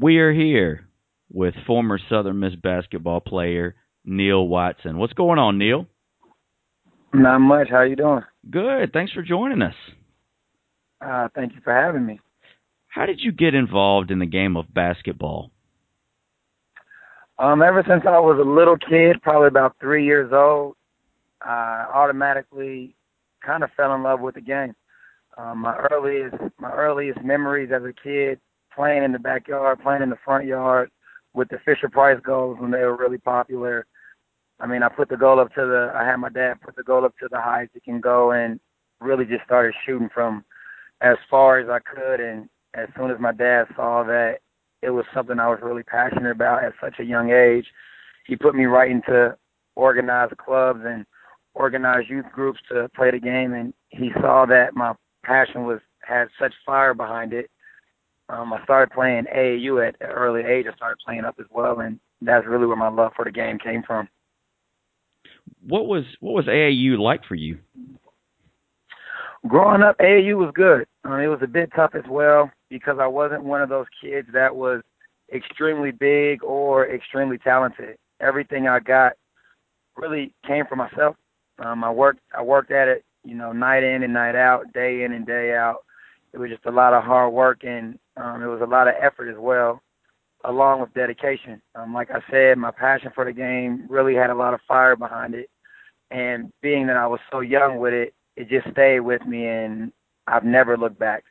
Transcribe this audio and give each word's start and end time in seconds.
We 0.00 0.18
are 0.18 0.32
here 0.32 0.86
with 1.28 1.54
former 1.66 1.98
Southern 2.08 2.38
Miss 2.38 2.54
basketball 2.54 3.18
player 3.18 3.74
Neil 4.04 4.46
Watson. 4.46 4.96
What's 4.96 5.12
going 5.12 5.40
on, 5.40 5.58
Neil? 5.58 5.86
Not 7.12 7.40
much. 7.40 7.68
How 7.68 7.82
you 7.82 7.96
doing? 7.96 8.22
Good. 8.48 8.92
Thanks 8.92 9.12
for 9.12 9.22
joining 9.22 9.60
us. 9.60 9.74
Uh, 11.04 11.28
thank 11.34 11.54
you 11.54 11.60
for 11.64 11.72
having 11.72 12.06
me. 12.06 12.20
How 12.86 13.06
did 13.06 13.18
you 13.20 13.32
get 13.32 13.54
involved 13.54 14.12
in 14.12 14.20
the 14.20 14.26
game 14.26 14.56
of 14.56 14.72
basketball? 14.72 15.50
Um, 17.40 17.60
ever 17.62 17.84
since 17.88 18.02
I 18.06 18.20
was 18.20 18.38
a 18.40 18.48
little 18.48 18.76
kid, 18.76 19.20
probably 19.22 19.48
about 19.48 19.76
three 19.80 20.04
years 20.04 20.30
old, 20.32 20.76
I 21.42 21.86
automatically 21.92 22.94
kind 23.44 23.64
of 23.64 23.70
fell 23.76 23.94
in 23.96 24.04
love 24.04 24.20
with 24.20 24.36
the 24.36 24.40
game. 24.42 24.74
Um, 25.36 25.58
my 25.58 25.76
earliest 25.90 26.36
my 26.60 26.72
earliest 26.72 27.22
memories 27.22 27.70
as 27.72 27.82
a 27.82 27.92
kid 27.92 28.40
playing 28.78 29.02
in 29.02 29.10
the 29.10 29.18
backyard, 29.18 29.80
playing 29.82 30.02
in 30.02 30.10
the 30.10 30.18
front 30.24 30.46
yard 30.46 30.88
with 31.34 31.48
the 31.48 31.58
Fisher 31.64 31.88
Price 31.88 32.20
goals 32.24 32.58
when 32.60 32.70
they 32.70 32.78
were 32.78 32.96
really 32.96 33.18
popular. 33.18 33.84
I 34.60 34.66
mean, 34.66 34.84
I 34.84 34.88
put 34.88 35.08
the 35.08 35.16
goal 35.16 35.40
up 35.40 35.52
to 35.54 35.62
the 35.62 35.92
I 35.94 36.04
had 36.04 36.16
my 36.16 36.28
dad 36.28 36.60
put 36.64 36.76
the 36.76 36.84
goal 36.84 37.04
up 37.04 37.14
to 37.18 37.28
the 37.28 37.40
highest 37.40 37.74
it 37.74 37.82
can 37.82 38.00
go 38.00 38.30
and 38.30 38.60
really 39.00 39.24
just 39.24 39.44
started 39.44 39.74
shooting 39.84 40.08
from 40.14 40.44
as 41.00 41.16
far 41.28 41.58
as 41.58 41.68
I 41.68 41.80
could 41.80 42.20
and 42.20 42.48
as 42.74 42.88
soon 42.96 43.10
as 43.10 43.18
my 43.18 43.32
dad 43.32 43.64
saw 43.74 44.04
that 44.04 44.38
it 44.82 44.90
was 44.90 45.04
something 45.12 45.40
I 45.40 45.48
was 45.48 45.58
really 45.60 45.82
passionate 45.82 46.30
about 46.30 46.62
at 46.62 46.72
such 46.80 47.00
a 47.00 47.04
young 47.04 47.32
age, 47.32 47.66
he 48.26 48.36
put 48.36 48.54
me 48.54 48.66
right 48.66 48.90
into 48.90 49.36
organized 49.74 50.36
clubs 50.36 50.80
and 50.84 51.04
organized 51.54 52.08
youth 52.08 52.26
groups 52.32 52.60
to 52.70 52.88
play 52.94 53.10
the 53.10 53.18
game 53.18 53.54
and 53.54 53.74
he 53.88 54.10
saw 54.20 54.46
that 54.46 54.76
my 54.76 54.94
passion 55.24 55.64
was 55.64 55.80
had 56.00 56.28
such 56.38 56.54
fire 56.64 56.94
behind 56.94 57.32
it. 57.32 57.50
Um, 58.28 58.52
I 58.52 58.62
started 58.64 58.92
playing 58.92 59.24
AAU 59.34 59.88
at 59.88 59.96
an 60.00 60.10
early 60.10 60.42
age. 60.42 60.66
I 60.70 60.76
started 60.76 60.98
playing 61.04 61.24
up 61.24 61.36
as 61.38 61.46
well, 61.50 61.80
and 61.80 61.98
that's 62.20 62.46
really 62.46 62.66
where 62.66 62.76
my 62.76 62.88
love 62.88 63.12
for 63.16 63.24
the 63.24 63.30
game 63.30 63.58
came 63.58 63.82
from. 63.86 64.08
What 65.66 65.86
was 65.86 66.04
what 66.20 66.34
was 66.34 66.44
AAU 66.46 66.98
like 66.98 67.24
for 67.24 67.34
you? 67.34 67.58
Growing 69.46 69.82
up, 69.82 69.96
AAU 69.98 70.36
was 70.36 70.52
good. 70.54 70.86
Um, 71.04 71.20
it 71.20 71.28
was 71.28 71.40
a 71.42 71.46
bit 71.46 71.70
tough 71.74 71.92
as 71.94 72.04
well 72.08 72.50
because 72.68 72.98
I 73.00 73.06
wasn't 73.06 73.44
one 73.44 73.62
of 73.62 73.68
those 73.68 73.86
kids 74.02 74.28
that 74.32 74.54
was 74.54 74.82
extremely 75.32 75.90
big 75.90 76.42
or 76.42 76.88
extremely 76.88 77.38
talented. 77.38 77.96
Everything 78.20 78.68
I 78.68 78.80
got 78.80 79.12
really 79.96 80.34
came 80.46 80.66
from 80.66 80.78
myself. 80.78 81.16
Um, 81.64 81.82
I 81.82 81.90
worked 81.90 82.20
I 82.36 82.42
worked 82.42 82.70
at 82.72 82.88
it 82.88 83.04
you 83.28 83.34
know, 83.34 83.52
night 83.52 83.82
in 83.82 84.02
and 84.02 84.14
night 84.14 84.34
out, 84.34 84.72
day 84.72 85.02
in 85.04 85.12
and 85.12 85.26
day 85.26 85.54
out. 85.54 85.84
It 86.32 86.38
was 86.38 86.50
just 86.50 86.64
a 86.66 86.70
lot 86.70 86.94
of 86.94 87.04
hard 87.04 87.32
work 87.32 87.62
and 87.62 87.98
um, 88.20 88.42
it 88.42 88.46
was 88.46 88.60
a 88.62 88.66
lot 88.66 88.88
of 88.88 88.94
effort 89.00 89.30
as 89.30 89.36
well, 89.38 89.80
along 90.44 90.80
with 90.80 90.94
dedication. 90.94 91.62
Um, 91.74 91.94
like 91.94 92.10
I 92.10 92.20
said, 92.30 92.58
my 92.58 92.70
passion 92.70 93.12
for 93.14 93.24
the 93.24 93.32
game 93.32 93.86
really 93.88 94.14
had 94.14 94.30
a 94.30 94.34
lot 94.34 94.54
of 94.54 94.60
fire 94.66 94.96
behind 94.96 95.34
it. 95.34 95.48
And 96.10 96.52
being 96.62 96.86
that 96.86 96.96
I 96.96 97.06
was 97.06 97.20
so 97.30 97.40
young 97.40 97.78
with 97.78 97.92
it, 97.92 98.14
it 98.36 98.48
just 98.48 98.70
stayed 98.72 99.00
with 99.00 99.24
me 99.26 99.46
and 99.46 99.92
I've 100.26 100.44
never 100.44 100.76
looked 100.76 100.98
back. 100.98 101.24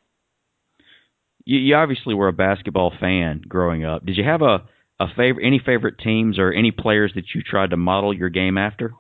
You, 1.46 1.60
you 1.60 1.76
obviously 1.76 2.14
were 2.14 2.28
a 2.28 2.34
basketball 2.34 2.94
fan 3.00 3.42
growing 3.48 3.86
up. 3.86 4.06
Did 4.06 4.18
you 4.18 4.24
have 4.24 4.42
a, 4.42 4.66
a 5.00 5.08
favorite, 5.16 5.46
any 5.46 5.60
favorite 5.64 5.98
teams 5.98 6.38
or 6.38 6.52
any 6.52 6.72
players 6.72 7.14
that 7.16 7.26
you 7.34 7.42
tried 7.42 7.72
to 7.72 7.78
model 7.78 8.14
your 8.14 8.30
game 8.30 8.58
after? 8.58 8.94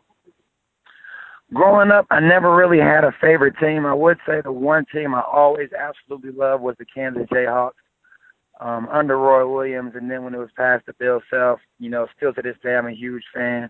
Growing 1.53 1.91
up, 1.91 2.05
I 2.09 2.19
never 2.19 2.55
really 2.55 2.79
had 2.79 3.03
a 3.03 3.15
favorite 3.21 3.55
team. 3.59 3.85
I 3.85 3.93
would 3.93 4.17
say 4.27 4.41
the 4.41 4.51
one 4.51 4.85
team 4.93 5.13
I 5.13 5.21
always 5.21 5.69
absolutely 5.73 6.31
loved 6.31 6.63
was 6.63 6.75
the 6.79 6.85
Kansas 6.85 7.27
Jayhawks 7.31 7.71
um, 8.59 8.87
under 8.91 9.17
Roy 9.17 9.47
Williams, 9.51 9.93
and 9.95 10.09
then 10.09 10.23
when 10.23 10.33
it 10.33 10.39
was 10.39 10.49
passed 10.55 10.85
to 10.87 10.93
Bill 10.93 11.21
Self, 11.29 11.59
you 11.79 11.89
know, 11.89 12.07
still 12.15 12.33
to 12.33 12.41
this 12.41 12.57
day, 12.63 12.75
I'm 12.75 12.87
a 12.87 12.91
huge 12.91 13.23
fan. 13.33 13.69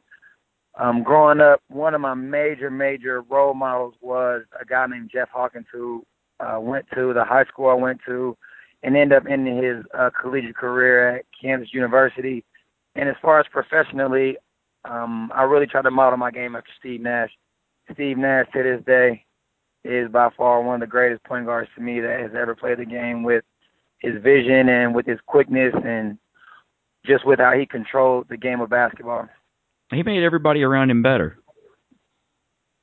Um, 0.80 1.04
growing 1.04 1.42
up, 1.42 1.62
one 1.70 1.96
of 1.96 2.02
my 2.02 2.14
major, 2.14 2.70
major 2.70 3.22
role 3.22 3.54
models 3.54 3.96
was 4.00 4.44
a 4.60 4.64
guy 4.64 4.86
named 4.88 5.10
Jeff 5.12 5.30
Hawkins 5.30 5.66
who 5.72 6.06
uh, 6.40 6.60
went 6.60 6.86
to 6.94 7.14
the 7.14 7.24
high 7.24 7.46
school 7.46 7.70
I 7.70 7.74
went 7.74 8.00
to 8.06 8.38
and 8.84 8.96
ended 8.96 9.18
up 9.18 9.24
ending 9.30 9.62
his 9.62 9.84
uh, 9.98 10.12
collegiate 10.22 10.56
career 10.56 11.18
at 11.18 11.26
Kansas 11.42 11.74
University. 11.74 12.46
And 12.96 13.10
as 13.10 13.16
far 13.24 13.40
as 13.40 13.48
professionally, 13.52 14.38
um, 14.86 15.32
I 15.34 15.44
really 15.44 15.66
tried 15.66 15.84
to 15.84 15.92
model 15.92 16.18
my 16.18 16.30
game 16.30 16.56
after 16.56 16.70
Steve 16.80 17.02
Nash. 17.02 17.32
Steve 17.94 18.18
Nash 18.18 18.48
to 18.54 18.64
this 18.64 18.86
day 18.86 19.24
is 19.84 20.12
by 20.12 20.30
far 20.36 20.62
one 20.62 20.76
of 20.76 20.82
the 20.82 20.92
greatest 20.92 21.24
point 21.24 21.46
guards 21.46 21.70
to 21.76 21.82
me 21.82 22.00
that 22.00 22.20
has 22.20 22.32
ever 22.38 22.56
played 22.56 22.80
the 22.80 22.86
game 22.86 23.24
with 23.24 23.44
his 24.00 24.22
vision 24.22 24.70
and 24.70 24.94
with 24.94 25.06
his 25.06 25.20
quickness 25.26 25.74
and 25.84 26.18
just 27.06 27.26
with 27.26 27.40
how 27.40 27.54
he 27.54 27.66
controlled 27.66 28.28
the 28.30 28.38
game 28.38 28.60
of 28.60 28.70
basketball. 28.70 29.28
He 29.92 30.04
made 30.04 30.24
everybody 30.24 30.64
around 30.64 30.92
him 30.92 31.02
better. 31.02 31.40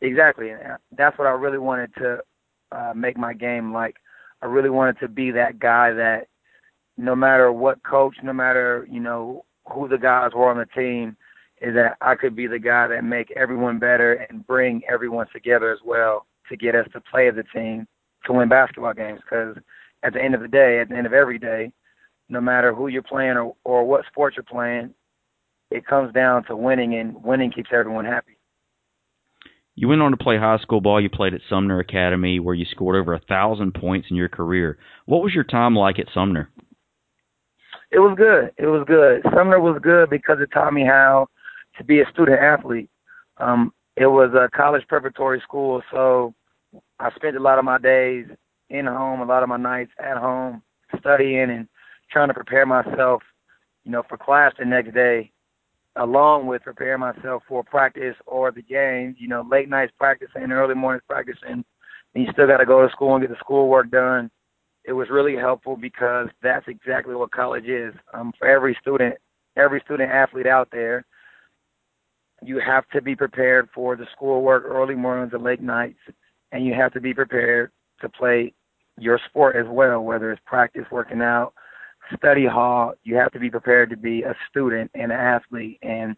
Exactly. 0.00 0.53
That's 0.97 1.19
what 1.19 1.26
I 1.26 1.32
really 1.32 1.59
wanted 1.59 1.94
to 1.97 2.19
uh, 2.72 2.92
make 2.94 3.16
my 3.16 3.34
game 3.34 3.72
like. 3.72 3.97
I 4.42 4.47
really 4.47 4.71
wanted 4.71 4.98
to 5.00 5.09
be 5.09 5.31
that 5.31 5.59
guy 5.59 5.92
that 5.92 6.28
no 6.97 7.15
matter 7.15 7.53
what 7.53 7.82
coach, 7.82 8.16
no 8.22 8.32
matter, 8.32 8.86
you 8.91 9.00
know, 9.00 9.44
who 9.72 9.88
the 9.88 9.98
guys 9.98 10.31
were 10.34 10.50
on 10.50 10.59
the 10.59 10.66
team, 10.66 11.16
is 11.64 11.75
that 11.75 11.97
I 12.02 12.14
could 12.14 12.36
be 12.36 12.47
the 12.47 12.58
guy 12.58 12.86
that 12.88 13.04
make 13.04 13.30
everyone 13.32 13.78
better 13.78 14.26
and 14.28 14.47
bring 14.47 14.82
everyone 14.88 15.26
together 15.32 15.72
as 15.72 15.78
well 15.84 16.26
to 16.50 16.56
get 16.56 16.75
us 16.75 16.86
to 16.92 17.00
play 17.00 17.28
as 17.28 17.34
a 17.38 17.56
team 17.56 17.86
to 18.26 18.32
win 18.34 18.50
basketball 18.50 18.92
games. 18.92 19.20
Because 19.25 19.56
at 20.03 20.12
the 20.12 20.22
end 20.22 20.34
of 20.34 20.42
the 20.42 20.48
day, 20.48 20.80
at 20.80 20.91
the 20.91 20.97
end 20.97 21.06
of 21.06 21.14
every 21.14 21.38
day, 21.38 21.72
no 22.28 22.41
matter 22.41 22.74
who 22.74 22.88
you're 22.88 23.03
playing 23.03 23.36
or, 23.36 23.54
or 23.64 23.84
what 23.84 24.04
sport 24.06 24.34
you're 24.36 24.44
playing, 24.44 24.92
it 25.70 25.86
comes 25.86 26.12
down 26.12 26.44
to 26.44 26.56
winning, 26.56 26.94
and 26.94 27.22
winning 27.24 27.50
keeps 27.50 27.70
everyone 27.72 28.04
happy. 28.04 28.36
You 29.74 29.88
went 29.88 30.03
on 30.03 30.12
to 30.12 30.16
play 30.16 30.38
high 30.38 30.58
school 30.58 30.80
ball. 30.80 31.00
You 31.00 31.10
played 31.10 31.34
at 31.34 31.41
Sumner 31.48 31.80
Academy, 31.80 32.38
where 32.38 32.54
you 32.54 32.66
scored 32.70 32.97
over 32.97 33.14
a 33.14 33.20
thousand 33.20 33.74
points 33.74 34.08
in 34.10 34.16
your 34.16 34.28
career. 34.28 34.78
What 35.06 35.22
was 35.22 35.34
your 35.34 35.44
time 35.44 35.74
like 35.74 35.98
at 35.98 36.06
Sumner? 36.12 36.50
It 37.91 37.98
was 37.98 38.14
good. 38.16 38.53
It 38.56 38.66
was 38.66 38.84
good. 38.86 39.22
Sumner 39.34 39.58
was 39.58 39.80
good 39.82 40.10
because 40.10 40.38
it 40.41 40.50
taught 40.53 40.74
me 40.74 40.84
how 40.84 41.28
to 41.78 41.84
be 41.84 42.00
a 42.00 42.10
student 42.10 42.40
athlete. 42.40 42.90
Um, 43.38 43.72
it 43.96 44.06
was 44.06 44.30
a 44.34 44.48
college 44.56 44.86
preparatory 44.88 45.40
school, 45.40 45.82
so 45.92 46.34
I 46.98 47.10
spent 47.14 47.36
a 47.36 47.40
lot 47.40 47.58
of 47.58 47.64
my 47.64 47.78
days 47.78 48.26
in 48.70 48.86
home, 48.86 49.20
a 49.20 49.24
lot 49.24 49.42
of 49.42 49.48
my 49.48 49.56
nights 49.56 49.92
at 49.98 50.16
home, 50.16 50.62
studying 50.98 51.50
and 51.50 51.68
trying 52.10 52.28
to 52.28 52.34
prepare 52.34 52.66
myself, 52.66 53.22
you 53.84 53.92
know, 53.92 54.02
for 54.08 54.16
class 54.16 54.52
the 54.58 54.64
next 54.64 54.94
day, 54.94 55.30
along 55.96 56.46
with 56.46 56.62
preparing 56.62 57.00
myself 57.00 57.42
for 57.48 57.62
practice 57.62 58.16
or 58.26 58.50
the 58.50 58.62
games. 58.62 59.16
You 59.18 59.28
know, 59.28 59.46
late 59.48 59.68
nights 59.68 59.92
practicing, 59.98 60.50
early 60.50 60.74
mornings 60.74 61.04
practicing, 61.08 61.64
and 62.14 62.26
you 62.26 62.26
still 62.32 62.46
got 62.46 62.58
to 62.58 62.66
go 62.66 62.84
to 62.84 62.92
school 62.92 63.14
and 63.14 63.22
get 63.22 63.30
the 63.30 63.38
schoolwork 63.41 63.91
done. 63.91 64.30
It 64.84 64.92
was 64.92 65.08
really 65.10 65.36
helpful 65.36 65.76
because 65.76 66.28
that's 66.42 66.66
exactly 66.68 67.14
what 67.14 67.30
college 67.30 67.66
is. 67.66 67.94
Um, 68.12 68.32
for 68.38 68.48
every 68.48 68.76
student, 68.80 69.14
every 69.56 69.80
student 69.84 70.10
athlete 70.10 70.46
out 70.46 70.68
there, 70.72 71.04
you 72.44 72.60
have 72.65 72.88
to 72.91 73.03
be 73.03 73.16
prepared 73.16 73.69
for 73.75 73.97
the 73.97 74.06
schoolwork, 74.15 74.65
early 74.65 74.94
mornings 74.94 75.32
and 75.32 75.43
late 75.43 75.62
nights, 75.62 75.99
and 76.53 76.65
you 76.65 76.75
have 76.75 76.93
to 76.93 77.00
be 77.00 77.15
prepared 77.15 77.71
to 78.00 78.09
play 78.09 78.53
your 78.99 79.19
sport 79.28 79.56
as 79.56 79.66
well, 79.69 80.00
whether 80.00 80.31
it's 80.31 80.43
practice, 80.47 80.84
working 80.91 81.21
out, 81.21 81.53
study 82.16 82.47
hall. 82.47 82.94
You 83.03 83.16
have 83.16 83.33
to 83.33 83.38
be 83.38 83.50
prepared 83.50 83.91
to 83.91 83.97
be 83.97 84.22
a 84.22 84.34
student 84.50 84.91
and 84.94 85.10
an 85.10 85.19
athlete. 85.19 85.78
And 85.83 86.16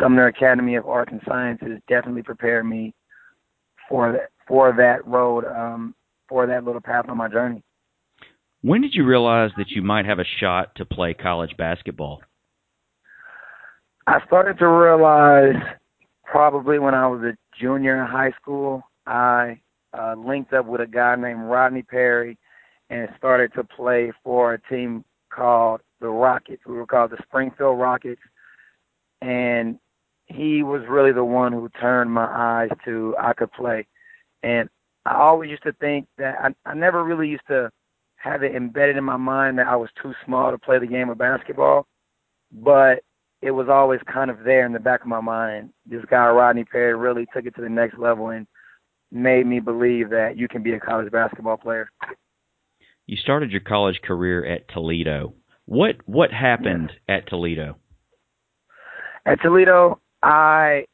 Sumner 0.00 0.26
Academy 0.26 0.76
of 0.76 0.86
Arts 0.86 1.12
and 1.12 1.20
Sciences 1.28 1.80
definitely 1.88 2.22
prepared 2.22 2.66
me 2.66 2.94
for 3.88 4.12
that 4.12 4.30
for 4.48 4.72
that 4.76 5.04
road, 5.06 5.44
um, 5.44 5.94
for 6.28 6.46
that 6.46 6.64
little 6.64 6.80
path 6.80 7.06
on 7.08 7.16
my 7.16 7.28
journey. 7.28 7.62
When 8.62 8.80
did 8.80 8.94
you 8.94 9.04
realize 9.04 9.50
that 9.58 9.70
you 9.70 9.82
might 9.82 10.06
have 10.06 10.18
a 10.18 10.24
shot 10.40 10.74
to 10.76 10.84
play 10.84 11.14
college 11.14 11.56
basketball? 11.56 12.22
I 14.08 14.24
started 14.26 14.58
to 14.58 14.68
realize 14.68 15.56
probably 16.24 16.78
when 16.78 16.94
I 16.94 17.08
was 17.08 17.22
a 17.22 17.36
junior 17.58 18.00
in 18.00 18.06
high 18.06 18.30
school, 18.40 18.82
I 19.06 19.60
uh, 19.98 20.14
linked 20.14 20.52
up 20.52 20.66
with 20.66 20.80
a 20.80 20.86
guy 20.86 21.16
named 21.16 21.42
Rodney 21.42 21.82
Perry 21.82 22.38
and 22.88 23.08
started 23.18 23.52
to 23.54 23.64
play 23.64 24.12
for 24.22 24.54
a 24.54 24.60
team 24.68 25.04
called 25.30 25.80
the 26.00 26.08
Rockets. 26.08 26.62
We 26.66 26.74
were 26.74 26.86
called 26.86 27.10
the 27.10 27.22
Springfield 27.22 27.80
Rockets. 27.80 28.20
And 29.22 29.78
he 30.26 30.62
was 30.62 30.82
really 30.88 31.12
the 31.12 31.24
one 31.24 31.52
who 31.52 31.68
turned 31.80 32.12
my 32.12 32.26
eyes 32.26 32.70
to 32.84 33.16
I 33.20 33.32
could 33.32 33.52
play. 33.52 33.86
And 34.44 34.68
I 35.04 35.16
always 35.16 35.50
used 35.50 35.64
to 35.64 35.72
think 35.72 36.06
that 36.18 36.36
I, 36.40 36.70
I 36.70 36.74
never 36.74 37.02
really 37.02 37.28
used 37.28 37.46
to 37.48 37.70
have 38.16 38.44
it 38.44 38.54
embedded 38.54 38.96
in 38.96 39.04
my 39.04 39.16
mind 39.16 39.58
that 39.58 39.66
I 39.66 39.74
was 39.74 39.90
too 40.00 40.12
small 40.24 40.52
to 40.52 40.58
play 40.58 40.78
the 40.78 40.86
game 40.86 41.08
of 41.08 41.18
basketball. 41.18 41.86
But 42.52 43.02
it 43.42 43.50
was 43.50 43.68
always 43.68 44.00
kind 44.12 44.30
of 44.30 44.38
there 44.44 44.64
in 44.66 44.72
the 44.72 44.80
back 44.80 45.02
of 45.02 45.06
my 45.06 45.20
mind. 45.20 45.70
This 45.84 46.04
guy 46.10 46.28
Rodney 46.28 46.64
Perry 46.64 46.94
really 46.94 47.26
took 47.34 47.46
it 47.46 47.54
to 47.56 47.62
the 47.62 47.68
next 47.68 47.98
level 47.98 48.28
and 48.30 48.46
made 49.12 49.46
me 49.46 49.60
believe 49.60 50.10
that 50.10 50.36
you 50.36 50.48
can 50.48 50.62
be 50.62 50.72
a 50.72 50.80
college 50.80 51.10
basketball 51.12 51.56
player. 51.56 51.88
You 53.06 53.16
started 53.16 53.50
your 53.50 53.60
college 53.60 54.00
career 54.02 54.44
at 54.44 54.68
Toledo. 54.68 55.34
What 55.66 55.96
what 56.06 56.32
happened 56.32 56.92
yeah. 57.08 57.16
at 57.16 57.28
Toledo? 57.28 57.76
At 59.24 59.40
Toledo, 59.42 60.00
I 60.22 60.86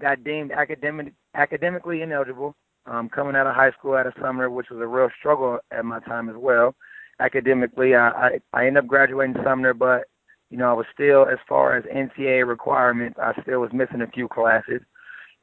got 0.00 0.24
deemed 0.24 0.52
academic 0.52 1.12
academically 1.34 2.02
ineligible. 2.02 2.54
Um, 2.86 3.10
coming 3.10 3.36
out 3.36 3.46
of 3.46 3.54
high 3.54 3.72
school 3.72 3.98
at 3.98 4.06
a 4.06 4.12
Sumner, 4.18 4.48
which 4.48 4.70
was 4.70 4.80
a 4.80 4.86
real 4.86 5.10
struggle 5.18 5.58
at 5.70 5.84
my 5.84 6.00
time 6.00 6.30
as 6.30 6.36
well. 6.38 6.74
Academically, 7.20 7.94
I 7.94 8.08
I, 8.08 8.30
I 8.54 8.66
ended 8.66 8.84
up 8.84 8.86
graduating 8.86 9.36
Sumner, 9.44 9.74
but 9.74 10.04
you 10.50 10.56
know 10.58 10.70
I 10.70 10.72
was 10.72 10.86
still, 10.92 11.26
as 11.26 11.38
far 11.48 11.76
as 11.76 11.84
NCAA 11.84 12.46
requirements, 12.46 13.18
I 13.20 13.32
still 13.42 13.60
was 13.60 13.72
missing 13.72 14.02
a 14.02 14.06
few 14.06 14.28
classes, 14.28 14.80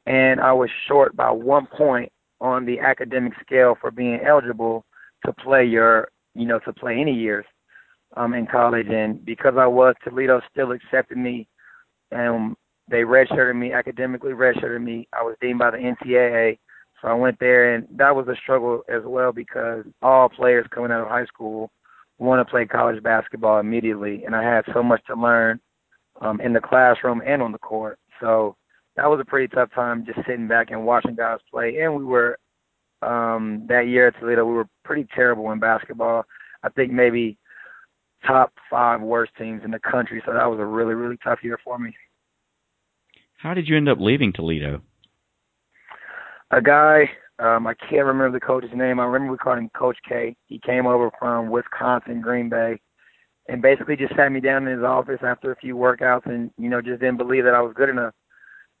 and 0.06 0.40
I 0.40 0.52
was 0.52 0.70
short 0.88 1.16
by 1.16 1.30
one 1.30 1.66
point 1.66 2.10
on 2.40 2.66
the 2.66 2.80
academic 2.80 3.32
scale 3.40 3.76
for 3.80 3.90
being 3.90 4.20
eligible 4.26 4.84
to 5.24 5.32
play 5.32 5.64
your, 5.64 6.08
you 6.34 6.46
know, 6.46 6.58
to 6.60 6.72
play 6.72 7.00
any 7.00 7.14
years 7.14 7.46
um, 8.16 8.34
in 8.34 8.46
college. 8.46 8.88
And 8.88 9.24
because 9.24 9.54
I 9.58 9.66
was, 9.66 9.94
Toledo 10.04 10.40
still 10.50 10.72
accepted 10.72 11.18
me, 11.18 11.48
and 12.10 12.56
they 12.88 13.02
redshirted 13.02 13.56
me 13.56 13.72
academically, 13.72 14.32
redshirted 14.32 14.82
me. 14.82 15.08
I 15.12 15.22
was 15.22 15.36
deemed 15.40 15.58
by 15.58 15.70
the 15.70 15.78
NCAA, 15.78 16.58
so 17.00 17.08
I 17.08 17.14
went 17.14 17.38
there, 17.40 17.74
and 17.74 17.86
that 17.96 18.14
was 18.14 18.28
a 18.28 18.36
struggle 18.36 18.82
as 18.88 19.02
well 19.04 19.32
because 19.32 19.84
all 20.02 20.28
players 20.28 20.66
coming 20.70 20.92
out 20.92 21.02
of 21.02 21.08
high 21.08 21.26
school 21.26 21.70
want 22.18 22.46
to 22.46 22.50
play 22.50 22.66
college 22.66 23.02
basketball 23.02 23.58
immediately, 23.58 24.24
and 24.24 24.34
I 24.34 24.42
had 24.42 24.64
so 24.72 24.82
much 24.82 25.04
to 25.06 25.14
learn 25.14 25.60
um, 26.20 26.40
in 26.40 26.52
the 26.52 26.60
classroom 26.60 27.22
and 27.26 27.42
on 27.42 27.52
the 27.52 27.58
court. 27.58 27.98
So 28.20 28.56
that 28.96 29.08
was 29.08 29.20
a 29.20 29.24
pretty 29.24 29.48
tough 29.48 29.70
time 29.74 30.04
just 30.06 30.26
sitting 30.26 30.48
back 30.48 30.70
and 30.70 30.86
watching 30.86 31.14
guys 31.14 31.38
play. 31.50 31.78
And 31.80 31.94
we 31.94 32.04
were 32.04 32.38
um 33.02 33.66
that 33.68 33.88
year 33.88 34.08
at 34.08 34.18
Toledo, 34.18 34.46
we 34.46 34.54
were 34.54 34.68
pretty 34.84 35.06
terrible 35.14 35.52
in 35.52 35.60
basketball. 35.60 36.24
I 36.62 36.70
think 36.70 36.90
maybe 36.90 37.36
top 38.26 38.52
five 38.70 39.00
worst 39.00 39.32
teams 39.38 39.62
in 39.64 39.70
the 39.70 39.78
country. 39.78 40.22
So 40.24 40.32
that 40.32 40.46
was 40.46 40.58
a 40.58 40.64
really, 40.64 40.94
really 40.94 41.18
tough 41.22 41.40
year 41.42 41.58
for 41.62 41.78
me. 41.78 41.94
How 43.36 43.54
did 43.54 43.68
you 43.68 43.76
end 43.76 43.88
up 43.88 43.98
leaving 44.00 44.32
Toledo? 44.32 44.80
A 46.50 46.62
guy, 46.62 47.10
um, 47.38 47.66
I 47.66 47.74
can't 47.74 48.06
remember 48.06 48.32
the 48.32 48.44
coach's 48.44 48.70
name. 48.74 48.98
I 48.98 49.04
remember 49.04 49.32
we 49.32 49.38
called 49.38 49.58
him 49.58 49.70
Coach 49.76 49.98
K. 50.08 50.36
He 50.46 50.58
came 50.58 50.86
over 50.86 51.10
from 51.18 51.50
Wisconsin, 51.50 52.20
Green 52.20 52.48
Bay, 52.48 52.80
and 53.48 53.60
basically 53.60 53.96
just 53.96 54.16
sat 54.16 54.32
me 54.32 54.40
down 54.40 54.66
in 54.66 54.76
his 54.78 54.84
office 54.84 55.20
after 55.22 55.52
a 55.52 55.56
few 55.56 55.76
workouts 55.76 56.26
and, 56.26 56.50
you 56.58 56.68
know, 56.68 56.80
just 56.80 57.00
didn't 57.00 57.18
believe 57.18 57.44
that 57.44 57.54
I 57.54 57.60
was 57.60 57.74
good 57.76 57.90
enough. 57.90 58.14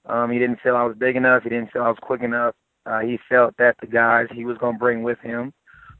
Um, 0.06 0.30
he 0.30 0.38
didn't 0.38 0.60
feel 0.62 0.76
I 0.76 0.84
was 0.84 0.96
big 0.96 1.16
enough. 1.16 1.42
He 1.42 1.50
didn't 1.50 1.72
feel 1.72 1.82
I 1.82 1.88
was 1.88 1.98
quick 2.00 2.22
enough. 2.22 2.54
Uh, 2.86 3.00
he 3.00 3.18
felt 3.28 3.54
that 3.58 3.76
the 3.80 3.86
guys 3.86 4.26
he 4.32 4.44
was 4.44 4.56
going 4.58 4.74
to 4.74 4.78
bring 4.78 5.02
with 5.02 5.18
him 5.20 5.52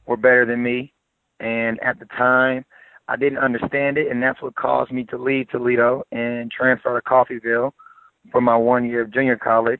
were 0.05 0.17
better 0.17 0.45
than 0.45 0.63
me. 0.63 0.93
And 1.39 1.79
at 1.83 1.99
the 1.99 2.05
time, 2.05 2.65
I 3.07 3.15
didn't 3.15 3.37
understand 3.39 3.97
it, 3.97 4.09
and 4.09 4.21
that's 4.21 4.41
what 4.41 4.55
caused 4.55 4.91
me 4.91 5.03
to 5.05 5.17
leave 5.17 5.49
Toledo 5.49 6.03
and 6.11 6.51
transfer 6.51 6.99
to 6.99 7.09
Coffeyville 7.09 7.71
for 8.31 8.41
my 8.41 8.55
one 8.55 8.85
year 8.85 9.01
of 9.01 9.13
junior 9.13 9.37
college. 9.37 9.79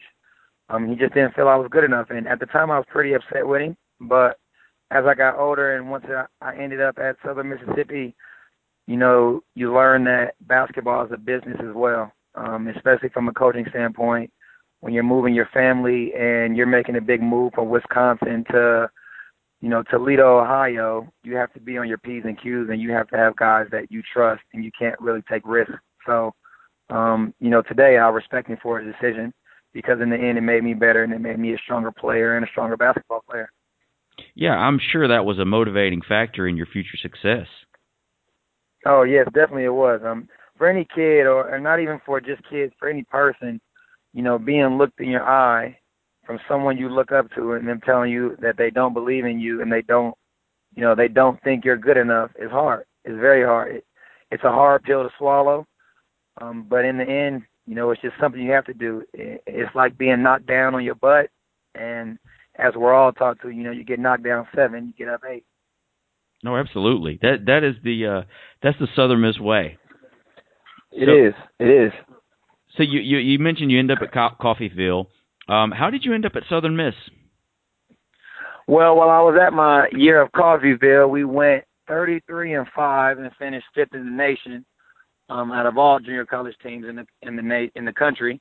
Um, 0.70 0.88
he 0.90 0.96
just 0.96 1.14
didn't 1.14 1.34
feel 1.36 1.48
I 1.48 1.56
was 1.56 1.70
good 1.72 1.84
enough, 1.84 2.10
and 2.10 2.28
at 2.28 2.40
the 2.40 2.46
time 2.46 2.72
I 2.72 2.78
was 2.78 2.88
pretty 2.90 3.14
upset 3.14 3.48
with 3.48 3.62
him. 3.62 3.78
But 4.02 4.38
as 4.92 5.06
I 5.06 5.16
got 5.16 5.38
older 5.38 5.76
and 5.76 5.90
once 5.90 6.06
I, 6.42 6.56
ended 6.56 6.82
up 6.82 6.98
at 7.00 7.18
Southern 7.26 7.50
Mississippi, 7.50 8.16
you 8.86 8.98
know, 8.98 9.42
you 9.56 9.74
learn 9.74 10.04
that 10.06 10.36
basketball 10.42 11.06
is 11.06 11.12
a 11.12 11.18
business 11.18 11.58
as 11.60 11.74
well 11.74 12.12
um, 12.38 12.68
especially 12.68 13.10
from 13.10 13.28
a 13.28 13.34
coaching 13.34 13.66
standpoint. 13.70 14.32
When 14.80 14.94
you're 14.94 15.04
moving 15.04 15.34
your 15.34 15.50
family 15.54 16.14
and 16.14 16.56
you're 16.56 16.68
making 16.68 16.96
a 16.96 17.02
big 17.02 17.22
move 17.22 17.54
from 17.54 17.70
Wisconsin 17.70 18.46
to, 18.52 18.88
you 19.60 19.70
know, 19.70 19.82
Toledo, 19.84 20.40
Ohio, 20.40 21.12
you 21.24 21.36
have 21.36 21.52
to 21.54 21.60
be 21.60 21.80
on 21.80 21.88
your 21.88 21.98
P's 21.98 22.24
and 22.26 22.40
Q's 22.40 22.68
and 22.70 22.80
you 22.80 22.92
have 22.92 23.08
to 23.10 23.18
have 23.18 23.36
guys 23.36 23.66
that 23.72 23.92
you 23.92 24.04
trust 24.14 24.44
and 24.54 24.64
you 24.64 24.72
can't 24.78 25.00
really 25.02 25.24
take 25.30 25.42
risks. 25.46 25.74
So, 26.06 26.32
um, 26.92 27.34
you 27.40 27.50
know, 27.50 27.64
today 27.64 27.98
I 27.98 28.08
respect 28.10 28.50
him 28.50 28.58
for 28.62 28.80
his 28.80 28.94
decision 28.94 29.34
because 29.78 30.02
in 30.02 30.10
the 30.10 30.16
end 30.16 30.40
it 30.40 30.42
made 30.42 30.64
me 30.64 30.74
better 30.74 31.04
and 31.04 31.14
it 31.14 31.22
made 31.22 31.38
me 31.38 31.54
a 31.54 31.58
stronger 31.60 31.92
player 31.92 32.36
and 32.36 32.44
a 32.44 32.50
stronger 32.50 32.76
basketball 32.76 33.24
player. 33.30 33.48
Yeah, 34.34 34.54
I'm 34.54 34.80
sure 34.92 35.08
that 35.08 35.24
was 35.24 35.38
a 35.38 35.46
motivating 35.46 36.02
factor 36.02 36.48
in 36.48 36.58
your 36.58 36.66
future 36.66 36.98
success. 37.00 37.46
Oh 38.88 39.04
yes, 39.04 39.28
definitely 39.36 39.66
it 39.66 39.70
was. 39.70 40.02
Um, 40.04 40.28
for 40.58 40.68
any 40.68 40.88
kid 40.96 41.28
or, 41.28 41.54
or 41.54 41.60
not 41.60 41.80
even 41.80 42.02
for 42.04 42.20
just 42.20 42.42
kids, 42.50 42.74
for 42.80 42.90
any 42.90 43.04
person, 43.04 43.62
you 44.14 44.24
know, 44.24 44.40
being 44.40 44.80
looked 44.80 45.00
in 45.00 45.10
your 45.10 45.24
eye 45.24 45.78
from 46.26 46.40
someone 46.50 46.76
you 46.76 46.90
look 46.90 47.12
up 47.12 47.30
to 47.36 47.54
and 47.54 47.68
them 47.68 47.80
telling 47.86 48.12
you 48.12 48.36
that 48.42 48.58
they 48.58 48.72
don't 48.72 48.96
believe 48.96 49.26
in 49.26 49.40
you 49.40 49.62
and 49.62 49.72
they 49.72 49.84
don't 49.84 50.16
you 50.76 50.82
know, 50.82 50.96
they 50.96 51.08
don't 51.08 51.42
think 51.44 51.64
you're 51.64 51.78
good 51.78 51.98
enough 51.98 52.32
is 52.40 52.50
hard. 52.50 52.86
It's 53.06 53.20
very 53.20 53.46
hard. 53.46 53.76
It, 53.76 53.86
it's 54.32 54.44
a 54.44 54.52
hard 54.52 54.84
pill 54.84 55.04
to 55.04 55.10
swallow. 55.20 55.68
Um, 56.42 56.66
but 56.68 56.84
in 56.84 56.98
the 56.98 57.04
end, 57.04 57.44
you 57.68 57.76
know, 57.76 57.92
it's 57.92 58.02
just 58.02 58.16
something 58.20 58.42
you 58.42 58.52
have 58.54 58.66
to 58.66 58.74
do. 58.74 59.04
It's 59.14 59.76
like 59.76 59.98
being 59.98 60.24
knocked 60.24 60.48
down 60.48 60.74
on 60.74 60.84
your 60.84 60.96
butt 60.96 61.30
and 61.76 62.18
as 62.58 62.74
we're 62.76 62.94
all 62.94 63.12
taught 63.12 63.40
to, 63.42 63.50
you 63.50 63.64
know, 63.64 63.72
you 63.72 63.84
get 63.84 64.00
knocked 64.00 64.24
down 64.24 64.48
seven, 64.56 64.88
you 64.88 65.06
get 65.06 65.14
up 65.14 65.22
eight. 65.30 65.46
No, 66.44 66.56
absolutely. 66.56 67.20
That 67.22 67.46
that 67.48 67.64
is 67.64 67.76
the 67.84 68.06
uh 68.06 68.22
that's 68.64 68.78
the 68.80 68.88
Southern 68.96 69.22
Miss 69.22 69.40
way. 69.40 69.78
It 70.92 71.08
so, 71.08 71.28
is. 71.28 71.34
It 71.60 71.88
is. 71.88 71.92
So 72.78 72.84
you, 72.84 73.00
you 73.00 73.18
you 73.18 73.40
mentioned 73.40 73.72
you 73.72 73.80
end 73.80 73.92
up 73.92 74.00
at 74.02 74.14
Co- 74.14 74.36
Coffeyville. 74.40 75.08
Um, 75.50 75.72
how 75.72 75.90
did 75.90 76.06
you 76.06 76.14
end 76.14 76.26
up 76.26 76.34
at 76.36 76.44
Southern 76.50 76.76
Miss? 76.76 76.94
Well, 78.68 78.96
while 78.96 79.10
I 79.10 79.20
was 79.22 79.40
at 79.42 79.54
my 79.54 79.88
year 79.92 80.22
of 80.22 80.32
Coffeyville, 80.32 81.10
we 81.10 81.24
went 81.24 81.64
33 81.88 82.56
and 82.56 82.68
five 82.76 83.18
and 83.18 83.32
finished 83.40 83.66
fifth 83.74 83.94
in 83.94 84.06
the 84.06 84.12
nation 84.12 84.66
um, 85.30 85.52
out 85.52 85.66
of 85.66 85.78
all 85.78 86.00
junior 86.00 86.26
college 86.26 86.56
teams 86.64 86.86
in 86.88 86.96
the 86.98 87.06
in 87.22 87.36
the 87.36 87.42
na- 87.42 87.70
in 87.76 87.86
the 87.86 87.94
country. 87.94 88.40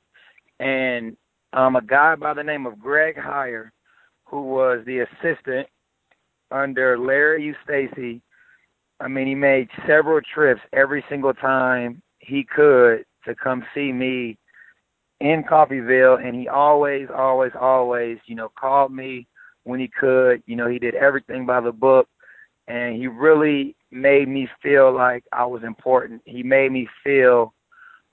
And 0.59 1.15
um, 1.53 1.75
a 1.75 1.81
guy 1.81 2.15
by 2.15 2.33
the 2.33 2.43
name 2.43 2.65
of 2.65 2.79
Greg 2.79 3.15
Heiar, 3.15 3.71
who 4.25 4.41
was 4.41 4.83
the 4.85 4.99
assistant 4.99 5.67
under 6.51 6.97
Larry 6.97 7.55
Eustachy. 7.69 8.21
I 8.99 9.07
mean, 9.07 9.27
he 9.27 9.35
made 9.35 9.69
several 9.85 10.21
trips 10.33 10.61
every 10.73 11.03
single 11.09 11.33
time 11.33 12.01
he 12.19 12.43
could 12.43 13.05
to 13.25 13.35
come 13.35 13.63
see 13.75 13.91
me 13.91 14.37
in 15.19 15.43
Coffeyville, 15.43 16.23
and 16.23 16.35
he 16.35 16.47
always, 16.47 17.07
always, 17.15 17.51
always, 17.59 18.17
you 18.25 18.35
know, 18.35 18.49
called 18.59 18.91
me 18.93 19.27
when 19.63 19.79
he 19.79 19.87
could. 19.87 20.41
You 20.45 20.55
know, 20.55 20.67
he 20.67 20.79
did 20.79 20.95
everything 20.95 21.45
by 21.45 21.61
the 21.61 21.71
book, 21.71 22.07
and 22.67 22.95
he 22.95 23.07
really 23.07 23.75
made 23.91 24.27
me 24.27 24.47
feel 24.61 24.93
like 24.93 25.23
I 25.31 25.45
was 25.45 25.63
important. 25.63 26.21
He 26.25 26.43
made 26.43 26.71
me 26.71 26.87
feel 27.03 27.53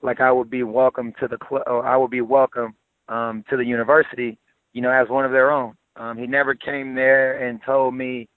like 0.01 0.21
I 0.21 0.31
would 0.31 0.49
be 0.49 0.63
welcome 0.63 1.13
to 1.19 1.27
the 1.27 1.37
club, 1.37 1.63
I 1.67 1.97
would 1.97 2.11
be 2.11 2.21
welcome 2.21 2.75
um, 3.09 3.43
to 3.49 3.57
the 3.57 3.65
university, 3.65 4.37
you 4.73 4.81
know, 4.81 4.91
as 4.91 5.09
one 5.09 5.25
of 5.25 5.31
their 5.31 5.51
own. 5.51 5.73
Um, 5.97 6.17
he 6.17 6.27
never 6.27 6.53
came 6.53 6.95
there 6.95 7.47
and 7.47 7.59
told 7.65 7.95
me, 7.95 8.27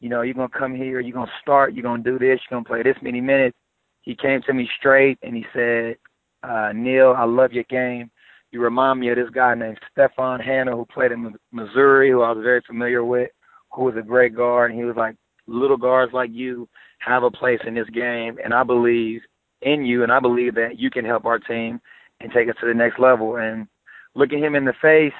you 0.00 0.08
know, 0.08 0.22
you're 0.22 0.34
gonna 0.34 0.48
come 0.48 0.74
here, 0.74 1.00
you're 1.00 1.14
gonna 1.14 1.30
start, 1.42 1.74
you're 1.74 1.82
gonna 1.82 2.02
do 2.02 2.18
this, 2.18 2.40
you're 2.50 2.58
gonna 2.58 2.64
play 2.64 2.82
this 2.82 2.96
many 3.02 3.20
minutes 3.20 3.56
he 4.02 4.14
came 4.14 4.40
to 4.42 4.54
me 4.54 4.68
straight 4.78 5.18
and 5.22 5.36
he 5.36 5.44
said, 5.54 5.96
uh, 6.42 6.72
Neil, 6.74 7.14
I 7.16 7.24
love 7.24 7.52
your 7.52 7.64
game. 7.64 8.10
You 8.50 8.60
remind 8.60 8.98
me 8.98 9.10
of 9.10 9.16
this 9.16 9.30
guy 9.30 9.54
named 9.54 9.78
Stefhon 9.96 10.44
Hannah 10.44 10.74
who 10.74 10.86
played 10.86 11.12
in 11.12 11.34
Missouri, 11.52 12.10
who 12.10 12.22
I 12.22 12.32
was 12.32 12.42
very 12.42 12.62
familiar 12.66 13.04
with, 13.04 13.30
who 13.72 13.84
was 13.84 13.94
a 13.96 14.02
great 14.02 14.34
guard. 14.34 14.70
And 14.70 14.80
he 14.80 14.84
was 14.84 14.96
like, 14.96 15.16
little 15.50 15.76
guards 15.76 16.12
like 16.12 16.30
you 16.32 16.68
have 16.98 17.22
a 17.22 17.30
place 17.30 17.60
in 17.66 17.74
this 17.74 17.88
game, 17.90 18.38
and 18.42 18.54
I 18.54 18.62
believe 18.62 19.20
in 19.62 19.84
you, 19.84 20.02
and 20.02 20.12
I 20.12 20.20
believe 20.20 20.54
that 20.54 20.78
you 20.78 20.90
can 20.90 21.04
help 21.04 21.24
our 21.24 21.38
team 21.38 21.80
and 22.20 22.32
take 22.32 22.48
us 22.48 22.56
to 22.60 22.66
the 22.66 22.74
next 22.74 22.98
level. 22.98 23.36
And 23.36 23.66
looking 24.14 24.42
him 24.42 24.54
in 24.54 24.64
the 24.64 24.74
face 24.80 25.12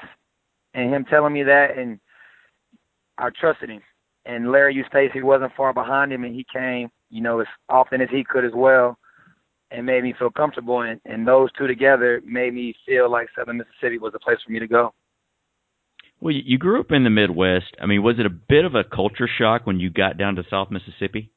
and 0.75 0.93
him 0.93 1.05
telling 1.05 1.33
me 1.33 1.43
that, 1.43 1.77
and 1.77 1.99
I 3.19 3.29
trusted 3.39 3.71
him. 3.71 3.83
And 4.27 4.53
Larry 4.53 4.75
Eustachy 4.75 5.23
wasn't 5.23 5.55
far 5.57 5.73
behind 5.73 6.13
him, 6.13 6.25
and 6.25 6.35
he 6.35 6.47
came 6.53 6.91
you 7.11 7.21
know, 7.21 7.41
as 7.41 7.47
often 7.69 8.01
as 8.01 8.09
he 8.11 8.25
could 8.25 8.45
as 8.45 8.53
well, 8.55 8.97
and 9.71 9.85
made 9.85 10.03
me 10.03 10.15
feel 10.19 10.31
comfortable. 10.31 10.81
And, 10.83 11.01
and 11.05 11.27
those 11.27 11.51
two 11.53 11.67
together 11.67 12.23
made 12.25 12.55
me 12.55 12.75
feel 12.87 13.11
like 13.11 13.29
Southern 13.37 13.59
Mississippi 13.59 13.99
was 13.99 14.13
a 14.15 14.19
place 14.19 14.39
for 14.45 14.53
me 14.53 14.61
to 14.61 14.67
go. 14.67 14.95
Well, 16.21 16.35
you 16.35 16.59
grew 16.59 16.81
up 16.81 16.93
in 16.93 17.05
the 17.05 17.11
Midwest. 17.11 17.77
I 17.81 17.87
mean, 17.87 18.03
was 18.03 18.19
it 18.19 18.27
a 18.27 18.31
bit 18.31 18.65
of 18.65 18.75
a 18.75 18.85
culture 18.85 19.29
shock 19.39 19.67
when 19.67 19.81
you 19.81 19.91
got 19.91 20.19
down 20.19 20.37
to 20.37 20.45
South 20.51 20.71
Mississippi? 20.71 21.33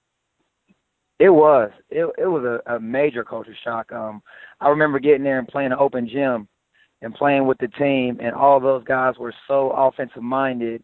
It 1.19 1.29
was. 1.29 1.71
It 1.89 2.05
it 2.17 2.27
was 2.27 2.43
a, 2.43 2.75
a 2.75 2.79
major 2.79 3.23
culture 3.23 3.55
shock. 3.63 3.91
Um, 3.91 4.21
I 4.59 4.69
remember 4.69 4.99
getting 4.99 5.23
there 5.23 5.39
and 5.39 5.47
playing 5.47 5.71
an 5.71 5.77
open 5.79 6.09
gym 6.09 6.47
and 7.01 7.13
playing 7.13 7.47
with 7.47 7.57
the 7.59 7.69
team, 7.69 8.17
and 8.21 8.33
all 8.33 8.59
those 8.59 8.83
guys 8.83 9.15
were 9.17 9.33
so 9.47 9.71
offensive 9.71 10.23
minded 10.23 10.83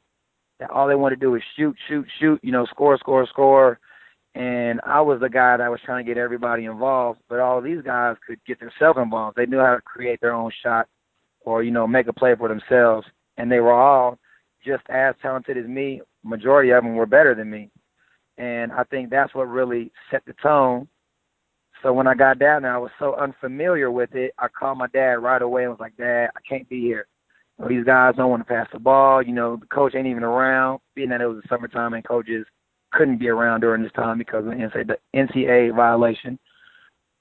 that 0.59 0.69
all 0.69 0.87
they 0.87 0.95
wanted 0.95 1.15
to 1.15 1.25
do 1.25 1.31
was 1.31 1.41
shoot, 1.57 1.75
shoot, 1.87 2.05
shoot. 2.19 2.39
You 2.41 2.51
know, 2.51 2.65
score, 2.67 2.97
score, 2.97 3.27
score 3.27 3.79
and 4.35 4.79
I 4.85 5.01
was 5.01 5.19
the 5.19 5.29
guy 5.29 5.57
that 5.57 5.71
was 5.71 5.79
trying 5.83 6.05
to 6.05 6.09
get 6.09 6.19
everybody 6.19 6.65
involved. 6.65 7.19
But 7.27 7.39
all 7.39 7.61
these 7.61 7.81
guys 7.81 8.15
could 8.25 8.39
get 8.45 8.59
themselves 8.59 8.99
involved. 9.01 9.35
They 9.35 9.45
knew 9.45 9.59
how 9.59 9.75
to 9.75 9.81
create 9.81 10.21
their 10.21 10.33
own 10.33 10.51
shot, 10.63 10.87
or 11.41 11.63
you 11.63 11.71
know, 11.71 11.87
make 11.87 12.07
a 12.07 12.13
play 12.13 12.35
for 12.37 12.47
themselves. 12.47 13.07
And 13.39 13.51
they 13.51 13.61
were 13.61 13.73
all 13.73 14.19
just 14.65 14.83
as 14.89 15.15
talented 15.23 15.57
as 15.57 15.65
me. 15.67 16.01
Majority 16.23 16.71
of 16.71 16.83
them 16.83 16.95
were 16.95 17.07
better 17.07 17.35
than 17.35 17.49
me, 17.49 17.71
and 18.37 18.71
I 18.73 18.83
think 18.85 19.09
that's 19.09 19.35
what 19.35 19.49
really 19.49 19.91
set 20.11 20.23
the 20.27 20.33
tone 20.43 20.87
So 21.83 21.93
when 21.93 22.07
I 22.07 22.15
got 22.15 22.39
down 22.39 22.63
there, 22.63 22.75
I 22.75 22.79
was 22.79 22.91
so 22.99 23.15
unfamiliar 23.15 23.91
with 23.91 24.15
it. 24.15 24.33
I 24.39 24.47
called 24.49 24.77
my 24.79 24.87
dad 24.87 25.19
right 25.23 25.41
away 25.41 25.63
and 25.63 25.71
was 25.71 25.79
like, 25.79 25.97
"Dad, 25.97 26.29
I 26.35 26.41
can't 26.47 26.67
be 26.69 26.81
here. 26.81 27.07
These 27.67 27.85
guys 27.85 28.15
don't 28.17 28.31
want 28.31 28.41
to 28.47 28.53
pass 28.53 28.67
the 28.73 28.79
ball. 28.79 29.21
You 29.23 29.33
know, 29.33 29.57
the 29.57 29.67
coach 29.67 29.95
ain't 29.95 30.07
even 30.07 30.23
around. 30.23 30.81
Being 30.95 31.09
that 31.09 31.21
it 31.21 31.27
was 31.27 31.41
the 31.41 31.49
summertime 31.49 31.93
and 31.93 32.05
coaches 32.05 32.45
couldn't 32.93 33.17
be 33.19 33.29
around 33.29 33.61
during 33.61 33.83
this 33.83 33.93
time 33.93 34.17
because 34.17 34.45
of 34.45 34.51
the 34.51 34.97
NCAA 35.15 35.75
violation. 35.75 36.39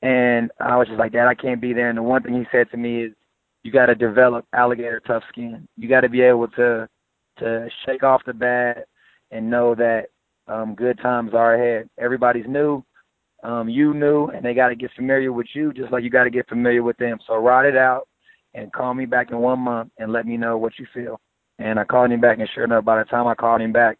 And 0.02 0.50
I 0.60 0.76
was 0.76 0.88
just 0.88 1.00
like, 1.00 1.12
Dad, 1.12 1.28
I 1.28 1.34
can't 1.34 1.60
be 1.60 1.72
there. 1.72 1.90
And 1.90 1.98
the 1.98 2.02
one 2.02 2.22
thing 2.22 2.34
he 2.34 2.46
said 2.52 2.70
to 2.70 2.76
me 2.76 3.04
is, 3.04 3.12
you 3.62 3.72
got 3.72 3.86
to 3.86 3.94
develop 3.94 4.46
alligator 4.52 5.00
tough 5.06 5.22
skin. 5.28 5.66
You 5.76 5.88
got 5.88 6.00
to 6.00 6.08
be 6.08 6.22
able 6.22 6.48
to 6.48 6.88
to 7.38 7.68
shake 7.86 8.02
off 8.02 8.22
the 8.26 8.32
bad 8.32 8.84
and 9.30 9.50
know 9.50 9.74
that 9.74 10.06
um, 10.48 10.74
good 10.74 10.98
times 10.98 11.32
are 11.34 11.54
ahead. 11.54 11.88
Everybody's 11.98 12.46
new. 12.48 12.82
Um, 13.44 13.68
you 13.68 13.94
new, 13.94 14.26
and 14.26 14.44
they 14.44 14.52
got 14.52 14.70
to 14.70 14.74
get 14.74 14.90
familiar 14.96 15.32
with 15.32 15.46
you 15.54 15.72
just 15.72 15.92
like 15.92 16.02
you 16.02 16.10
got 16.10 16.24
to 16.24 16.30
get 16.30 16.48
familiar 16.48 16.82
with 16.82 16.96
them. 16.96 17.18
So 17.26 17.36
ride 17.36 17.66
it 17.66 17.76
out 17.76 18.08
and 18.54 18.72
call 18.72 18.94
me 18.94 19.06
back 19.06 19.30
in 19.30 19.38
one 19.38 19.60
month 19.60 19.92
and 19.98 20.12
let 20.12 20.26
me 20.26 20.36
know 20.36 20.58
what 20.58 20.72
you 20.78 20.86
feel. 20.92 21.20
And 21.60 21.78
I 21.78 21.84
called 21.84 22.10
him 22.10 22.20
back, 22.20 22.38
and 22.38 22.48
sure 22.52 22.64
enough, 22.64 22.84
by 22.84 22.98
the 22.98 23.04
time 23.04 23.26
I 23.26 23.34
called 23.34 23.60
him 23.60 23.72
back, 23.72 23.98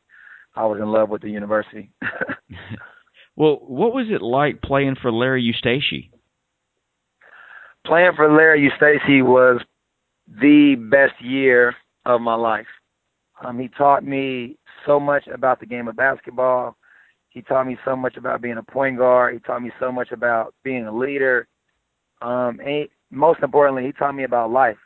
I 0.55 0.67
was 0.67 0.81
in 0.81 0.91
love 0.91 1.09
with 1.09 1.23
the 1.23 1.31
university. 1.31 1.91
well, 3.37 3.59
what 3.62 3.95
was 3.95 4.07
it 4.11 4.23
like 4.23 4.62
playing 4.62 4.97
for 5.00 5.12
Larry 5.12 5.43
Eustachy? 5.43 6.11
Playing 7.88 8.12
for 8.16 8.30
Larry 8.30 8.68
Eustachy 8.68 9.25
was 9.25 9.62
the 10.26 10.75
best 10.90 11.18
year 11.23 11.75
of 12.04 12.21
my 12.21 12.35
life. 12.35 12.66
Um, 13.42 13.59
he 13.59 13.68
taught 13.68 14.04
me 14.04 14.59
so 14.85 15.00
much 15.00 15.26
about 15.26 15.59
the 15.59 15.64
game 15.64 15.88
of 15.88 15.97
basketball. 15.97 16.76
He 17.30 17.40
taught 17.40 17.66
me 17.66 17.78
so 17.87 17.97
much 17.97 18.18
about 18.18 18.42
being 18.42 18.59
a 18.59 18.62
point 18.62 18.99
guard. 18.99 19.33
He 19.33 19.40
taught 19.40 19.62
me 19.62 19.71
so 19.80 19.90
much 19.90 20.12
about 20.12 20.54
being 20.62 20.85
a 20.85 20.95
leader. 20.95 21.49
Um, 22.21 22.61
and 22.61 22.68
he, 22.68 22.90
most 23.11 23.40
importantly, 23.42 23.87
he 23.87 23.92
taught 23.92 24.14
me 24.14 24.25
about 24.25 24.50
life. 24.50 24.76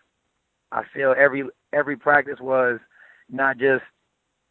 I 0.71 0.83
feel 0.95 1.13
every 1.19 1.43
every 1.73 1.97
practice 1.97 2.39
was 2.41 2.79
not 3.29 3.59
just 3.59 3.83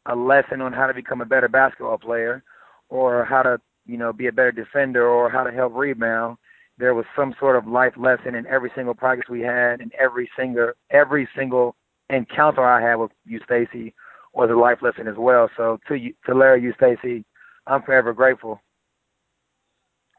a 0.08 0.15
lesson 0.15 0.60
on 0.60 0.74
how 0.74 0.88
to 0.88 0.93
become 0.93 1.22
a 1.22 1.25
better 1.25 1.48
basketball 1.48 2.00
player 2.00 2.43
or 2.89 3.24
how 3.24 3.43
to, 3.43 3.62
you 3.86 3.98
know, 3.98 4.12
be 4.12 4.27
a 4.27 4.31
better 4.34 4.51
defender 4.51 5.08
or 5.08 5.29
how 5.29 5.46
to 5.46 5.51
help 5.51 5.74
rebound. 5.74 6.36
There 6.82 6.96
was 6.96 7.06
some 7.16 7.36
sort 7.40 7.56
of 7.56 7.68
life 7.68 7.94
lesson 7.96 8.34
in 8.34 8.48
every 8.48 8.72
single 8.76 8.96
practice 8.96 9.30
we 9.30 9.42
had 9.42 9.82
and 9.82 9.92
every 10.00 10.28
single 10.36 10.72
every 10.90 11.30
single 11.38 11.76
encounter 12.10 12.66
I 12.66 12.82
had 12.82 12.96
with 12.96 13.12
Eustachy, 13.30 13.94
was 14.34 14.50
a 14.50 14.56
life 14.56 14.80
lesson 14.82 15.08
as 15.08 15.16
well. 15.16 15.48
So 15.56 15.80
to 15.88 15.94
you, 15.94 16.14
to 16.26 16.34
Larry 16.34 16.62
Eustachy, 16.62 17.24
I'm 17.68 17.84
forever 17.84 18.14
grateful. 18.14 18.60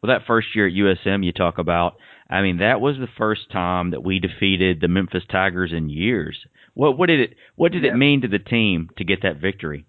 Well, 0.01 0.17
that 0.17 0.27
first 0.27 0.49
year 0.55 0.69
at 0.69 0.73
USM 0.73 1.25
you 1.25 1.33
talk 1.33 1.59
about, 1.59 1.95
I 2.31 2.43
mean, 2.43 2.59
that 2.59 2.81
was 2.81 2.97
the 2.97 3.09
first 3.19 3.51
time 3.51 3.91
that 3.91 4.05
we 4.05 4.21
defeated 4.21 4.81
the 4.81 4.89
Memphis 4.89 5.25
Tigers 5.31 5.73
in 5.73 5.89
years. 5.89 6.39
What 6.75 6.97
what 6.97 7.09
did 7.09 7.19
it 7.19 7.37
what 7.57 7.73
did 7.73 7.83
yeah. 7.83 7.91
it 7.91 7.97
mean 7.97 8.21
to 8.21 8.29
the 8.29 8.39
team 8.39 8.89
to 8.99 9.05
get 9.05 9.23
that 9.23 9.41
victory? 9.41 9.85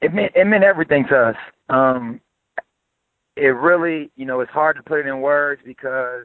It 0.00 0.14
meant 0.14 0.32
it 0.34 0.46
meant 0.46 0.64
everything 0.64 1.04
to 1.10 1.16
us. 1.16 1.36
Um, 1.68 2.20
it 3.36 3.48
really, 3.48 4.10
you 4.16 4.26
know, 4.26 4.40
it's 4.40 4.52
hard 4.52 4.76
to 4.76 4.82
put 4.82 5.00
it 5.00 5.06
in 5.06 5.20
words 5.20 5.60
because, 5.64 6.24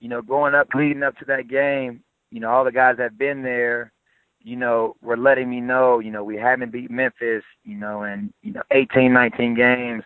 you 0.00 0.08
know, 0.08 0.22
going 0.22 0.54
up 0.54 0.68
leading 0.74 1.02
up 1.02 1.16
to 1.18 1.24
that 1.26 1.48
game, 1.48 2.02
you 2.30 2.40
know, 2.40 2.50
all 2.50 2.64
the 2.64 2.72
guys 2.72 2.96
that 2.96 3.04
have 3.04 3.18
been 3.18 3.42
there, 3.42 3.92
you 4.40 4.56
know, 4.56 4.96
were 5.00 5.16
letting 5.16 5.48
me 5.48 5.60
know, 5.60 6.00
you 6.00 6.10
know, 6.10 6.24
we 6.24 6.36
haven't 6.36 6.72
beat 6.72 6.90
Memphis, 6.90 7.44
you 7.64 7.76
know, 7.76 8.02
in, 8.02 8.32
you 8.42 8.52
know, 8.52 8.62
18, 8.72 9.12
19 9.12 9.54
games. 9.54 10.02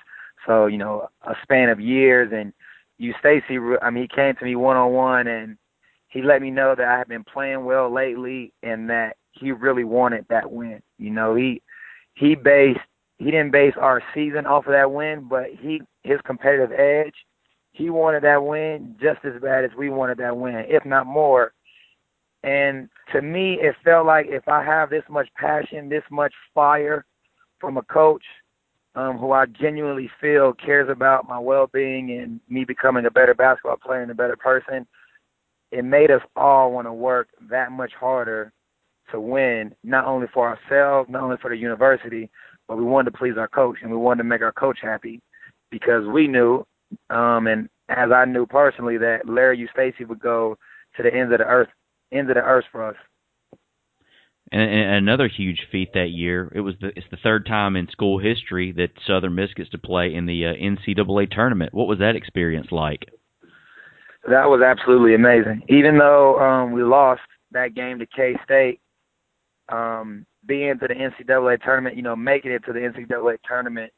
So, 0.46 0.66
you 0.66 0.78
know, 0.78 1.08
a 1.22 1.34
span 1.42 1.68
of 1.70 1.80
years 1.80 2.30
and 2.32 2.52
Eustachy, 3.00 3.76
I 3.82 3.90
mean, 3.90 4.02
he 4.04 4.08
came 4.08 4.34
to 4.36 4.44
me 4.44 4.54
one 4.54 4.76
on 4.76 4.92
one 4.92 5.26
and 5.26 5.56
he 6.08 6.22
let 6.22 6.42
me 6.42 6.50
know 6.50 6.74
that 6.74 6.86
I 6.86 6.98
have 6.98 7.08
been 7.08 7.24
playing 7.24 7.64
well 7.64 7.92
lately 7.92 8.52
and 8.62 8.88
that 8.90 9.16
he 9.32 9.52
really 9.52 9.84
wanted 9.84 10.26
that 10.28 10.50
win. 10.50 10.82
You 10.98 11.10
know, 11.10 11.34
he 11.34 11.62
he 12.14 12.34
based 12.34 12.80
he 13.18 13.26
didn't 13.26 13.50
base 13.50 13.74
our 13.76 14.02
season 14.14 14.46
off 14.46 14.66
of 14.66 14.72
that 14.72 14.90
win, 14.90 15.26
but 15.28 15.46
he 15.60 15.82
his 16.02 16.20
competitive 16.24 16.72
edge, 16.72 17.14
he 17.72 17.90
wanted 17.90 18.22
that 18.22 18.44
win 18.44 18.96
just 19.00 19.24
as 19.24 19.40
bad 19.42 19.64
as 19.64 19.70
we 19.76 19.90
wanted 19.90 20.18
that 20.18 20.36
win, 20.36 20.64
if 20.68 20.84
not 20.84 21.06
more. 21.06 21.52
And 22.42 22.88
to 23.12 23.20
me, 23.20 23.58
it 23.60 23.74
felt 23.84 24.06
like 24.06 24.26
if 24.28 24.46
I 24.48 24.64
have 24.64 24.90
this 24.90 25.02
much 25.10 25.28
passion, 25.36 25.88
this 25.88 26.04
much 26.10 26.32
fire 26.54 27.04
from 27.60 27.76
a 27.76 27.82
coach 27.82 28.22
um, 28.94 29.18
who 29.18 29.32
I 29.32 29.46
genuinely 29.46 30.10
feel 30.20 30.52
cares 30.52 30.88
about 30.88 31.28
my 31.28 31.38
well-being 31.38 32.12
and 32.12 32.40
me 32.48 32.64
becoming 32.64 33.06
a 33.06 33.10
better 33.10 33.34
basketball 33.34 33.76
player 33.76 34.02
and 34.02 34.10
a 34.10 34.14
better 34.14 34.36
person, 34.36 34.86
it 35.72 35.84
made 35.84 36.10
us 36.10 36.22
all 36.36 36.72
want 36.72 36.86
to 36.86 36.92
work 36.92 37.28
that 37.50 37.72
much 37.72 37.92
harder 37.98 38.52
to 39.10 39.20
win, 39.20 39.74
not 39.84 40.04
only 40.04 40.26
for 40.32 40.48
ourselves, 40.48 41.10
not 41.10 41.22
only 41.22 41.36
for 41.40 41.50
the 41.50 41.56
university, 41.56 42.30
but 42.68 42.76
we 42.76 42.84
wanted 42.84 43.10
to 43.10 43.18
please 43.18 43.34
our 43.36 43.48
coach 43.48 43.78
and 43.82 43.90
we 43.90 43.96
wanted 43.96 44.22
to 44.22 44.28
make 44.28 44.42
our 44.42 44.52
coach 44.52 44.78
happy 44.82 45.20
because 45.70 46.06
we 46.06 46.28
knew, 46.28 46.64
um, 47.10 47.46
and 47.46 47.68
as 47.88 48.10
I 48.14 48.26
knew 48.26 48.46
personally, 48.46 48.98
that 48.98 49.28
Larry 49.28 49.58
Eustachy 49.58 50.06
would 50.06 50.20
go 50.20 50.56
to 50.96 51.02
the 51.02 51.12
ends 51.12 51.32
of 51.32 51.38
the 51.38 51.44
earth, 51.44 51.68
ends 52.12 52.30
of 52.30 52.36
the 52.36 52.42
earth 52.42 52.64
for 52.70 52.86
us. 52.86 52.96
And, 54.50 54.62
and 54.62 54.94
another 54.94 55.28
huge 55.28 55.66
feat 55.70 55.90
that 55.94 56.08
year. 56.08 56.50
It 56.54 56.60
was 56.60 56.74
the 56.80 56.88
it's 56.96 57.06
the 57.10 57.18
third 57.22 57.44
time 57.44 57.76
in 57.76 57.90
school 57.90 58.18
history 58.18 58.72
that 58.72 58.88
Southern 59.06 59.34
Miss 59.34 59.52
gets 59.54 59.68
to 59.70 59.78
play 59.78 60.14
in 60.14 60.24
the 60.24 60.46
uh, 60.46 60.52
NCAA 60.54 61.30
tournament. 61.30 61.74
What 61.74 61.86
was 61.86 61.98
that 61.98 62.16
experience 62.16 62.68
like? 62.70 63.00
That 64.24 64.46
was 64.46 64.62
absolutely 64.62 65.14
amazing. 65.14 65.62
Even 65.68 65.98
though 65.98 66.38
um, 66.38 66.72
we 66.72 66.82
lost 66.82 67.20
that 67.52 67.74
game 67.74 67.98
to 67.98 68.06
K 68.06 68.36
State, 68.44 68.80
um, 69.68 70.24
being 70.48 70.78
to 70.80 70.88
the 70.88 70.94
NCAA 70.94 71.62
tournament, 71.62 71.96
you 71.96 72.02
know, 72.02 72.16
making 72.16 72.50
it 72.50 72.64
to 72.64 72.72
the 72.72 72.80
NCAA 72.80 73.38
tournament 73.46 73.92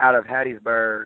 out 0.00 0.16
of 0.16 0.24
Hattiesburg 0.24 1.04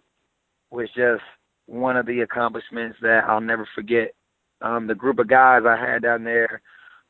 was 0.71 0.89
just 0.97 1.23
one 1.67 1.97
of 1.97 2.07
the 2.07 2.21
accomplishments 2.21 2.97
that 3.03 3.25
I'll 3.29 3.41
never 3.41 3.69
forget. 3.75 4.15
Um, 4.63 4.87
the 4.87 4.95
group 4.95 5.19
of 5.19 5.29
guys 5.29 5.63
I 5.67 5.77
had 5.77 6.03
down 6.03 6.25
there, 6.25 6.63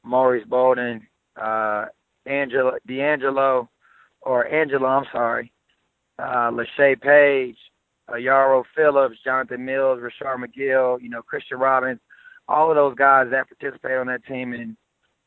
Maurice 0.02 0.46
Bolden, 0.48 1.06
uh, 1.40 1.86
Angela, 2.26 2.72
D'Angelo, 2.86 3.68
or 4.22 4.46
Angela, 4.48 4.88
I'm 4.88 5.04
sorry, 5.12 5.52
uh, 6.18 6.50
LaShay 6.50 7.00
Page, 7.00 7.56
Yarrow 8.18 8.64
Phillips, 8.74 9.16
Jonathan 9.24 9.64
Mills, 9.64 10.00
Rashard 10.00 10.44
McGill, 10.44 11.00
you 11.00 11.08
know, 11.08 11.22
Christian 11.22 11.58
Robbins, 11.58 12.00
all 12.48 12.70
of 12.70 12.76
those 12.76 12.94
guys 12.94 13.28
that 13.30 13.48
participated 13.48 13.98
on 13.98 14.06
that 14.06 14.24
team 14.26 14.52
and 14.52 14.76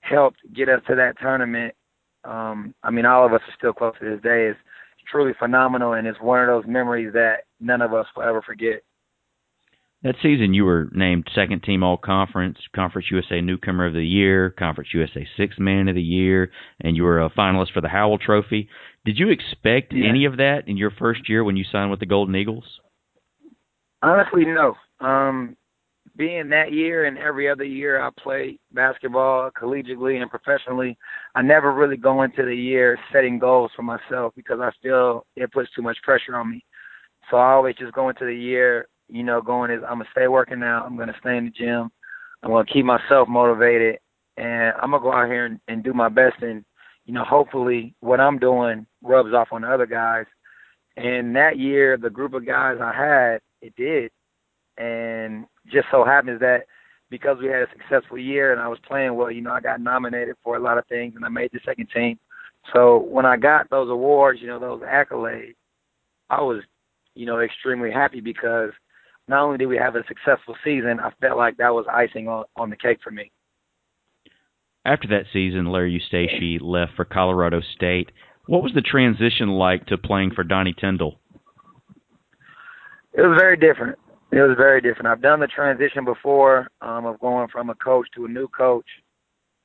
helped 0.01 0.39
get 0.55 0.69
us 0.69 0.81
to 0.87 0.95
that 0.95 1.19
tournament. 1.19 1.73
Um, 2.27 2.75
I 2.83 2.91
mean, 2.91 3.05
all 3.05 3.25
of 3.25 3.33
us 3.33 3.41
are 3.47 3.55
still 3.57 3.73
close 3.73 3.93
to 3.99 4.09
this 4.09 4.21
day. 4.21 4.47
It's 4.47 4.59
truly 5.09 5.33
phenomenal, 5.39 5.93
and 5.93 6.05
it's 6.05 6.19
one 6.19 6.41
of 6.41 6.47
those 6.47 6.69
memories 6.69 7.13
that 7.13 7.45
none 7.59 7.81
of 7.81 7.93
us 7.93 8.05
will 8.15 8.23
ever 8.23 8.41
forget. 8.41 8.83
That 10.03 10.15
season, 10.21 10.53
you 10.53 10.63
were 10.63 10.89
named 10.93 11.27
second 11.33 11.63
team 11.63 11.81
All 11.81 11.97
Conference, 11.97 12.57
Conference 12.75 13.07
USA 13.09 13.41
Newcomer 13.41 13.87
of 13.87 13.93
the 13.93 14.05
Year, 14.05 14.51
Conference 14.51 14.89
USA 14.93 15.27
Sixth 15.37 15.57
Man 15.57 15.87
of 15.87 15.95
the 15.95 16.01
Year, 16.01 16.51
and 16.81 16.95
you 16.95 17.03
were 17.03 17.19
a 17.19 17.31
finalist 17.31 17.73
for 17.73 17.81
the 17.81 17.87
Howell 17.87 18.19
Trophy. 18.19 18.69
Did 19.05 19.17
you 19.17 19.29
expect 19.29 19.93
yeah. 19.93 20.07
any 20.07 20.25
of 20.25 20.37
that 20.37 20.67
in 20.67 20.77
your 20.77 20.91
first 20.91 21.27
year 21.27 21.43
when 21.43 21.57
you 21.57 21.65
signed 21.71 21.89
with 21.89 21.99
the 21.99 22.05
Golden 22.05 22.35
Eagles? 22.35 22.65
Honestly, 24.03 24.43
no. 24.45 24.75
Um, 24.99 25.57
being 26.17 26.49
that 26.49 26.73
year 26.73 27.05
and 27.05 27.17
every 27.17 27.49
other 27.49 27.63
year 27.63 28.01
I 28.01 28.09
play 28.19 28.59
basketball 28.73 29.51
collegiately 29.51 30.21
and 30.21 30.29
professionally, 30.29 30.97
I 31.35 31.41
never 31.41 31.73
really 31.73 31.97
go 31.97 32.23
into 32.23 32.43
the 32.43 32.55
year 32.55 32.97
setting 33.13 33.39
goals 33.39 33.71
for 33.75 33.83
myself 33.83 34.33
because 34.35 34.59
I 34.59 34.71
feel 34.81 35.25
it 35.35 35.51
puts 35.51 35.69
too 35.73 35.81
much 35.81 35.97
pressure 36.03 36.35
on 36.35 36.51
me. 36.51 36.65
So 37.29 37.37
I 37.37 37.51
always 37.51 37.75
just 37.75 37.93
go 37.93 38.09
into 38.09 38.25
the 38.25 38.35
year 38.35 38.87
you 39.09 39.23
know, 39.23 39.41
going 39.41 39.71
is 39.71 39.81
I'm 39.83 39.99
gonna 39.99 40.09
stay 40.11 40.27
working 40.27 40.63
out. 40.63 40.85
I'm 40.85 40.97
gonna 40.97 41.15
stay 41.19 41.37
in 41.37 41.45
the 41.45 41.51
gym. 41.51 41.89
I'm 42.43 42.51
gonna 42.51 42.65
keep 42.65 42.85
myself 42.85 43.27
motivated, 43.27 43.99
and 44.37 44.73
I'm 44.81 44.91
gonna 44.91 45.03
go 45.03 45.13
out 45.13 45.27
here 45.27 45.45
and, 45.45 45.59
and 45.67 45.83
do 45.83 45.93
my 45.93 46.09
best. 46.09 46.41
And 46.41 46.63
you 47.05 47.13
know, 47.13 47.23
hopefully, 47.23 47.95
what 48.01 48.19
I'm 48.19 48.37
doing 48.37 48.85
rubs 49.01 49.33
off 49.33 49.49
on 49.51 49.61
the 49.61 49.69
other 49.69 49.85
guys. 49.85 50.25
And 50.97 51.35
that 51.35 51.59
year, 51.59 51.95
the 51.97 52.09
group 52.09 52.33
of 52.33 52.45
guys 52.45 52.77
I 52.81 52.91
had, 52.91 53.41
it 53.61 53.75
did. 53.75 54.11
And 54.77 55.45
just 55.71 55.87
so 55.91 56.03
happens 56.03 56.39
that 56.39 56.65
because 57.09 57.37
we 57.41 57.47
had 57.47 57.63
a 57.63 57.67
successful 57.71 58.17
year 58.17 58.51
and 58.51 58.61
I 58.61 58.67
was 58.67 58.79
playing 58.87 59.15
well, 59.15 59.31
you 59.31 59.41
know, 59.41 59.51
I 59.51 59.61
got 59.61 59.81
nominated 59.81 60.35
for 60.43 60.57
a 60.57 60.61
lot 60.61 60.77
of 60.77 60.85
things 60.87 61.13
and 61.15 61.25
I 61.25 61.29
made 61.29 61.51
the 61.53 61.59
second 61.65 61.87
team. 61.93 62.19
So 62.73 62.97
when 62.97 63.25
I 63.25 63.37
got 63.37 63.69
those 63.69 63.89
awards, 63.89 64.41
you 64.41 64.47
know, 64.47 64.59
those 64.59 64.81
accolades, 64.81 65.55
I 66.29 66.41
was, 66.41 66.63
you 67.15 67.25
know, 67.25 67.39
extremely 67.39 67.91
happy 67.91 68.19
because 68.19 68.71
not 69.27 69.43
only 69.43 69.57
did 69.57 69.67
we 69.67 69.77
have 69.77 69.95
a 69.95 70.03
successful 70.07 70.55
season, 70.63 70.99
I 70.99 71.11
felt 71.21 71.37
like 71.37 71.57
that 71.57 71.73
was 71.73 71.85
icing 71.91 72.27
on, 72.27 72.45
on 72.55 72.69
the 72.69 72.75
cake 72.75 72.99
for 73.03 73.11
me. 73.11 73.31
After 74.85 75.07
that 75.09 75.25
season, 75.33 75.65
Larry 75.67 75.99
Eustachy 75.99 76.59
left 76.61 76.93
for 76.95 77.03
Colorado 77.03 77.61
State. 77.75 78.11
What 78.47 78.63
was 78.63 78.71
the 78.73 78.81
transition 78.81 79.49
like 79.49 79.85
to 79.87 79.97
playing 79.97 80.31
for 80.33 80.43
Donnie 80.43 80.75
Tyndall? 80.79 81.19
It 83.13 83.21
was 83.21 83.37
very 83.37 83.57
different. 83.57 83.97
It 84.31 84.41
was 84.41 84.57
very 84.57 84.81
different. 84.81 85.07
I've 85.07 85.21
done 85.21 85.39
the 85.39 85.47
transition 85.47 86.03
before 86.03 86.67
um, 86.81 87.05
of 87.05 87.19
going 87.19 87.47
from 87.47 87.69
a 87.69 87.75
coach 87.75 88.07
to 88.15 88.25
a 88.25 88.29
new 88.29 88.47
coach, 88.49 88.85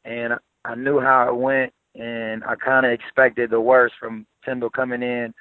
and 0.04 0.34
I 0.64 0.74
knew 0.76 1.00
how 1.00 1.28
it 1.28 1.36
went, 1.36 1.72
and 1.94 2.44
I 2.44 2.54
kind 2.54 2.86
of 2.86 2.92
expected 2.92 3.50
the 3.50 3.60
worst 3.60 3.94
from 3.98 4.24
Tyndall 4.44 4.70
coming 4.70 5.02
in. 5.02 5.34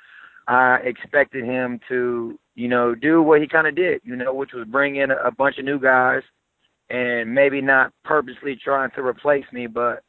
I 0.47 0.77
expected 0.83 1.45
him 1.45 1.79
to, 1.87 2.39
you 2.55 2.67
know, 2.67 2.95
do 2.95 3.21
what 3.21 3.41
he 3.41 3.47
kind 3.47 3.67
of 3.67 3.75
did, 3.75 4.01
you 4.03 4.15
know, 4.15 4.33
which 4.33 4.53
was 4.53 4.67
bring 4.67 4.95
in 4.95 5.11
a 5.11 5.31
bunch 5.31 5.59
of 5.59 5.65
new 5.65 5.79
guys 5.79 6.23
and 6.89 7.33
maybe 7.33 7.61
not 7.61 7.93
purposely 8.03 8.55
trying 8.61 8.89
to 8.95 9.01
replace 9.03 9.45
me, 9.53 9.67
but 9.67 10.01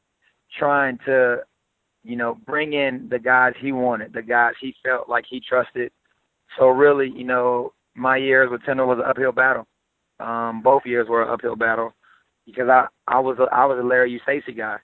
trying 0.59 0.99
to, 1.04 1.42
you 2.02 2.16
know, 2.16 2.38
bring 2.47 2.73
in 2.73 3.09
the 3.11 3.19
guys 3.19 3.52
he 3.61 3.73
wanted, 3.73 4.12
the 4.14 4.23
guys 4.23 4.54
he 4.61 4.75
felt 4.83 5.09
like 5.09 5.26
he 5.28 5.38
trusted. 5.38 5.92
So 6.59 6.69
really, 6.69 7.11
you 7.14 7.25
know, 7.25 7.73
my 7.95 8.17
years 8.17 8.51
with 8.51 8.65
Tyndall 8.65 8.89
was 8.89 8.99
an 8.99 9.11
uphill 9.11 9.33
battle. 9.33 9.67
Um, 10.21 10.63
both 10.63 10.83
years 10.87 11.09
were 11.09 11.23
an 11.23 11.31
uphill 11.31 11.57
battle 11.57 11.93
because 12.47 12.69
I 12.69 12.87
I 13.09 13.19
was 13.19 13.39
a, 13.39 13.55
I 13.55 13.65
was 13.65 13.79
a 13.79 13.87
Larry 13.87 14.19
Eustachy 14.19 14.57
guy. 14.57 14.79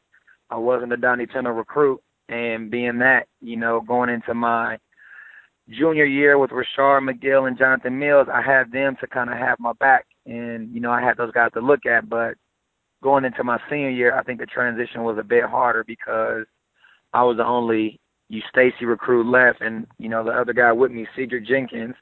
I 0.51 0.57
wasn't 0.57 0.93
a 0.93 0.97
Donnie 0.97 1.27
Tyndall 1.27 1.53
recruit, 1.53 2.01
and 2.29 2.71
being 2.71 2.99
that, 2.99 3.27
you 3.41 3.57
know, 3.57 3.81
going 3.81 4.11
into 4.11 4.35
my 4.35 4.79
junior 5.69 6.05
year 6.05 6.39
with 6.39 6.51
Rashard 6.51 7.03
McGill 7.03 7.49
and 7.49 7.59
Jonathan 7.59 7.99
Mills, 7.99 8.29
I 8.33 8.41
had 8.41 8.73
them 8.73 8.97
to 9.01 9.07
kind 9.07 9.31
of 9.31 9.37
have 9.37 9.61
my 9.61 9.73
back, 9.75 10.07
and 10.27 10.73
you 10.75 10.81
know, 10.81 10.91
I 10.91 11.03
had 11.03 11.17
those 11.17 11.33
guys 11.33 11.53
to 11.55 11.61
look 11.61 11.87
at. 11.87 12.09
But 12.09 12.35
going 13.03 13.25
into 13.25 13.45
my 13.45 13.59
senior 13.71 13.91
year, 13.91 14.17
I 14.17 14.23
think 14.23 14.41
the 14.41 14.47
transition 14.47 15.05
was 15.05 15.19
a 15.19 15.25
bit 15.25 15.45
harder 15.45 15.85
because 15.85 16.45
I 17.13 17.23
was 17.23 17.37
the 17.37 17.47
only 17.47 18.01
Eustachy 18.31 18.83
recruit 18.83 19.27
left, 19.27 19.61
and 19.61 19.87
you 19.99 20.09
know, 20.09 20.25
the 20.25 20.31
other 20.31 20.53
guy 20.53 20.73
with 20.73 20.91
me, 20.91 21.07
Cedric 21.17 21.47
Jenkins, 21.47 21.95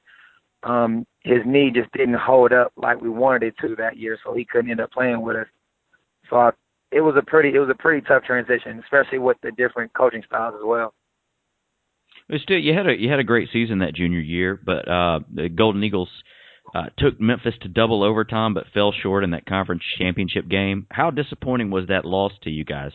um, 0.66 1.06
his 1.22 1.38
knee 1.46 1.70
just 1.72 1.90
didn't 1.92 2.14
hold 2.14 2.52
up 2.52 2.72
like 2.76 3.00
we 3.00 3.08
wanted 3.08 3.44
it 3.44 3.54
to 3.60 3.76
that 3.76 3.96
year, 3.96 4.18
so 4.24 4.34
he 4.34 4.44
couldn't 4.44 4.70
end 4.70 4.80
up 4.80 4.90
playing 4.90 5.22
with 5.22 5.36
us. 5.36 5.46
So 6.28 6.36
I, 6.36 6.50
it 6.90 7.00
was 7.00 7.14
a 7.16 7.22
pretty 7.22 7.54
it 7.54 7.60
was 7.60 7.70
a 7.70 7.82
pretty 7.82 8.04
tough 8.06 8.24
transition, 8.24 8.82
especially 8.82 9.18
with 9.18 9.36
the 9.42 9.52
different 9.52 9.92
coaching 9.94 10.22
styles 10.26 10.54
as 10.56 10.64
well. 10.64 10.92
But 12.28 12.40
still, 12.40 12.58
you 12.58 12.74
had 12.74 12.88
a 12.88 12.98
you 12.98 13.08
had 13.08 13.20
a 13.20 13.24
great 13.24 13.48
season 13.52 13.78
that 13.78 13.94
junior 13.94 14.18
year, 14.18 14.60
but 14.64 14.88
uh, 14.88 15.20
the 15.32 15.48
Golden 15.48 15.84
Eagles 15.84 16.08
uh, 16.74 16.86
took 16.98 17.20
Memphis 17.20 17.54
to 17.62 17.68
double 17.68 18.02
overtime, 18.02 18.52
but 18.52 18.64
fell 18.74 18.92
short 18.92 19.22
in 19.22 19.30
that 19.30 19.46
conference 19.46 19.82
championship 19.98 20.48
game. 20.48 20.86
How 20.90 21.10
disappointing 21.10 21.70
was 21.70 21.86
that 21.88 22.04
loss 22.04 22.32
to 22.42 22.50
you 22.50 22.64
guys? 22.64 22.90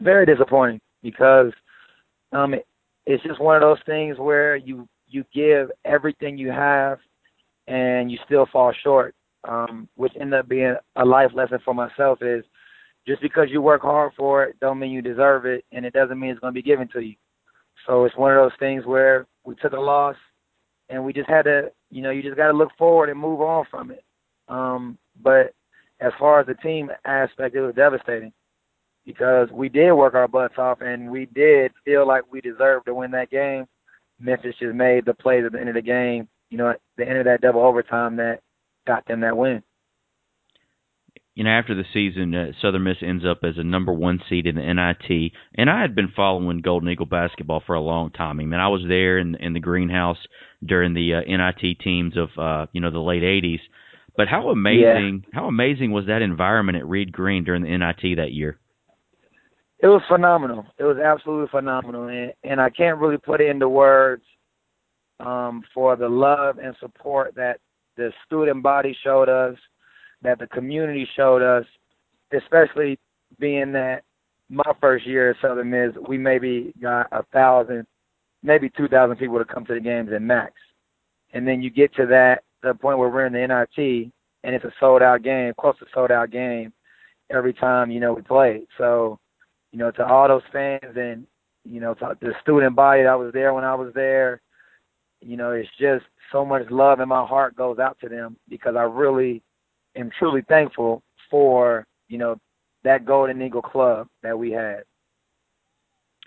Very 0.00 0.26
disappointing 0.26 0.80
because 1.02 1.52
um, 2.32 2.52
it, 2.52 2.66
it's 3.06 3.22
just 3.22 3.40
one 3.40 3.56
of 3.56 3.62
those 3.62 3.78
things 3.86 4.18
where 4.18 4.56
you 4.56 4.86
you 5.16 5.24
give 5.34 5.70
everything 5.84 6.36
you 6.36 6.50
have 6.50 6.98
and 7.66 8.10
you 8.10 8.18
still 8.26 8.46
fall 8.52 8.72
short. 8.84 9.14
Um, 9.48 9.88
which 9.94 10.12
ended 10.20 10.40
up 10.40 10.48
being 10.48 10.74
a 10.96 11.04
life 11.04 11.30
lesson 11.32 11.60
for 11.64 11.72
myself 11.72 12.18
is 12.20 12.44
just 13.06 13.22
because 13.22 13.46
you 13.48 13.62
work 13.62 13.82
hard 13.82 14.12
for 14.16 14.42
it 14.42 14.56
don't 14.60 14.80
mean 14.80 14.90
you 14.90 15.00
deserve 15.00 15.46
it 15.46 15.64
and 15.70 15.86
it 15.86 15.92
doesn't 15.92 16.18
mean 16.18 16.30
it's 16.30 16.40
going 16.40 16.52
to 16.52 16.60
be 16.60 16.68
given 16.68 16.88
to 16.88 17.00
you. 17.00 17.14
So 17.86 18.04
it's 18.04 18.16
one 18.16 18.32
of 18.32 18.38
those 18.38 18.58
things 18.58 18.84
where 18.84 19.26
we 19.44 19.54
took 19.54 19.72
a 19.72 19.80
loss 19.80 20.16
and 20.88 21.04
we 21.04 21.12
just 21.12 21.28
had 21.28 21.42
to, 21.42 21.70
you 21.90 22.02
know, 22.02 22.10
you 22.10 22.22
just 22.22 22.36
got 22.36 22.50
to 22.50 22.58
look 22.58 22.70
forward 22.76 23.08
and 23.08 23.20
move 23.20 23.40
on 23.40 23.66
from 23.70 23.92
it. 23.92 24.04
Um, 24.48 24.98
but 25.22 25.54
as 26.00 26.12
far 26.18 26.40
as 26.40 26.46
the 26.48 26.54
team 26.54 26.90
aspect, 27.04 27.54
it 27.54 27.60
was 27.60 27.74
devastating 27.76 28.32
because 29.04 29.48
we 29.52 29.68
did 29.68 29.92
work 29.92 30.14
our 30.14 30.26
butts 30.26 30.58
off 30.58 30.80
and 30.80 31.10
we 31.10 31.26
did 31.26 31.70
feel 31.84 32.06
like 32.06 32.24
we 32.30 32.40
deserved 32.40 32.86
to 32.86 32.94
win 32.94 33.12
that 33.12 33.30
game. 33.30 33.66
Memphis 34.18 34.54
just 34.58 34.74
made 34.74 35.04
the 35.04 35.14
plays 35.14 35.44
at 35.44 35.52
the 35.52 35.60
end 35.60 35.68
of 35.68 35.74
the 35.74 35.82
game, 35.82 36.28
you 36.50 36.58
know, 36.58 36.70
at 36.70 36.80
the 36.96 37.06
end 37.06 37.18
of 37.18 37.24
that 37.26 37.40
double 37.40 37.62
overtime 37.62 38.16
that 38.16 38.40
got 38.86 39.06
them 39.06 39.20
that 39.20 39.36
win 39.36 39.62
you 41.36 41.44
know, 41.44 41.50
after 41.50 41.74
the 41.74 41.84
season, 41.92 42.34
uh, 42.34 42.52
Southern 42.62 42.84
Miss 42.84 42.96
ends 43.02 43.22
up 43.24 43.40
as 43.44 43.58
a 43.58 43.62
number 43.62 43.92
one 43.92 44.20
seed 44.26 44.46
in 44.46 44.54
the 44.54 44.62
NIT, 44.62 45.32
and 45.54 45.68
I 45.68 45.82
had 45.82 45.94
been 45.94 46.12
following 46.16 46.62
Golden 46.62 46.88
Eagle 46.88 47.04
basketball 47.04 47.62
for 47.64 47.74
a 47.74 47.80
long 47.80 48.10
time. 48.10 48.40
I 48.40 48.44
mean, 48.44 48.58
I 48.58 48.68
was 48.68 48.82
there 48.88 49.18
in 49.18 49.34
in 49.34 49.52
the 49.52 49.60
greenhouse 49.60 50.16
during 50.64 50.94
the 50.94 51.12
uh, 51.12 51.20
NIT 51.20 51.78
teams 51.80 52.14
of 52.16 52.30
uh, 52.38 52.66
you 52.72 52.80
know 52.80 52.90
the 52.90 53.00
late 53.00 53.22
'80s. 53.22 53.60
But 54.16 54.28
how 54.28 54.48
amazing, 54.48 55.24
yeah. 55.24 55.38
how 55.38 55.46
amazing 55.46 55.92
was 55.92 56.06
that 56.06 56.22
environment 56.22 56.78
at 56.78 56.88
Reed 56.88 57.12
Green 57.12 57.44
during 57.44 57.62
the 57.62 57.76
NIT 57.76 58.16
that 58.16 58.32
year? 58.32 58.58
It 59.80 59.88
was 59.88 60.02
phenomenal. 60.08 60.64
It 60.78 60.84
was 60.84 60.96
absolutely 60.96 61.48
phenomenal, 61.50 62.08
and, 62.08 62.32
and 62.44 62.60
I 62.60 62.70
can't 62.70 62.98
really 62.98 63.18
put 63.18 63.40
it 63.40 63.48
into 63.48 63.68
words 63.68 64.22
um, 65.20 65.62
for 65.74 65.96
the 65.96 66.08
love 66.08 66.58
and 66.58 66.74
support 66.80 67.34
that 67.36 67.60
the 67.96 68.10
student 68.26 68.62
body 68.62 68.96
showed 69.02 69.28
us 69.28 69.56
that 70.22 70.38
the 70.38 70.46
community 70.48 71.06
showed 71.14 71.42
us, 71.42 71.64
especially 72.32 72.98
being 73.38 73.72
that 73.72 74.02
my 74.48 74.72
first 74.80 75.06
year 75.06 75.30
at 75.30 75.36
Southern 75.42 75.70
Miss, 75.70 75.92
we 76.08 76.18
maybe 76.18 76.72
got 76.80 77.08
a 77.12 77.22
thousand, 77.32 77.86
maybe 78.42 78.70
two 78.76 78.88
thousand 78.88 79.16
people 79.16 79.38
to 79.38 79.44
come 79.44 79.64
to 79.66 79.74
the 79.74 79.80
games 79.80 80.10
at 80.14 80.22
max. 80.22 80.54
And 81.32 81.46
then 81.46 81.62
you 81.62 81.70
get 81.70 81.94
to 81.96 82.06
that 82.06 82.44
the 82.62 82.74
point 82.74 82.98
where 82.98 83.08
we're 83.08 83.26
in 83.26 83.32
the 83.32 83.46
NIT 83.46 84.12
and 84.44 84.54
it's 84.54 84.64
a 84.64 84.72
sold 84.78 85.02
out 85.02 85.22
game, 85.22 85.52
close 85.58 85.78
to 85.78 85.86
sold 85.92 86.10
out 86.10 86.30
game 86.30 86.72
every 87.30 87.52
time, 87.52 87.90
you 87.90 88.00
know, 88.00 88.14
we 88.14 88.22
play. 88.22 88.62
So, 88.78 89.18
you 89.76 89.82
know, 89.82 89.90
to 89.90 90.06
all 90.06 90.26
those 90.26 90.40
fans 90.50 90.96
and, 90.96 91.26
you 91.62 91.80
know, 91.80 91.92
to 91.92 92.16
the 92.22 92.32
student 92.40 92.74
body 92.74 93.02
that 93.02 93.18
was 93.18 93.30
there 93.34 93.52
when 93.52 93.62
I 93.62 93.74
was 93.74 93.92
there, 93.94 94.40
you 95.20 95.36
know, 95.36 95.50
it's 95.50 95.68
just 95.78 96.06
so 96.32 96.46
much 96.46 96.62
love 96.70 96.98
in 97.00 97.10
my 97.10 97.26
heart 97.26 97.54
goes 97.56 97.78
out 97.78 97.98
to 98.00 98.08
them 98.08 98.38
because 98.48 98.74
I 98.74 98.84
really 98.84 99.42
am 99.94 100.10
truly 100.18 100.40
thankful 100.48 101.02
for 101.30 101.86
you 102.08 102.16
know 102.16 102.36
that 102.84 103.04
Golden 103.04 103.42
Eagle 103.42 103.60
club 103.60 104.08
that 104.22 104.38
we 104.38 104.50
had. 104.50 104.84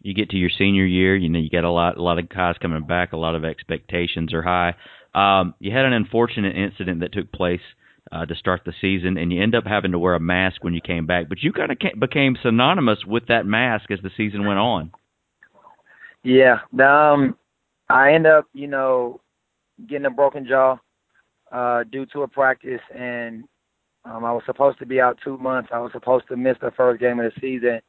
You 0.04 0.14
get 0.14 0.30
to 0.30 0.38
your 0.38 0.52
senior 0.56 0.86
year, 0.86 1.16
you 1.16 1.30
know 1.30 1.40
you 1.40 1.50
got 1.50 1.64
a 1.64 1.72
lot 1.72 1.98
a 1.98 2.04
lot 2.04 2.20
of 2.20 2.30
guys 2.30 2.56
coming 2.62 2.86
back, 2.86 3.14
a 3.14 3.18
lot 3.18 3.34
of 3.34 3.44
expectations 3.44 4.32
are 4.32 4.44
high. 4.44 4.76
Um, 5.16 5.56
you 5.60 5.72
had 5.72 5.86
an 5.86 5.94
unfortunate 5.94 6.56
incident 6.56 7.00
that 7.00 7.14
took 7.14 7.32
place 7.32 7.62
uh, 8.12 8.26
to 8.26 8.36
start 8.36 8.62
the 8.66 8.74
season, 8.82 9.18
and 9.18 9.32
you 9.32 9.42
end 9.42 9.56
up 9.56 9.66
having 9.66 9.92
to 9.92 10.00
wear 10.00 10.16
a 10.16 10.20
mask 10.20 10.64
when 10.64 10.74
you 10.74 10.82
came 10.82 11.06
back. 11.06 11.30
But 11.30 11.42
you 11.42 11.54
kind 11.54 11.72
of 11.72 11.78
became 12.00 12.38
synonymous 12.42 13.00
with 13.06 13.28
that 13.28 13.46
mask 13.46 13.92
as 13.92 14.00
the 14.02 14.12
season 14.18 14.46
went 14.46 14.60
on. 14.60 14.92
Yeah, 16.24 16.60
um, 16.82 17.38
I 17.90 18.14
end 18.14 18.28
up, 18.28 18.46
you 18.54 18.68
know, 18.68 19.22
getting 19.88 20.06
a 20.06 20.12
broken 20.12 20.46
jaw 20.46 20.78
uh, 21.52 21.84
due 21.92 22.06
to 22.08 22.24
a 22.24 22.28
practice, 22.28 22.82
and 22.94 23.44
um, 24.06 24.26
I 24.26 24.32
was 24.32 24.44
supposed 24.46 24.80
to 24.80 24.86
be 24.86 25.00
out 25.00 25.20
two 25.24 25.38
months. 25.38 25.70
I 25.72 25.80
was 25.80 25.92
supposed 25.94 26.28
to 26.30 26.38
miss 26.38 26.58
the 26.62 26.72
first 26.72 27.00
game 27.00 27.20
of 27.20 27.32
the 27.32 27.40
season. 27.40 27.80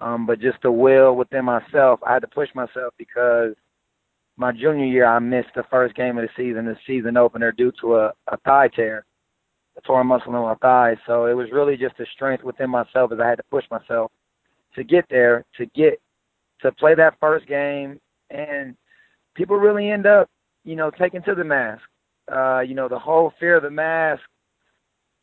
Um, 0.00 0.26
but 0.26 0.40
just 0.40 0.58
the 0.62 0.70
will 0.70 1.16
within 1.16 1.44
myself, 1.44 2.00
I 2.06 2.12
had 2.14 2.20
to 2.22 2.28
push 2.28 2.48
myself 2.54 2.94
because 2.98 3.54
my 4.36 4.52
junior 4.52 4.84
year 4.86 5.06
I 5.06 5.18
missed 5.18 5.48
the 5.56 5.64
first 5.68 5.96
game 5.96 6.16
of 6.16 6.22
the 6.22 6.30
season, 6.36 6.66
the 6.66 6.76
season 6.86 7.16
opener, 7.16 7.50
due 7.50 7.72
to 7.80 7.96
a, 7.96 8.12
a 8.28 8.36
thigh 8.44 8.68
tear, 8.68 9.04
a 9.78 9.80
torn 9.82 10.06
muscle 10.06 10.34
in 10.34 10.42
my 10.42 10.54
thigh. 10.56 10.96
So 11.06 11.26
it 11.26 11.34
was 11.34 11.48
really 11.52 11.76
just 11.76 11.98
a 12.00 12.06
strength 12.14 12.44
within 12.44 12.70
myself 12.70 13.12
as 13.12 13.20
I 13.20 13.28
had 13.28 13.36
to 13.36 13.44
push 13.50 13.64
myself 13.70 14.10
to 14.74 14.84
get 14.84 15.04
there, 15.08 15.44
to 15.56 15.66
get 15.66 16.00
to 16.62 16.72
play 16.72 16.94
that 16.94 17.18
first 17.20 17.46
game, 17.46 18.00
and 18.30 18.76
people 19.34 19.56
really 19.56 19.90
end 19.90 20.06
up, 20.06 20.28
you 20.64 20.76
know, 20.76 20.90
taking 20.90 21.22
to 21.22 21.34
the 21.34 21.44
mask. 21.44 21.82
Uh, 22.30 22.60
you 22.60 22.74
know, 22.74 22.88
the 22.88 22.98
whole 22.98 23.32
fear 23.38 23.56
of 23.56 23.62
the 23.62 23.70
mask 23.70 24.20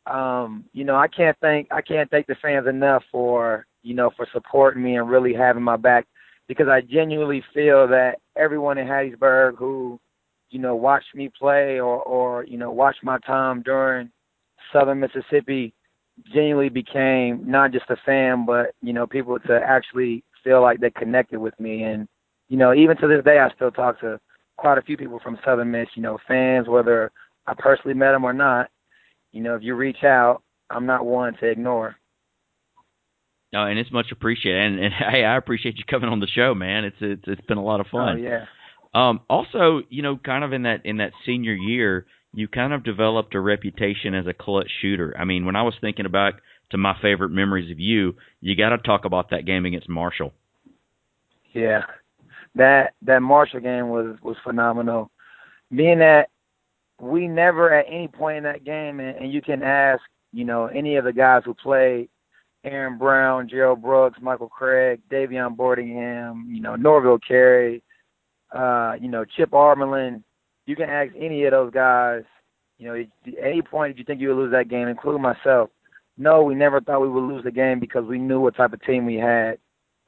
um, 0.06 0.64
you 0.72 0.84
know, 0.84 0.96
I 0.96 1.08
can't 1.08 1.36
thank 1.40 1.68
I 1.72 1.80
can't 1.80 2.10
thank 2.10 2.26
the 2.26 2.36
fans 2.40 2.66
enough 2.68 3.02
for 3.10 3.66
you 3.82 3.94
know 3.94 4.10
for 4.16 4.26
supporting 4.32 4.82
me 4.82 4.96
and 4.96 5.08
really 5.08 5.34
having 5.34 5.62
my 5.62 5.76
back 5.76 6.06
because 6.48 6.68
I 6.68 6.80
genuinely 6.80 7.42
feel 7.52 7.88
that 7.88 8.16
everyone 8.36 8.78
in 8.78 8.86
Hattiesburg 8.86 9.56
who 9.58 9.98
you 10.50 10.60
know 10.60 10.76
watched 10.76 11.14
me 11.14 11.30
play 11.36 11.80
or 11.80 12.00
or 12.02 12.44
you 12.44 12.56
know 12.56 12.70
watched 12.70 13.02
my 13.02 13.18
time 13.26 13.62
during 13.62 14.10
Southern 14.72 15.00
Mississippi 15.00 15.74
genuinely 16.32 16.70
became 16.70 17.42
not 17.44 17.72
just 17.72 17.90
a 17.90 17.96
fan 18.06 18.46
but 18.46 18.74
you 18.80 18.92
know 18.92 19.06
people 19.06 19.38
to 19.38 19.60
actually 19.62 20.24
feel 20.42 20.62
like 20.62 20.80
they 20.80 20.90
connected 20.90 21.38
with 21.38 21.58
me 21.60 21.82
and 21.82 22.08
you 22.48 22.56
know 22.56 22.72
even 22.72 22.96
to 22.96 23.06
this 23.06 23.24
day 23.24 23.38
I 23.38 23.54
still 23.54 23.70
talk 23.70 24.00
to 24.00 24.18
quite 24.56 24.78
a 24.78 24.82
few 24.82 24.96
people 24.96 25.20
from 25.22 25.38
Southern 25.44 25.70
Miss 25.70 25.88
you 25.94 26.02
know 26.02 26.18
fans 26.26 26.68
whether 26.68 27.12
I 27.46 27.54
personally 27.58 27.94
met 27.94 28.12
them 28.12 28.24
or 28.24 28.32
not 28.32 28.70
you 29.36 29.42
know, 29.42 29.54
if 29.54 29.62
you 29.62 29.74
reach 29.74 30.02
out, 30.02 30.42
I'm 30.70 30.86
not 30.86 31.04
one 31.04 31.36
to 31.40 31.46
ignore. 31.46 31.96
No, 33.52 33.66
and 33.66 33.78
it's 33.78 33.92
much 33.92 34.06
appreciated. 34.10 34.62
And, 34.62 34.84
and 34.84 34.94
hey, 34.94 35.24
I 35.24 35.36
appreciate 35.36 35.76
you 35.76 35.84
coming 35.88 36.08
on 36.08 36.20
the 36.20 36.26
show, 36.26 36.54
man. 36.54 36.84
It's 36.84 36.96
it's 37.00 37.22
it's 37.26 37.46
been 37.46 37.58
a 37.58 37.64
lot 37.64 37.80
of 37.80 37.86
fun. 37.88 38.16
Oh 38.16 38.22
yeah. 38.22 38.44
Um, 38.94 39.20
also, 39.28 39.82
you 39.90 40.02
know, 40.02 40.16
kind 40.16 40.42
of 40.42 40.54
in 40.54 40.62
that 40.62 40.86
in 40.86 40.96
that 40.96 41.12
senior 41.26 41.52
year, 41.52 42.06
you 42.36 42.46
kind 42.46 42.74
of 42.74 42.84
developed 42.84 43.34
a 43.34 43.40
reputation 43.40 44.14
as 44.14 44.26
a 44.26 44.34
clutch 44.34 44.70
shooter. 44.82 45.14
I 45.18 45.24
mean, 45.24 45.46
when 45.46 45.56
I 45.56 45.62
was 45.62 45.72
thinking 45.80 46.04
about 46.04 46.34
to 46.70 46.76
my 46.76 46.94
favorite 47.00 47.30
memories 47.30 47.70
of 47.70 47.80
you, 47.80 48.14
you 48.42 48.54
got 48.54 48.68
to 48.68 48.78
talk 48.78 49.06
about 49.06 49.30
that 49.30 49.46
game 49.46 49.64
against 49.64 49.88
Marshall. 49.88 50.32
Yeah, 51.54 51.80
that 52.54 52.92
that 53.02 53.22
Marshall 53.22 53.60
game 53.60 53.88
was 53.88 54.18
was 54.22 54.36
phenomenal. 54.44 55.10
Being 55.74 56.00
that 56.00 56.28
we 57.00 57.26
never 57.26 57.72
at 57.72 57.86
any 57.88 58.08
point 58.08 58.36
in 58.36 58.42
that 58.44 58.64
game, 58.64 59.00
and, 59.00 59.16
and 59.16 59.32
you 59.32 59.40
can 59.40 59.62
ask, 59.62 60.02
you 60.34 60.44
know, 60.44 60.66
any 60.66 60.96
of 60.96 61.04
the 61.04 61.14
guys 61.14 61.40
who 61.46 61.54
played, 61.54 62.10
Aaron 62.64 62.98
Brown, 62.98 63.48
Jerrold 63.48 63.80
Brooks, 63.80 64.18
Michael 64.20 64.50
Craig, 64.50 65.00
Davion 65.10 65.56
Boardingham, 65.56 66.44
you 66.48 66.60
know, 66.60 66.76
Norville 66.76 67.18
Carey, 67.26 67.82
uh, 68.54 68.92
you 69.00 69.08
know, 69.08 69.24
Chip 69.24 69.52
Armelin. 69.52 70.22
You 70.66 70.76
can 70.76 70.90
ask 70.90 71.12
any 71.16 71.44
of 71.44 71.52
those 71.52 71.72
guys, 71.72 72.22
you 72.78 72.88
know, 72.88 72.94
at 72.94 73.34
any 73.42 73.62
point 73.62 73.94
did 73.94 73.98
you 74.00 74.04
think 74.04 74.20
you 74.20 74.28
would 74.28 74.36
lose 74.36 74.52
that 74.52 74.68
game, 74.68 74.88
including 74.88 75.22
myself. 75.22 75.70
No, 76.18 76.42
we 76.42 76.54
never 76.54 76.80
thought 76.80 77.02
we 77.02 77.08
would 77.08 77.24
lose 77.26 77.44
the 77.44 77.50
game 77.50 77.78
because 77.78 78.04
we 78.04 78.18
knew 78.18 78.40
what 78.40 78.56
type 78.56 78.72
of 78.72 78.82
team 78.82 79.06
we 79.06 79.16
had. 79.16 79.58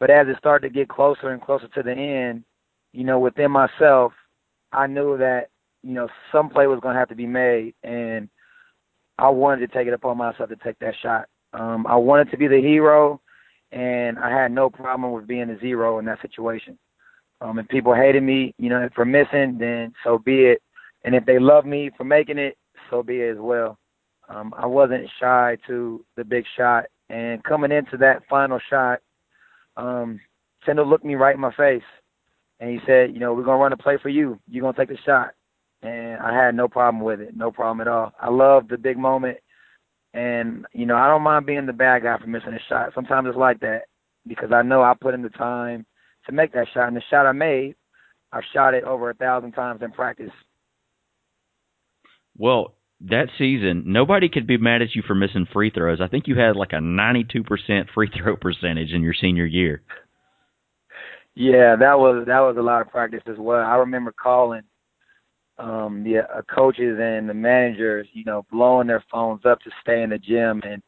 But 0.01 0.11
as 0.11 0.27
it 0.29 0.37
started 0.39 0.69
to 0.69 0.75
get 0.75 0.89
closer 0.89 1.31
and 1.31 1.43
closer 1.43 1.69
to 1.69 1.83
the 1.83 1.93
end, 1.93 2.45
you 2.93 3.05
know, 3.05 3.19
within 3.19 3.51
myself, 3.51 4.13
I 4.73 4.87
knew 4.87 5.19
that, 5.19 5.49
you 5.83 5.93
know, 5.93 6.09
some 6.33 6.49
play 6.49 6.67
was 6.67 6.81
going 6.81 6.95
to 6.95 6.99
have 6.99 7.09
to 7.09 7.15
be 7.15 7.27
made. 7.27 7.75
And 7.83 8.29
I 9.19 9.29
wanted 9.29 9.67
to 9.67 9.77
take 9.77 9.87
it 9.87 9.93
upon 9.93 10.17
myself 10.17 10.49
to 10.49 10.57
take 10.57 10.79
that 10.79 10.95
shot. 11.03 11.27
Um, 11.53 11.87
I 11.87 11.97
wanted 11.97 12.31
to 12.31 12.37
be 12.37 12.47
the 12.47 12.61
hero, 12.61 13.21
and 13.73 14.19
I 14.19 14.31
had 14.31 14.53
no 14.53 14.71
problem 14.71 15.13
with 15.13 15.27
being 15.27 15.51
a 15.51 15.59
zero 15.59 15.99
in 15.99 16.05
that 16.07 16.23
situation. 16.23 16.79
Um, 17.41 17.59
if 17.59 17.69
people 17.69 17.95
hated 17.95 18.23
me, 18.23 18.55
you 18.59 18.69
know, 18.69 18.89
for 18.95 19.05
missing, 19.05 19.59
then 19.59 19.93
so 20.03 20.19
be 20.19 20.47
it. 20.47 20.63
And 21.05 21.15
if 21.15 21.25
they 21.25 21.39
love 21.39 21.65
me 21.65 21.91
for 21.97 22.05
making 22.05 22.39
it, 22.39 22.57
so 22.91 23.03
be 23.03 23.21
it 23.21 23.33
as 23.33 23.39
well. 23.39 23.79
Um, 24.29 24.53
I 24.57 24.67
wasn't 24.67 25.09
shy 25.21 25.57
to 25.67 26.05
the 26.17 26.25
big 26.25 26.45
shot, 26.57 26.85
and 27.09 27.43
coming 27.45 27.73
into 27.73 27.97
that 27.99 28.23
final 28.29 28.59
shot, 28.69 29.01
um, 29.77 30.21
Tyndall 30.65 30.87
looked 30.87 31.05
me 31.05 31.15
right 31.15 31.35
in 31.35 31.41
my 31.41 31.55
face, 31.55 31.85
and 32.61 32.71
he 32.71 32.81
said, 32.85 33.15
"You 33.15 33.21
know, 33.21 33.33
we're 33.33 33.45
gonna 33.45 33.63
run 33.63 33.73
a 33.73 33.77
play 33.77 33.97
for 33.97 34.11
you. 34.11 34.39
You're 34.49 34.63
gonna 34.63 34.77
take 34.77 34.89
the 34.89 34.99
shot." 34.99 35.35
And 35.83 36.21
I 36.21 36.35
had 36.35 36.55
no 36.57 36.69
problem 36.69 37.03
with 37.03 37.21
it, 37.21 37.37
no 37.37 37.53
problem 37.53 37.81
at 37.81 37.89
all. 37.89 38.13
I 38.21 38.29
love 38.29 38.69
the 38.69 38.77
big 38.77 38.99
moment, 38.99 39.39
and 40.13 40.67
you 40.73 40.85
know, 40.85 40.97
I 40.97 41.07
don't 41.09 41.23
mind 41.23 41.47
being 41.47 41.67
the 41.67 41.73
bad 41.73 42.03
guy 42.03 42.19
for 42.19 42.27
missing 42.27 42.53
a 42.53 42.59
shot. 42.69 42.93
Sometimes 42.95 43.29
it's 43.29 43.37
like 43.37 43.61
that 43.61 43.85
because 44.27 44.53
I 44.53 44.63
know 44.63 44.83
I 44.83 44.95
put 44.95 45.15
in 45.15 45.23
the 45.23 45.31
time 45.31 45.87
to 46.29 46.35
make 46.35 46.53
that 46.53 46.69
shot, 46.73 46.89
and 46.89 46.97
the 46.97 47.03
shot 47.11 47.27
I 47.27 47.33
made, 47.33 47.75
I've 48.33 48.45
shot 48.53 48.75
it 48.75 48.85
over 48.85 49.11
a 49.11 49.15
thousand 49.15 49.53
times 49.53 49.83
in 49.83 49.91
practice. 49.91 50.31
Well, 52.37 52.75
that 53.01 53.29
season, 53.39 53.85
nobody 53.87 54.29
could 54.29 54.47
be 54.47 54.59
mad 54.59 54.83
at 54.83 54.95
you 54.95 55.03
for 55.07 55.15
missing 55.15 55.47
free 55.53 55.71
throws. 55.71 56.01
I 56.01 56.09
think 56.09 56.27
you 56.27 56.39
had 56.39 56.57
like 56.57 56.73
a 56.73 56.77
92% 56.77 57.91
free 57.95 58.11
throw 58.17 58.37
percentage 58.37 58.93
in 58.93 59.03
your 59.03 59.15
senior 59.15 59.47
year. 59.47 59.83
Yeah, 61.35 61.77
that 61.77 61.99
was 61.99 62.25
that 62.27 62.41
was 62.41 62.57
a 62.59 62.63
lot 62.63 62.81
of 62.81 62.91
practice 62.91 63.23
as 63.29 63.37
well. 63.39 63.65
I 63.65 63.77
remember 63.77 64.13
calling 64.13 64.63
um 65.59 66.03
the 66.03 66.19
uh, 66.19 66.43
coaches 66.53 66.99
and 67.01 67.29
the 67.29 67.35
managers, 67.35 68.09
you 68.13 68.25
know, 68.25 68.45
blowing 68.51 68.89
their 68.89 69.05
phones 69.11 69.43
up 69.45 69.61
to 69.61 69.71
stay 69.81 70.03
in 70.03 70.11
the 70.11 70.19
gym 70.19 70.61
and 70.65 70.83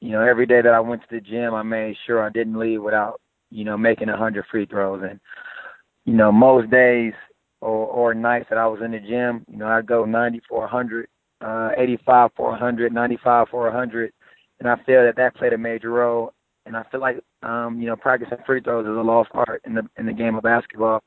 you 0.00 0.10
know, 0.10 0.22
every 0.22 0.46
day 0.46 0.60
that 0.60 0.74
I 0.74 0.80
went 0.80 1.02
to 1.02 1.08
the 1.10 1.20
gym, 1.20 1.54
I 1.54 1.62
made 1.62 1.96
sure 2.06 2.22
I 2.22 2.30
didn't 2.30 2.58
leave 2.58 2.82
without, 2.82 3.20
you 3.50 3.64
know, 3.64 3.76
making 3.76 4.08
a 4.08 4.12
100 4.12 4.44
free 4.50 4.66
throws 4.66 5.02
and 5.08 5.20
you 6.04 6.14
know, 6.14 6.30
most 6.30 6.70
days 6.70 7.12
or 7.60 7.86
or 7.86 8.14
nights 8.14 8.46
that 8.48 8.58
I 8.58 8.66
was 8.66 8.80
in 8.84 8.92
the 8.92 9.00
gym, 9.00 9.44
you 9.50 9.58
know, 9.58 9.66
I'd 9.66 9.86
go 9.86 10.04
90 10.04 10.40
for 10.48 10.60
100 10.60 11.08
uh, 11.40 11.70
85 11.76 12.30
for 12.36 12.50
100, 12.50 12.92
95 12.92 13.48
for 13.50 13.64
100, 13.64 14.12
and 14.60 14.68
I 14.68 14.76
feel 14.84 15.04
that 15.04 15.16
that 15.16 15.36
played 15.36 15.52
a 15.52 15.58
major 15.58 15.90
role. 15.90 16.32
And 16.64 16.76
I 16.76 16.82
feel 16.90 17.00
like 17.00 17.18
um, 17.42 17.78
you 17.80 17.86
know 17.86 17.94
practicing 17.94 18.38
free 18.44 18.60
throws 18.60 18.86
is 18.86 18.96
a 18.96 19.00
lost 19.00 19.30
art 19.34 19.62
in 19.64 19.74
the 19.74 19.82
in 19.98 20.06
the 20.06 20.12
game 20.12 20.34
of 20.34 20.42
basketball. 20.42 21.02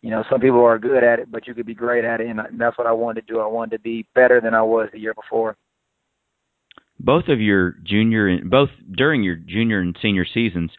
You 0.00 0.10
know, 0.10 0.24
some 0.30 0.40
people 0.40 0.62
are 0.64 0.78
good 0.78 1.02
at 1.02 1.18
it, 1.18 1.30
but 1.30 1.46
you 1.46 1.54
could 1.54 1.66
be 1.66 1.74
great 1.74 2.04
at 2.04 2.20
it, 2.20 2.28
and 2.28 2.40
that's 2.58 2.76
what 2.78 2.86
I 2.86 2.92
wanted 2.92 3.26
to 3.26 3.32
do. 3.32 3.40
I 3.40 3.46
wanted 3.46 3.76
to 3.76 3.82
be 3.82 4.06
better 4.14 4.40
than 4.40 4.54
I 4.54 4.62
was 4.62 4.88
the 4.92 4.98
year 4.98 5.14
before. 5.14 5.56
Both 7.00 7.28
of 7.28 7.40
your 7.40 7.72
junior, 7.82 8.38
both 8.44 8.70
during 8.92 9.22
your 9.22 9.36
junior 9.36 9.80
and 9.80 9.96
senior 10.00 10.26
seasons, 10.32 10.70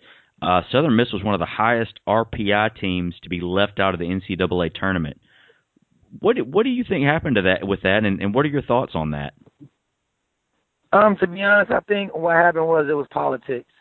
uh, 0.41 0.61
Southern 0.71 0.95
Miss 0.95 1.11
was 1.11 1.23
one 1.23 1.33
of 1.33 1.39
the 1.39 1.45
highest 1.45 1.99
RPI 2.07 2.79
teams 2.79 3.15
to 3.23 3.29
be 3.29 3.41
left 3.41 3.79
out 3.79 3.93
of 3.93 3.99
the 3.99 4.05
NCAA 4.05 4.71
tournament 4.73 5.17
what 6.19 6.37
what 6.47 6.63
do 6.63 6.69
you 6.69 6.83
think 6.87 7.05
happened 7.05 7.35
to 7.35 7.41
that 7.43 7.67
with 7.67 7.81
that, 7.83 8.03
and, 8.03 8.21
and 8.21 8.33
what 8.33 8.45
are 8.45 8.49
your 8.49 8.61
thoughts 8.61 8.93
on 8.95 9.11
that? 9.11 9.33
Um, 10.93 11.17
to 11.19 11.27
be 11.27 11.41
honest, 11.41 11.71
I 11.71 11.79
think 11.81 12.15
what 12.15 12.35
happened 12.35 12.67
was 12.67 12.87
it 12.89 12.93
was 12.93 13.07
politics. 13.11 13.71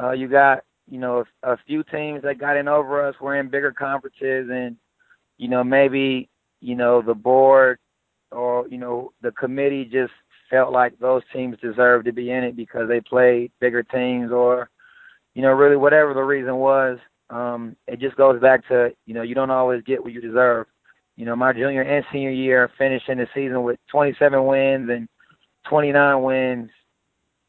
Uh, 0.00 0.12
you 0.12 0.28
got 0.28 0.64
you 0.90 0.98
know 0.98 1.24
a, 1.42 1.52
a 1.52 1.56
few 1.66 1.82
teams 1.84 2.22
that 2.22 2.38
got 2.38 2.56
in 2.56 2.68
over 2.68 3.06
us. 3.06 3.14
We're 3.20 3.36
in 3.36 3.50
bigger 3.50 3.72
conferences, 3.72 4.48
and 4.50 4.76
you 5.38 5.48
know 5.48 5.64
maybe 5.64 6.28
you 6.60 6.74
know 6.74 7.02
the 7.02 7.14
board 7.14 7.78
or 8.30 8.66
you 8.68 8.78
know 8.78 9.12
the 9.20 9.32
committee 9.32 9.84
just 9.84 10.12
felt 10.50 10.72
like 10.72 10.98
those 10.98 11.22
teams 11.32 11.56
deserved 11.60 12.04
to 12.06 12.12
be 12.12 12.30
in 12.30 12.44
it 12.44 12.56
because 12.56 12.88
they 12.88 13.00
played 13.00 13.52
bigger 13.60 13.82
teams, 13.82 14.30
or 14.30 14.70
you 15.34 15.42
know 15.42 15.50
really 15.50 15.76
whatever 15.76 16.14
the 16.14 16.22
reason 16.22 16.56
was. 16.56 16.98
Um, 17.30 17.76
it 17.86 17.98
just 17.98 18.16
goes 18.16 18.40
back 18.40 18.66
to 18.68 18.94
you 19.06 19.14
know 19.14 19.22
you 19.22 19.34
don't 19.34 19.50
always 19.50 19.82
get 19.84 20.02
what 20.02 20.12
you 20.12 20.20
deserve 20.20 20.66
you 21.16 21.26
know, 21.26 21.36
my 21.36 21.52
junior 21.52 21.82
and 21.82 22.04
senior 22.10 22.30
year, 22.30 22.70
finishing 22.78 23.18
the 23.18 23.26
season 23.34 23.62
with 23.62 23.78
27 23.90 24.44
wins 24.46 24.88
and 24.90 25.08
29 25.68 26.22
wins. 26.22 26.70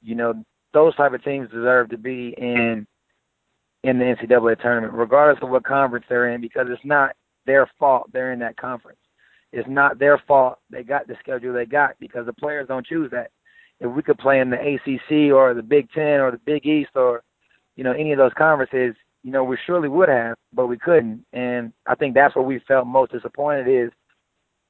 You 0.02 0.16
know, 0.16 0.44
those 0.74 0.96
type 0.96 1.14
of 1.14 1.24
teams 1.24 1.50
deserve 1.50 1.90
to 1.90 1.98
be 1.98 2.36
in 2.38 2.86
in 3.84 4.00
the 4.00 4.06
NCAA 4.06 4.62
tournament, 4.62 4.94
regardless 4.94 5.44
of 5.44 5.50
what 5.50 5.66
conference 5.66 6.06
they're 6.08 6.34
in, 6.34 6.40
because 6.40 6.68
it's 6.70 6.86
not 6.86 7.16
their 7.46 7.70
fault 7.78 8.10
they're 8.14 8.32
in 8.32 8.40
that 8.40 8.58
conference. 8.58 9.00
It's 9.52 9.68
not 9.68 10.00
their 10.00 10.22
fault 10.28 10.60
they 10.70 10.84
got 10.84 11.08
the 11.08 11.16
schedule 11.20 11.54
they 11.54 11.66
got 11.66 11.96
because 12.00 12.26
the 12.26 12.34
players 12.34 12.68
don't 12.68 12.86
choose 12.86 13.12
that. 13.12 13.32
If 13.80 13.92
we 13.92 14.02
could 14.02 14.18
play 14.18 14.40
in 14.40 14.50
the 14.50 14.58
ACC 14.58 15.34
or 15.34 15.54
the 15.54 15.64
Big 15.64 15.90
Ten 15.92 16.20
or 16.20 16.32
the 16.32 16.38
Big 16.38 16.66
East 16.66 16.92
or 16.96 17.24
you 17.76 17.84
know 17.84 17.92
any 17.92 18.12
of 18.12 18.18
those 18.18 18.34
conferences, 18.38 18.96
you 19.24 19.32
know, 19.32 19.44
we 19.44 19.58
surely 19.66 19.88
would 19.90 20.10
have, 20.10 20.36
but 20.54 20.68
we 20.68 20.78
couldn't. 20.78 21.26
And 21.34 21.72
I 21.88 21.96
think 21.96 22.14
that's 22.14 22.36
what 22.36 22.46
we 22.46 22.60
felt 22.68 22.86
most 22.86 23.14
disappointed 23.14 23.68
is 23.68 23.92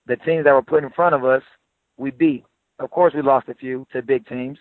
the 0.05 0.15
teams 0.17 0.45
that 0.45 0.53
were 0.53 0.61
put 0.61 0.83
in 0.83 0.91
front 0.91 1.15
of 1.15 1.25
us, 1.25 1.41
we 1.97 2.11
beat. 2.11 2.45
Of 2.79 2.91
course, 2.91 3.13
we 3.15 3.21
lost 3.21 3.49
a 3.49 3.55
few 3.55 3.85
to 3.93 4.01
big 4.01 4.27
teams, 4.27 4.57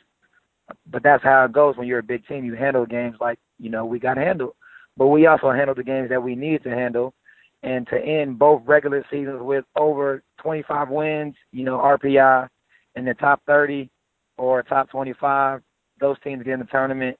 but 0.91 1.03
that's 1.03 1.23
how 1.23 1.45
it 1.45 1.53
goes 1.53 1.77
when 1.77 1.87
you're 1.87 1.99
a 1.99 2.03
big 2.03 2.27
team. 2.27 2.45
You 2.45 2.55
handle 2.55 2.87
games 2.87 3.17
like, 3.21 3.39
you 3.59 3.71
know, 3.71 3.85
we 3.85 3.99
got 3.99 4.17
handled. 4.17 4.55
But 4.97 5.09
we 5.09 5.27
also 5.27 5.51
handled 5.51 5.79
the 5.79 5.85
games 5.85 6.09
that 6.09 6.23
we 6.23 6.35
needed 6.35 6.65
to 6.65 6.71
handle. 6.71 7.15
And 7.63 7.87
to 7.89 7.99
end 7.99 8.39
both 8.39 8.63
regular 8.65 9.05
seasons 9.11 9.41
with 9.41 9.65
over 9.77 10.23
25 10.43 10.89
wins, 10.89 11.35
you 11.53 11.65
know, 11.65 11.79
RPI 11.79 12.49
in 12.97 13.05
the 13.05 13.15
top 13.15 13.41
30 13.47 13.89
or 14.37 14.63
top 14.63 14.91
25, 14.91 15.63
those 16.01 16.17
teams 16.25 16.43
get 16.43 16.55
in 16.55 16.61
the 16.61 16.67
tournament 16.67 17.17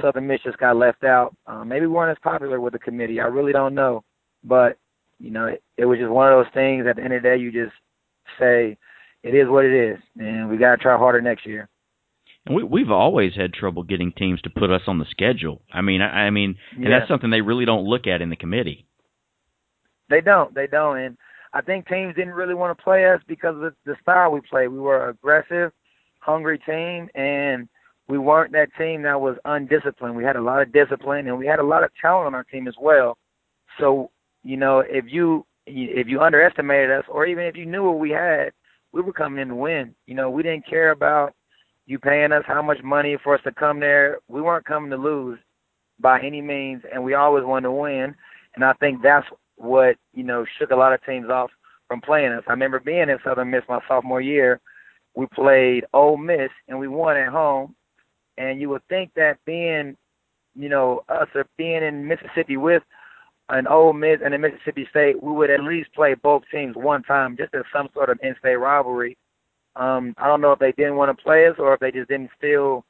Southern 0.00 0.26
Miss 0.26 0.40
just 0.42 0.58
got 0.58 0.76
left 0.76 1.04
out. 1.04 1.36
Um, 1.46 1.68
maybe 1.68 1.86
weren't 1.86 2.16
as 2.16 2.22
popular 2.22 2.60
with 2.60 2.72
the 2.72 2.78
committee. 2.78 3.20
I 3.20 3.26
really 3.26 3.52
don't 3.52 3.74
know, 3.74 4.04
but 4.44 4.78
you 5.18 5.30
know, 5.30 5.46
it, 5.46 5.62
it 5.76 5.84
was 5.84 5.98
just 5.98 6.10
one 6.10 6.32
of 6.32 6.38
those 6.38 6.52
things. 6.52 6.86
At 6.88 6.96
the 6.96 7.02
end 7.02 7.12
of 7.12 7.22
the 7.22 7.28
day, 7.28 7.36
you 7.36 7.52
just 7.52 7.74
say 8.38 8.76
it 9.22 9.34
is 9.34 9.48
what 9.48 9.64
it 9.64 9.92
is, 9.92 9.98
and 10.18 10.50
we 10.50 10.56
got 10.56 10.76
to 10.76 10.82
try 10.82 10.96
harder 10.96 11.20
next 11.20 11.46
year. 11.46 11.68
And 12.46 12.56
we, 12.56 12.64
we've 12.64 12.90
always 12.90 13.34
had 13.36 13.52
trouble 13.52 13.84
getting 13.84 14.12
teams 14.12 14.40
to 14.42 14.50
put 14.50 14.72
us 14.72 14.82
on 14.88 14.98
the 14.98 15.06
schedule. 15.10 15.62
I 15.72 15.80
mean, 15.80 16.00
I, 16.02 16.26
I 16.26 16.30
mean, 16.30 16.56
and 16.74 16.84
yeah. 16.84 16.98
that's 16.98 17.08
something 17.08 17.30
they 17.30 17.40
really 17.40 17.64
don't 17.64 17.84
look 17.84 18.06
at 18.06 18.20
in 18.20 18.30
the 18.30 18.36
committee. 18.36 18.86
They 20.10 20.20
don't. 20.20 20.54
They 20.54 20.66
don't. 20.66 20.98
And 20.98 21.16
I 21.52 21.60
think 21.60 21.86
teams 21.86 22.14
didn't 22.16 22.34
really 22.34 22.54
want 22.54 22.76
to 22.76 22.82
play 22.82 23.06
us 23.06 23.20
because 23.28 23.54
of 23.62 23.74
the 23.84 23.96
style 24.02 24.32
we 24.32 24.40
played. 24.40 24.68
We 24.68 24.80
were 24.80 25.08
an 25.08 25.10
aggressive, 25.10 25.72
hungry 26.20 26.58
team, 26.58 27.08
and 27.14 27.68
we 28.12 28.18
weren't 28.18 28.52
that 28.52 28.68
team 28.76 29.00
that 29.00 29.18
was 29.18 29.38
undisciplined. 29.46 30.14
We 30.14 30.22
had 30.22 30.36
a 30.36 30.42
lot 30.42 30.60
of 30.60 30.70
discipline 30.70 31.28
and 31.28 31.38
we 31.38 31.46
had 31.46 31.60
a 31.60 31.64
lot 31.64 31.82
of 31.82 31.90
talent 31.98 32.26
on 32.26 32.34
our 32.34 32.44
team 32.44 32.68
as 32.68 32.74
well. 32.78 33.16
So, 33.80 34.10
you 34.42 34.58
know, 34.58 34.80
if 34.80 35.06
you 35.08 35.46
if 35.66 36.08
you 36.08 36.20
underestimated 36.20 36.90
us 36.90 37.06
or 37.08 37.24
even 37.24 37.44
if 37.44 37.56
you 37.56 37.64
knew 37.64 37.84
what 37.84 37.98
we 37.98 38.10
had, 38.10 38.52
we 38.92 39.00
were 39.00 39.14
coming 39.14 39.40
in 39.40 39.48
to 39.48 39.54
win. 39.54 39.94
You 40.06 40.14
know, 40.14 40.28
we 40.28 40.42
didn't 40.42 40.66
care 40.66 40.90
about 40.90 41.32
you 41.86 41.98
paying 41.98 42.32
us 42.32 42.44
how 42.46 42.60
much 42.60 42.82
money 42.84 43.16
for 43.24 43.34
us 43.34 43.40
to 43.44 43.50
come 43.50 43.80
there. 43.80 44.18
We 44.28 44.42
weren't 44.42 44.66
coming 44.66 44.90
to 44.90 44.98
lose 44.98 45.38
by 45.98 46.20
any 46.20 46.42
means 46.42 46.82
and 46.92 47.02
we 47.02 47.14
always 47.14 47.46
wanted 47.46 47.68
to 47.68 47.72
win. 47.72 48.14
And 48.56 48.62
I 48.62 48.74
think 48.74 49.00
that's 49.02 49.26
what, 49.56 49.96
you 50.12 50.22
know, 50.22 50.44
shook 50.58 50.70
a 50.70 50.76
lot 50.76 50.92
of 50.92 51.02
teams 51.06 51.30
off 51.30 51.50
from 51.88 52.02
playing 52.02 52.32
us. 52.32 52.44
I 52.46 52.50
remember 52.50 52.78
being 52.78 53.08
in 53.08 53.16
Southern 53.24 53.50
Miss 53.50 53.62
my 53.70 53.80
sophomore 53.88 54.20
year. 54.20 54.60
We 55.14 55.24
played 55.34 55.86
Ole 55.94 56.18
Miss 56.18 56.50
and 56.68 56.78
we 56.78 56.88
won 56.88 57.16
at 57.16 57.32
home 57.32 57.74
and 58.38 58.60
you 58.60 58.68
would 58.70 58.86
think 58.88 59.10
that 59.14 59.38
being, 59.44 59.96
you 60.54 60.68
know, 60.68 61.04
us 61.08 61.28
or 61.34 61.46
being 61.56 61.82
in 61.82 62.06
Mississippi 62.06 62.56
with 62.56 62.82
an 63.48 63.66
Ole 63.66 63.92
Miss 63.92 64.20
and 64.24 64.34
a 64.34 64.38
Mississippi 64.38 64.86
State, 64.90 65.22
we 65.22 65.32
would 65.32 65.50
at 65.50 65.62
least 65.62 65.92
play 65.94 66.14
both 66.14 66.42
teams 66.50 66.74
one 66.76 67.02
time, 67.02 67.36
just 67.36 67.54
as 67.54 67.64
some 67.72 67.88
sort 67.92 68.08
of 68.08 68.18
in-state 68.22 68.56
rivalry. 68.56 69.16
Um, 69.76 70.14
I 70.18 70.26
don't 70.26 70.40
know 70.40 70.52
if 70.52 70.58
they 70.58 70.72
didn't 70.72 70.96
want 70.96 71.16
to 71.16 71.22
play 71.22 71.46
us 71.46 71.56
or 71.58 71.74
if 71.74 71.80
they 71.80 71.90
just 71.90 72.08
didn't 72.08 72.30
feel, 72.40 72.84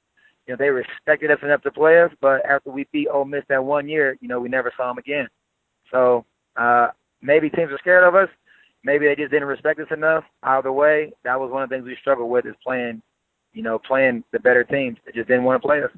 you 0.46 0.52
know, 0.52 0.56
they 0.56 0.68
respected 0.70 1.30
us 1.30 1.38
enough 1.42 1.62
to 1.62 1.70
play 1.70 2.02
us. 2.02 2.10
But 2.20 2.44
after 2.44 2.70
we 2.70 2.86
beat 2.92 3.08
Ole 3.08 3.24
Miss 3.24 3.44
that 3.48 3.64
one 3.64 3.88
year, 3.88 4.16
you 4.20 4.28
know, 4.28 4.40
we 4.40 4.48
never 4.48 4.72
saw 4.76 4.88
them 4.88 4.98
again. 4.98 5.28
So 5.90 6.24
uh, 6.56 6.88
maybe 7.20 7.50
teams 7.50 7.72
are 7.72 7.78
scared 7.78 8.04
of 8.04 8.14
us. 8.14 8.28
maybe 8.84 9.06
they 9.06 9.16
just 9.16 9.30
didn't 9.30 9.48
respect 9.48 9.80
us 9.80 9.86
enough. 9.90 10.24
Either 10.42 10.72
way, 10.72 11.12
that 11.24 11.38
was 11.38 11.50
one 11.50 11.62
of 11.62 11.68
the 11.68 11.76
things 11.76 11.86
we 11.86 11.96
struggled 12.00 12.30
with 12.30 12.46
is 12.46 12.54
playing, 12.62 13.02
you 13.52 13.62
know, 13.62 13.78
playing 13.78 14.24
the 14.32 14.40
better 14.40 14.64
teams. 14.64 14.98
They 15.04 15.12
just 15.12 15.28
didn't 15.28 15.44
want 15.44 15.60
to 15.60 15.66
play 15.66 15.82
us. 15.82 15.90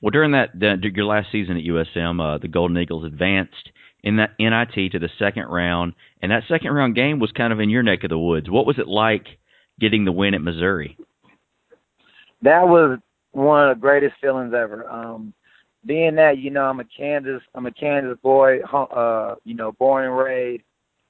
Well, 0.00 0.10
during 0.10 0.32
that 0.32 0.50
your 0.60 1.04
last 1.04 1.28
season 1.32 1.56
at 1.56 1.64
USM, 1.64 2.20
uh, 2.22 2.38
the 2.38 2.48
Golden 2.48 2.78
Eagles 2.78 3.04
advanced 3.04 3.70
in 4.04 4.16
that 4.16 4.30
NIT 4.38 4.92
to 4.92 4.98
the 4.98 5.08
second 5.18 5.46
round, 5.46 5.94
and 6.22 6.30
that 6.30 6.44
second 6.48 6.72
round 6.72 6.94
game 6.94 7.18
was 7.18 7.32
kind 7.32 7.52
of 7.52 7.58
in 7.58 7.68
your 7.68 7.82
neck 7.82 8.04
of 8.04 8.10
the 8.10 8.18
woods. 8.18 8.48
What 8.48 8.66
was 8.66 8.78
it 8.78 8.86
like 8.86 9.26
getting 9.80 10.04
the 10.04 10.12
win 10.12 10.34
at 10.34 10.40
Missouri? 10.40 10.96
That 12.42 12.68
was 12.68 12.98
one 13.32 13.68
of 13.68 13.76
the 13.76 13.80
greatest 13.80 14.14
feelings 14.20 14.54
ever. 14.54 14.88
Um, 14.88 15.34
being 15.84 16.14
that 16.16 16.38
you 16.38 16.50
know 16.50 16.62
I'm 16.62 16.80
a 16.80 16.84
Kansas, 16.84 17.42
I'm 17.54 17.66
a 17.66 17.72
Kansas 17.72 18.18
boy, 18.22 18.60
uh, 18.60 19.34
you 19.44 19.54
know, 19.54 19.72
born 19.72 20.04
and 20.04 20.16
raised, 20.16 20.62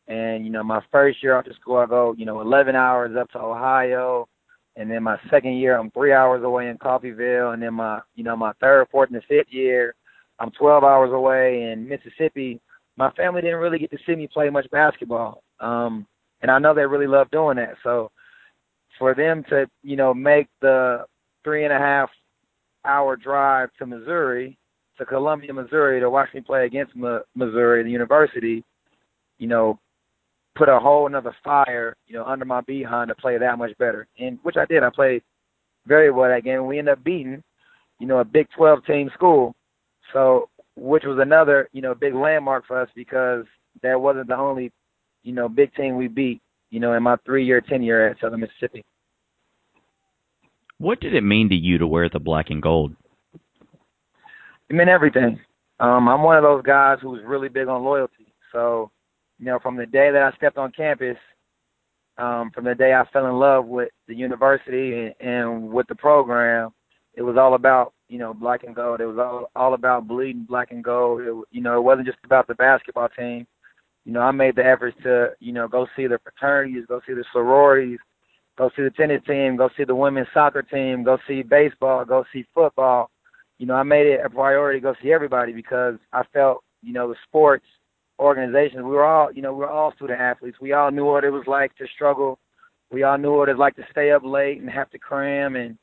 and 0.07 0.45
you 0.45 0.51
know 0.51 0.63
my 0.63 0.83
first 0.91 1.23
year 1.23 1.37
after 1.37 1.53
school 1.55 1.77
I 1.77 1.87
go, 1.87 2.15
you 2.17 2.25
know, 2.25 2.41
11 2.41 2.75
hours 2.75 3.17
up 3.19 3.31
to 3.33 3.39
Ohio, 3.39 4.29
and 4.79 4.91
then 4.91 5.03
my 5.03 5.19
second 5.31 5.57
year 5.57 5.79
I'm 5.79 5.91
three 5.91 6.15
hours 6.15 6.43
away 6.43 6.69
in 6.69 6.79
Coffeyville, 6.79 7.53
and 7.53 7.63
then 7.63 7.75
my, 7.75 8.01
you 8.15 8.25
know, 8.25 8.37
my 8.37 8.53
third, 8.61 8.87
fourth, 8.91 9.11
and 9.11 9.23
fifth 9.29 9.49
year 9.51 9.95
I'm 10.39 10.51
12 10.53 10.85
hours 10.85 11.13
away 11.13 11.71
in 11.71 11.87
Mississippi 11.87 12.61
my 12.99 13.13
family 13.13 13.41
didn't 13.41 13.61
really 13.61 13.79
get 13.79 13.93
to 13.93 13.99
see 14.05 14.17
me 14.17 14.27
play 14.27 14.51
much 14.51 14.69
basketball. 14.71 15.43
Um, 15.61 16.05
and 16.43 16.51
I 16.51 16.59
know 16.59 16.75
they 16.75 16.85
really 16.85 17.07
love 17.07 17.31
doing 17.31 17.57
that. 17.57 17.75
So 17.85 18.11
for 18.99 19.15
them 19.15 19.45
to, 19.51 19.67
you 19.83 19.97
know, 19.97 20.13
make 20.13 20.49
the 20.61 21.05
three 21.45 21.65
and 21.65 21.73
a 21.73 21.79
half 21.79 22.11
hour 22.85 23.17
drive 23.17 23.71
to 23.79 23.87
Missouri, 23.87 24.59
to 24.99 25.07
Columbia, 25.07 25.55
Missouri, 25.55 26.01
to 26.01 26.11
watch 26.11 26.29
me 26.35 26.41
play 26.41 26.67
against 26.67 26.93
M- 26.97 27.23
Missouri, 27.37 27.85
the 27.85 27.91
university, 27.91 28.65
you 29.39 29.47
know, 29.47 29.79
put 30.59 30.69
a 30.69 30.79
whole 30.79 31.07
another 31.07 31.35
fire, 31.45 31.97
you 32.07 32.15
know, 32.15 32.25
under 32.25 32.45
my 32.45 32.61
behind 32.63 33.09
to 33.09 33.15
play 33.15 33.39
that 33.39 33.59
much 33.59 33.77
better. 33.79 34.07
And 34.19 34.39
which 34.43 34.57
I 34.57 34.67
did. 34.67 34.83
I 34.83 34.91
played 34.91 35.23
very 35.87 36.11
well 36.11 36.29
that 36.29 36.45
game. 36.45 36.67
We 36.67 36.79
ended 36.79 36.93
up 36.93 37.05
beating, 37.05 37.43
you 38.01 38.07
know, 38.07 38.19
a 38.19 38.25
Big 38.25 38.49
12 38.57 38.85
team 38.85 39.11
school. 39.15 39.55
So 40.13 40.49
which 40.77 41.05
was 41.05 41.19
another, 41.21 41.69
you 41.73 41.83
know, 41.83 41.95
big 41.95 42.15
landmark 42.15 42.67
for 42.67 42.81
us 42.81 42.89
because 42.95 43.45
that 43.83 44.01
wasn't 44.01 44.29
the 44.29 44.37
only, 44.37 44.73
you 45.23 45.33
know, 45.33 45.49
big 45.49 45.75
team 45.75 45.97
we 45.97 46.09
beat, 46.09 46.41
you 46.71 46.81
know, 46.81 46.95
in 46.95 47.03
my 47.03 47.17
three 47.25 47.45
year 47.45 47.61
tenure 47.61 48.09
at 48.09 48.21
Southern 48.21 48.41
Mississippi. 48.41 48.85
What 50.79 51.01
did 51.01 51.15
it 51.15 51.23
mean 51.23 51.49
to 51.49 51.57
you 51.57 51.79
to 51.79 51.87
wear 51.87 52.09
the 52.09 52.21
black 52.21 52.51
and 52.51 52.63
gold? 52.63 52.95
It 54.71 54.77
meant 54.77 54.91
everything. 54.91 55.41
Um, 55.81 56.09
I'm 56.09 56.23
one 56.23 56.37
of 56.37 56.43
those 56.43 56.63
guys 56.63 56.99
who's 57.03 57.21
really 57.25 57.49
big 57.49 57.69
on 57.69 57.83
loyalty. 57.83 58.33
So, 58.53 58.91
you 59.39 59.47
know, 59.47 59.59
from 59.61 59.77
the 59.77 59.87
day 59.87 60.11
that 60.11 60.23
I 60.23 60.37
stepped 60.37 60.59
on 60.59 60.73
campus, 60.73 61.17
um, 62.19 62.51
from 62.53 62.65
the 62.65 62.75
day 62.75 62.95
I 62.95 63.05
fell 63.13 63.27
in 63.27 63.39
love 63.39 63.67
with 63.67 63.91
the 64.09 64.15
university 64.15 64.93
and, 64.93 65.15
and 65.21 65.71
with 65.71 65.87
the 65.87 65.95
program, 65.95 66.71
it 67.15 67.23
was 67.23 67.37
all 67.37 67.55
about 67.55 67.95
you 68.09 68.19
know 68.19 68.35
black 68.35 68.65
and 68.65 68.75
gold. 68.75 69.01
It 69.01 69.07
was 69.07 69.19
all 69.19 69.51
all 69.55 69.75
about 69.75 70.09
bleeding 70.09 70.45
black 70.49 70.73
and 70.73 70.83
gold. 70.83 71.21
It, 71.21 71.35
you 71.51 71.61
know, 71.61 71.77
it 71.77 71.83
wasn't 71.83 72.07
just 72.07 72.19
about 72.25 72.49
the 72.49 72.55
basketball 72.55 73.09
team. 73.09 73.47
You 74.05 74.13
know, 74.13 74.21
I 74.21 74.31
made 74.33 74.57
the 74.57 74.65
efforts 74.65 74.97
to 75.05 75.31
you 75.39 75.53
know 75.53 75.69
go 75.69 75.87
see 75.97 76.07
the 76.07 76.19
fraternities, 76.19 76.87
go 76.89 77.01
see 77.07 77.15
the 77.15 77.25
sororities, 77.33 77.99
go 78.57 78.71
see 78.75 78.83
the 78.83 78.91
tennis 78.91 79.23
team, 79.27 79.57
go 79.57 79.69
see 79.77 79.85
the 79.85 79.95
women's 79.95 80.29
soccer 80.35 80.63
team, 80.63 81.05
go 81.05 81.19
see 81.29 81.43
baseball, 81.43 82.05
go 82.05 82.25
see 82.33 82.45
football. 82.55 83.11
You 83.59 83.67
know, 83.67 83.75
I 83.75 83.83
made 83.85 84.07
it 84.07 84.21
a 84.25 84.31
priority 84.31 84.81
to 84.81 84.83
go 84.83 84.95
see 85.03 85.13
everybody 85.13 85.53
because 85.53 85.95
I 86.13 86.23
felt 86.33 86.65
you 86.83 86.93
know 86.93 87.09
the 87.09 87.17
sports 87.29 87.67
organizations. 88.19 88.83
We 88.83 88.91
were 88.91 89.05
all 89.05 89.33
you 89.33 89.43
know 89.43 89.53
we 89.53 89.61
were 89.61 89.71
all 89.71 89.93
student 89.95 90.21
athletes. 90.21 90.59
We 90.61 90.73
all 90.73 90.91
knew 90.91 91.05
what 91.05 91.25
it 91.25 91.31
was 91.31 91.47
like 91.47 91.75
to 91.77 91.87
struggle. 91.95 92.39
We 92.91 93.03
all 93.03 93.19
knew 93.19 93.37
what 93.37 93.49
it 93.49 93.53
was 93.53 93.61
like 93.61 93.77
to 93.77 93.87
stay 93.91 94.13
up 94.13 94.23
late 94.25 94.61
and 94.61 94.71
have 94.71 94.91
to 94.91 94.99
cram 94.99 95.57
and 95.57 95.77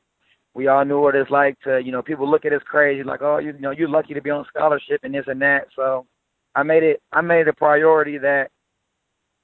we 0.56 0.68
all 0.68 0.86
knew 0.86 0.98
what 0.98 1.14
it's 1.14 1.30
like 1.30 1.60
to, 1.60 1.82
you 1.84 1.92
know, 1.92 2.00
people 2.00 2.28
look 2.28 2.46
at 2.46 2.52
us 2.54 2.62
crazy, 2.64 3.04
like, 3.04 3.20
oh, 3.20 3.36
you, 3.36 3.52
you 3.52 3.60
know, 3.60 3.72
you're 3.72 3.90
lucky 3.90 4.14
to 4.14 4.22
be 4.22 4.30
on 4.30 4.46
scholarship 4.48 5.00
and 5.02 5.14
this 5.14 5.26
and 5.26 5.40
that. 5.42 5.66
So 5.76 6.06
I 6.54 6.62
made 6.62 6.82
it, 6.82 7.02
I 7.12 7.20
made 7.20 7.42
it 7.42 7.48
a 7.48 7.52
priority 7.52 8.16
that, 8.16 8.50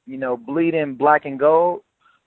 you 0.06 0.16
know, 0.16 0.38
bleeding 0.38 0.94
black 0.94 1.26
and 1.26 1.38
gold 1.38 1.82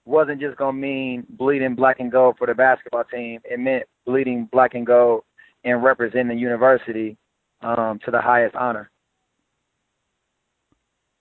wasn't 0.06 0.40
just 0.40 0.56
gonna 0.58 0.78
mean 0.78 1.26
bleeding 1.30 1.74
black 1.74 2.00
and 2.00 2.12
gold 2.12 2.36
for 2.38 2.46
the 2.46 2.54
basketball 2.54 3.06
team. 3.06 3.40
It 3.44 3.60
meant 3.60 3.86
bleeding 4.06 4.48
black 4.52 4.76
and 4.76 4.86
gold 4.86 5.24
and 5.64 5.84
representing 5.84 6.28
the 6.28 6.36
university 6.36 7.18
um, 7.62 8.00
to 8.06 8.12
the 8.12 8.22
highest 8.22 8.56
honor. 8.56 8.92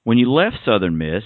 When 0.04 0.18
you 0.18 0.30
left 0.30 0.56
Southern 0.66 0.98
Miss, 0.98 1.24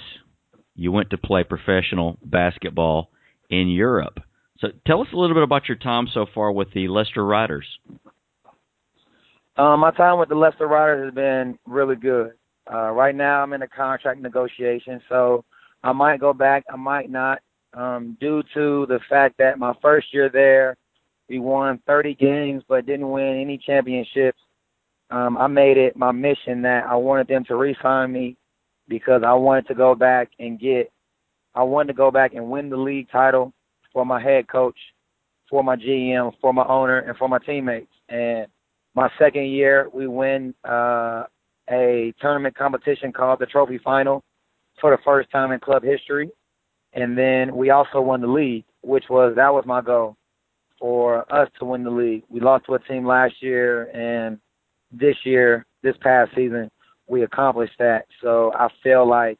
you 0.76 0.92
went 0.92 1.10
to 1.10 1.18
play 1.18 1.42
professional 1.42 2.16
basketball 2.24 3.10
in 3.50 3.66
Europe. 3.68 4.20
So 4.60 4.68
tell 4.86 5.00
us 5.00 5.08
a 5.12 5.16
little 5.16 5.34
bit 5.34 5.42
about 5.42 5.68
your 5.68 5.76
time 5.76 6.06
so 6.14 6.26
far 6.32 6.52
with 6.52 6.68
the 6.72 6.86
Leicester 6.86 7.24
Riders. 7.24 7.66
Um, 9.56 9.80
my 9.80 9.90
time 9.90 10.20
with 10.20 10.28
the 10.28 10.36
Leicester 10.36 10.68
Riders 10.68 11.06
has 11.06 11.14
been 11.14 11.58
really 11.66 11.96
good. 11.96 12.32
Uh, 12.72 12.90
right 12.92 13.14
now, 13.14 13.42
I'm 13.42 13.52
in 13.52 13.62
a 13.62 13.68
contract 13.68 14.20
negotiation, 14.20 15.00
so 15.08 15.44
I 15.82 15.90
might 15.90 16.20
go 16.20 16.32
back, 16.32 16.64
I 16.72 16.76
might 16.76 17.10
not, 17.10 17.40
um, 17.74 18.16
due 18.20 18.44
to 18.54 18.86
the 18.86 19.00
fact 19.10 19.38
that 19.38 19.58
my 19.58 19.72
first 19.82 20.14
year 20.14 20.30
there, 20.32 20.76
we 21.28 21.40
won 21.40 21.80
30 21.86 22.14
games 22.14 22.62
but 22.68 22.86
didn't 22.86 23.10
win 23.10 23.40
any 23.40 23.58
championships. 23.58 24.38
Um, 25.10 25.36
I 25.36 25.48
made 25.48 25.78
it 25.78 25.96
my 25.96 26.12
mission 26.12 26.62
that 26.62 26.84
I 26.88 26.94
wanted 26.94 27.26
them 27.26 27.44
to 27.46 27.56
re-sign 27.56 28.12
me 28.12 28.36
because 28.88 29.22
I 29.24 29.33
wanted 29.35 29.66
to 29.68 29.74
go 29.74 29.94
back 29.94 30.31
and 30.38 30.59
get, 30.59 30.90
I 31.55 31.62
wanted 31.62 31.88
to 31.88 31.96
go 31.96 32.11
back 32.11 32.35
and 32.35 32.51
win 32.51 32.70
the 32.70 32.77
league 32.77 33.11
title 33.11 33.53
for 33.92 34.05
my 34.05 34.20
head 34.20 34.48
coach, 34.48 34.79
for 35.48 35.62
my 35.62 35.77
GM, 35.77 36.33
for 36.40 36.53
my 36.53 36.64
owner, 36.66 36.98
and 36.98 37.16
for 37.16 37.29
my 37.29 37.38
teammates. 37.38 37.92
And 38.09 38.46
my 38.94 39.11
second 39.18 39.46
year, 39.46 39.88
we 39.92 40.07
win 40.07 40.55
uh, 40.68 41.24
a 41.70 42.12
tournament 42.20 42.57
competition 42.57 43.12
called 43.12 43.38
the 43.40 43.46
Trophy 43.46 43.79
Final 43.79 44.22
for 44.81 44.90
the 44.90 45.03
first 45.05 45.31
time 45.31 45.53
in 45.53 45.61
club 45.61 45.83
history. 45.83 46.31
And 46.94 47.16
then 47.16 47.55
we 47.55 47.70
also 47.70 48.01
won 48.01 48.20
the 48.20 48.27
league, 48.27 48.64
which 48.83 49.05
was 49.11 49.35
that 49.37 49.53
was 49.53 49.64
my 49.66 49.83
goal 49.83 50.16
for 50.79 51.31
us 51.33 51.48
to 51.59 51.64
win 51.64 51.85
the 51.85 51.90
league. 51.90 52.22
We 52.29 52.40
lost 52.40 52.66
to 52.66 52.74
a 52.74 52.79
team 52.79 53.07
last 53.07 53.35
year, 53.42 53.85
and 53.94 54.38
this 54.90 55.16
year, 55.24 55.66
this 55.83 55.96
past 56.01 56.31
season, 56.35 56.70
we 57.09 57.23
accomplished 57.25 57.75
that. 57.79 58.07
So 58.23 58.53
I 58.55 58.68
feel 58.83 59.09
like 59.09 59.38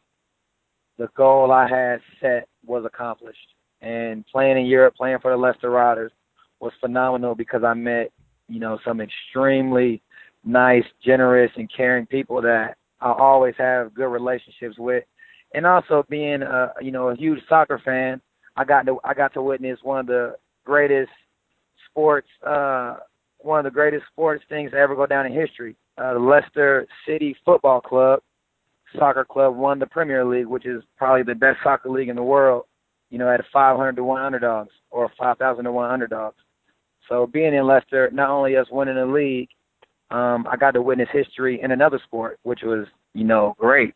the 0.99 1.09
goal 1.17 1.53
I 1.53 1.69
had 1.69 2.01
set 2.21 2.49
was 2.67 2.85
accomplished 2.85 3.39
and 3.81 4.27
playing 4.27 4.59
in 4.59 4.67
Europe, 4.67 4.95
playing 4.97 5.19
for 5.21 5.31
the 5.31 5.37
Leicester 5.37 5.71
Riders 5.71 6.13
was 6.61 6.73
phenomenal 6.81 7.35
because 7.35 7.63
I 7.65 7.75
met, 7.75 8.11
you 8.49 8.59
know, 8.59 8.79
some 8.85 9.01
extremely 9.01 10.03
nice, 10.45 10.85
generous, 11.05 11.53
and 11.57 11.71
caring 11.75 12.07
people 12.07 12.43
that 12.43 12.77
I 13.01 13.13
always 13.13 13.55
have 13.59 13.95
good 13.95 14.09
relationships 14.09 14.77
with. 14.79 15.05
And 15.55 15.67
also 15.67 16.05
being 16.09 16.43
a, 16.43 16.73
you 16.81 16.91
know, 16.91 17.09
a 17.09 17.17
huge 17.17 17.41
soccer 17.49 17.81
fan, 17.85 18.21
I 18.57 18.65
got 18.65 18.87
to 18.87 18.99
I 19.05 19.15
got 19.15 19.33
to 19.35 19.43
witness 19.43 19.79
one 19.83 20.01
of 20.01 20.07
the 20.07 20.35
greatest 20.65 21.11
sports 21.89 22.29
uh 22.47 22.97
one 23.39 23.61
of 23.61 23.65
the 23.65 23.75
greatest 23.75 24.05
sports 24.13 24.43
things 24.49 24.73
to 24.73 24.77
ever 24.77 24.97
go 24.97 25.07
down 25.07 25.27
in 25.27 25.33
history. 25.33 25.77
Uh, 25.99 26.15
the 26.15 26.21
Leicester 26.21 26.87
City 27.07 27.37
Football 27.45 27.81
Club 27.81 28.21
soccer 28.99 29.25
club 29.25 29.57
won 29.57 29.79
the 29.79 29.87
Premier 29.87 30.25
League, 30.25 30.47
which 30.47 30.65
is 30.65 30.83
probably 30.97 31.23
the 31.23 31.39
best 31.39 31.59
soccer 31.63 31.91
league 31.91 32.09
in 32.09 32.17
the 32.17 32.23
world 32.23 32.65
you 33.11 33.19
know, 33.19 33.31
at 33.33 33.41
500 33.53 33.97
to 33.97 34.05
1 34.05 34.23
underdogs 34.23 34.71
or 34.91 35.11
5,000 35.19 35.65
to 35.65 35.73
1 35.73 35.91
underdogs. 35.91 36.37
So 37.09 37.27
being 37.27 37.55
in 37.55 37.67
Leicester, 37.67 38.11
not 38.13 38.31
only 38.31 38.57
us 38.57 38.67
winning 38.71 38.97
the 38.97 39.07
league, 39.07 39.49
um, 40.11 40.47
I 40.51 40.57
got 40.57 40.73
to 40.73 40.83
witness 40.83 41.09
history 41.13 41.61
in 41.63 41.71
another 41.71 42.01
sport, 42.05 42.39
which 42.43 42.61
was, 42.63 42.87
you 43.15 43.25
know, 43.25 43.55
great. 43.59 43.95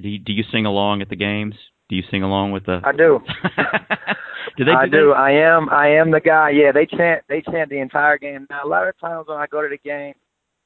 Do 0.00 0.08
you, 0.08 0.18
do 0.18 0.32
you 0.32 0.42
sing 0.50 0.66
along 0.66 1.00
at 1.02 1.08
the 1.08 1.16
games? 1.16 1.54
Do 1.88 1.96
you 1.96 2.02
sing 2.10 2.22
along 2.22 2.52
with 2.52 2.66
the? 2.66 2.80
I 2.84 2.92
do. 2.92 3.20
do 4.56 4.64
they? 4.64 4.72
I 4.72 4.86
do. 4.86 4.90
do. 4.90 5.06
They... 5.08 5.20
I 5.20 5.30
am. 5.32 5.68
I 5.68 5.88
am 5.88 6.10
the 6.10 6.20
guy. 6.20 6.50
Yeah, 6.50 6.72
they 6.72 6.86
chant. 6.86 7.22
They 7.28 7.42
chant 7.42 7.68
the 7.68 7.78
entire 7.78 8.16
game. 8.16 8.46
Now, 8.48 8.64
a 8.64 8.68
lot 8.68 8.88
of 8.88 8.98
times 8.98 9.26
when 9.28 9.36
I 9.36 9.46
go 9.46 9.60
to 9.62 9.68
the 9.68 9.76
game, 9.76 10.14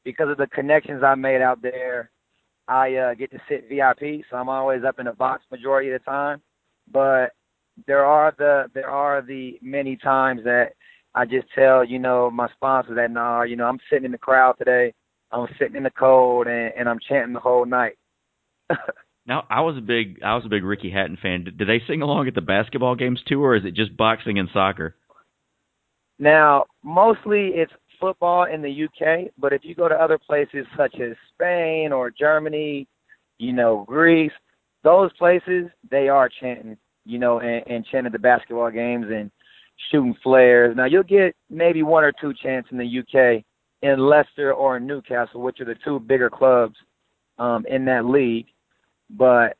because 0.06 0.30
of 0.30 0.38
the 0.38 0.46
connections 0.46 1.02
I 1.02 1.14
made 1.16 1.42
out 1.42 1.60
there, 1.60 2.10
I 2.66 2.94
uh, 2.94 3.14
get 3.14 3.30
to 3.32 3.38
sit 3.46 3.68
VIP, 3.68 4.24
so 4.30 4.38
I'm 4.38 4.48
always 4.48 4.84
up 4.84 4.98
in 4.98 5.04
the 5.04 5.12
box 5.12 5.44
majority 5.50 5.90
of 5.90 6.00
the 6.00 6.04
time 6.10 6.40
but 6.92 7.32
there 7.86 8.04
are 8.04 8.34
the 8.38 8.66
there 8.74 8.90
are 8.90 9.22
the 9.22 9.58
many 9.62 9.96
times 9.96 10.42
that 10.44 10.72
I 11.14 11.24
just 11.24 11.46
tell 11.54 11.84
you 11.84 11.98
know 11.98 12.30
my 12.30 12.48
sponsor 12.54 12.94
that 12.94 13.10
nah 13.10 13.42
you 13.42 13.56
know 13.56 13.66
I'm 13.66 13.80
sitting 13.90 14.06
in 14.06 14.12
the 14.12 14.18
crowd 14.18 14.54
today 14.58 14.94
I'm 15.30 15.48
sitting 15.58 15.76
in 15.76 15.82
the 15.82 15.90
cold 15.90 16.46
and, 16.46 16.72
and 16.76 16.88
I'm 16.88 17.00
chanting 17.08 17.32
the 17.32 17.40
whole 17.40 17.66
night. 17.66 17.96
now 19.26 19.44
I 19.50 19.60
was 19.60 19.76
a 19.76 19.80
big 19.80 20.22
I 20.22 20.34
was 20.34 20.44
a 20.46 20.50
big 20.50 20.64
Ricky 20.64 20.90
Hatton 20.90 21.18
fan. 21.20 21.44
Do 21.56 21.64
they 21.64 21.82
sing 21.86 22.02
along 22.02 22.28
at 22.28 22.34
the 22.34 22.40
basketball 22.40 22.94
games 22.94 23.20
too, 23.28 23.42
or 23.42 23.56
is 23.56 23.64
it 23.64 23.74
just 23.74 23.96
boxing 23.96 24.38
and 24.38 24.48
soccer? 24.52 24.96
Now 26.18 26.66
mostly 26.82 27.48
it's 27.54 27.72
football 28.00 28.44
in 28.44 28.62
the 28.62 28.84
UK, 28.84 29.30
but 29.38 29.52
if 29.52 29.62
you 29.64 29.74
go 29.74 29.88
to 29.88 29.94
other 29.94 30.18
places 30.18 30.66
such 30.76 30.94
as 31.00 31.16
Spain 31.34 31.92
or 31.92 32.10
Germany, 32.10 32.86
you 33.38 33.52
know 33.52 33.84
Greece, 33.86 34.32
those 34.82 35.12
places 35.14 35.66
they 35.90 36.08
are 36.08 36.30
chanting, 36.40 36.76
you 37.04 37.18
know, 37.18 37.40
and, 37.40 37.66
and 37.66 37.86
chanting 37.90 38.12
the 38.12 38.18
basketball 38.18 38.70
games 38.70 39.06
and 39.10 39.30
shooting 39.90 40.14
flares. 40.22 40.76
Now 40.76 40.86
you'll 40.86 41.02
get 41.02 41.34
maybe 41.50 41.82
one 41.82 42.04
or 42.04 42.12
two 42.12 42.32
chants 42.42 42.68
in 42.70 42.78
the 42.78 43.00
UK 43.00 43.44
in 43.82 43.98
Leicester 43.98 44.52
or 44.52 44.76
in 44.76 44.86
Newcastle, 44.86 45.42
which 45.42 45.60
are 45.60 45.64
the 45.64 45.76
two 45.84 46.00
bigger 46.00 46.30
clubs 46.30 46.76
um, 47.38 47.64
in 47.68 47.84
that 47.86 48.06
league, 48.06 48.46
but 49.10 49.56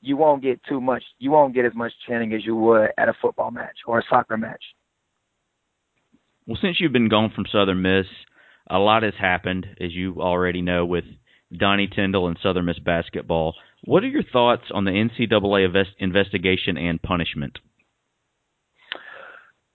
you 0.00 0.16
won't 0.16 0.42
get 0.42 0.60
too 0.64 0.80
much. 0.80 1.02
You 1.18 1.30
won't 1.30 1.54
get 1.54 1.64
as 1.64 1.74
much 1.74 1.92
chanting 2.06 2.34
as 2.34 2.44
you 2.44 2.56
would 2.56 2.90
at 2.98 3.08
a 3.08 3.14
football 3.22 3.50
match 3.50 3.76
or 3.86 4.00
a 4.00 4.04
soccer 4.10 4.36
match. 4.36 4.62
Well, 6.46 6.58
since 6.60 6.80
you've 6.80 6.92
been 6.92 7.08
gone 7.08 7.32
from 7.34 7.46
Southern 7.50 7.80
Miss, 7.80 8.06
a 8.68 8.78
lot 8.78 9.02
has 9.02 9.14
happened, 9.18 9.66
as 9.80 9.92
you 9.92 10.20
already 10.20 10.60
know, 10.62 10.84
with 10.84 11.04
Donnie 11.56 11.88
Tyndall 11.88 12.28
and 12.28 12.38
Southern 12.42 12.66
Miss 12.66 12.78
basketball. 12.78 13.54
What 13.84 14.02
are 14.02 14.08
your 14.08 14.22
thoughts 14.22 14.64
on 14.72 14.84
the 14.84 14.90
NCAA 14.90 15.64
invest- 15.66 15.96
investigation 15.98 16.76
and 16.76 17.00
punishment? 17.00 17.58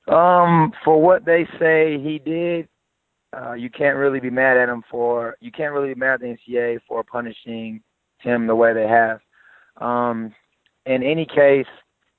Um, 0.07 0.71
for 0.83 1.01
what 1.01 1.25
they 1.25 1.47
say 1.59 1.99
he 1.99 2.19
did, 2.19 2.67
uh, 3.35 3.53
you 3.53 3.69
can't 3.69 3.97
really 3.97 4.19
be 4.19 4.31
mad 4.31 4.57
at 4.57 4.69
him 4.69 4.83
for. 4.89 5.37
You 5.39 5.51
can't 5.51 5.73
really 5.73 5.93
be 5.93 5.99
mad 5.99 6.15
at 6.15 6.19
the 6.21 6.35
NCAA 6.35 6.79
for 6.87 7.03
punishing 7.03 7.81
him 8.19 8.47
the 8.47 8.55
way 8.55 8.73
they 8.73 8.87
have. 8.87 9.19
Um, 9.77 10.33
in 10.85 11.03
any 11.03 11.25
case, 11.25 11.67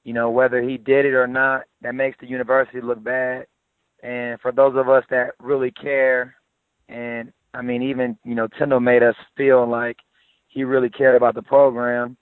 you 0.05 0.13
know 0.13 0.31
whether 0.31 0.63
he 0.63 0.77
did 0.77 1.05
it 1.05 1.15
or 1.15 1.27
not, 1.27 1.63
that 1.83 1.95
makes 1.95 2.17
the 2.21 2.29
university 2.29 2.81
look 2.81 3.03
bad. 3.03 3.47
And 4.03 4.41
for 4.41 4.53
those 4.53 4.77
of 4.77 4.89
us 4.89 5.05
that 5.11 5.35
really 5.41 5.71
care, 5.71 6.35
and 6.89 7.33
I 7.55 7.63
mean, 7.63 7.83
even 7.83 8.17
you 8.25 8.35
know, 8.35 8.49
Tyndall 8.59 8.81
made 8.81 9.03
us 9.03 9.17
feel 9.37 9.69
like 9.69 9.99
he 10.49 10.65
really 10.65 10.91
cared 10.91 11.17
about 11.17 11.35
the 11.35 11.43
program. 11.43 12.17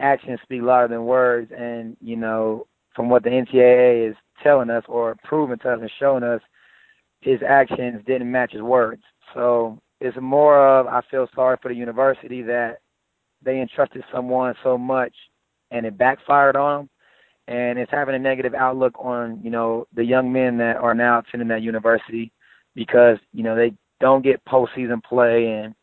Actions 0.00 0.40
speak 0.42 0.62
louder 0.62 0.88
than 0.88 1.04
words, 1.04 1.50
and 1.56 1.96
you 2.00 2.16
know, 2.16 2.66
from 2.94 3.08
what 3.08 3.22
the 3.22 3.30
NCAA 3.30 4.10
is 4.10 4.16
telling 4.42 4.70
us 4.70 4.84
or 4.88 5.16
proving 5.24 5.58
to 5.58 5.72
us 5.72 5.78
and 5.80 5.90
showing 5.98 6.22
us, 6.22 6.40
his 7.20 7.40
actions 7.46 8.02
didn't 8.06 8.30
match 8.30 8.52
his 8.52 8.62
words. 8.62 9.02
So 9.32 9.80
it's 10.00 10.16
more 10.20 10.66
of 10.66 10.86
I 10.86 11.00
feel 11.10 11.28
sorry 11.34 11.56
for 11.60 11.68
the 11.68 11.74
university 11.74 12.42
that 12.42 12.80
they 13.42 13.60
entrusted 13.60 14.04
someone 14.12 14.54
so 14.62 14.78
much 14.78 15.14
and 15.70 15.86
it 15.86 15.98
backfired 15.98 16.56
on 16.56 16.80
them 16.82 16.90
and 17.46 17.78
it's 17.78 17.90
having 17.90 18.14
a 18.14 18.18
negative 18.18 18.54
outlook 18.54 18.94
on 18.98 19.40
you 19.42 19.50
know 19.50 19.86
the 19.94 20.04
young 20.04 20.32
men 20.32 20.56
that 20.58 20.76
are 20.76 20.94
now 20.94 21.18
attending 21.18 21.48
that 21.48 21.62
university 21.62 22.32
because 22.74 23.18
you 23.32 23.42
know 23.42 23.54
they 23.54 23.72
don't 24.00 24.24
get 24.24 24.44
postseason 24.44 25.02
play. 25.02 25.48
And 25.48 25.74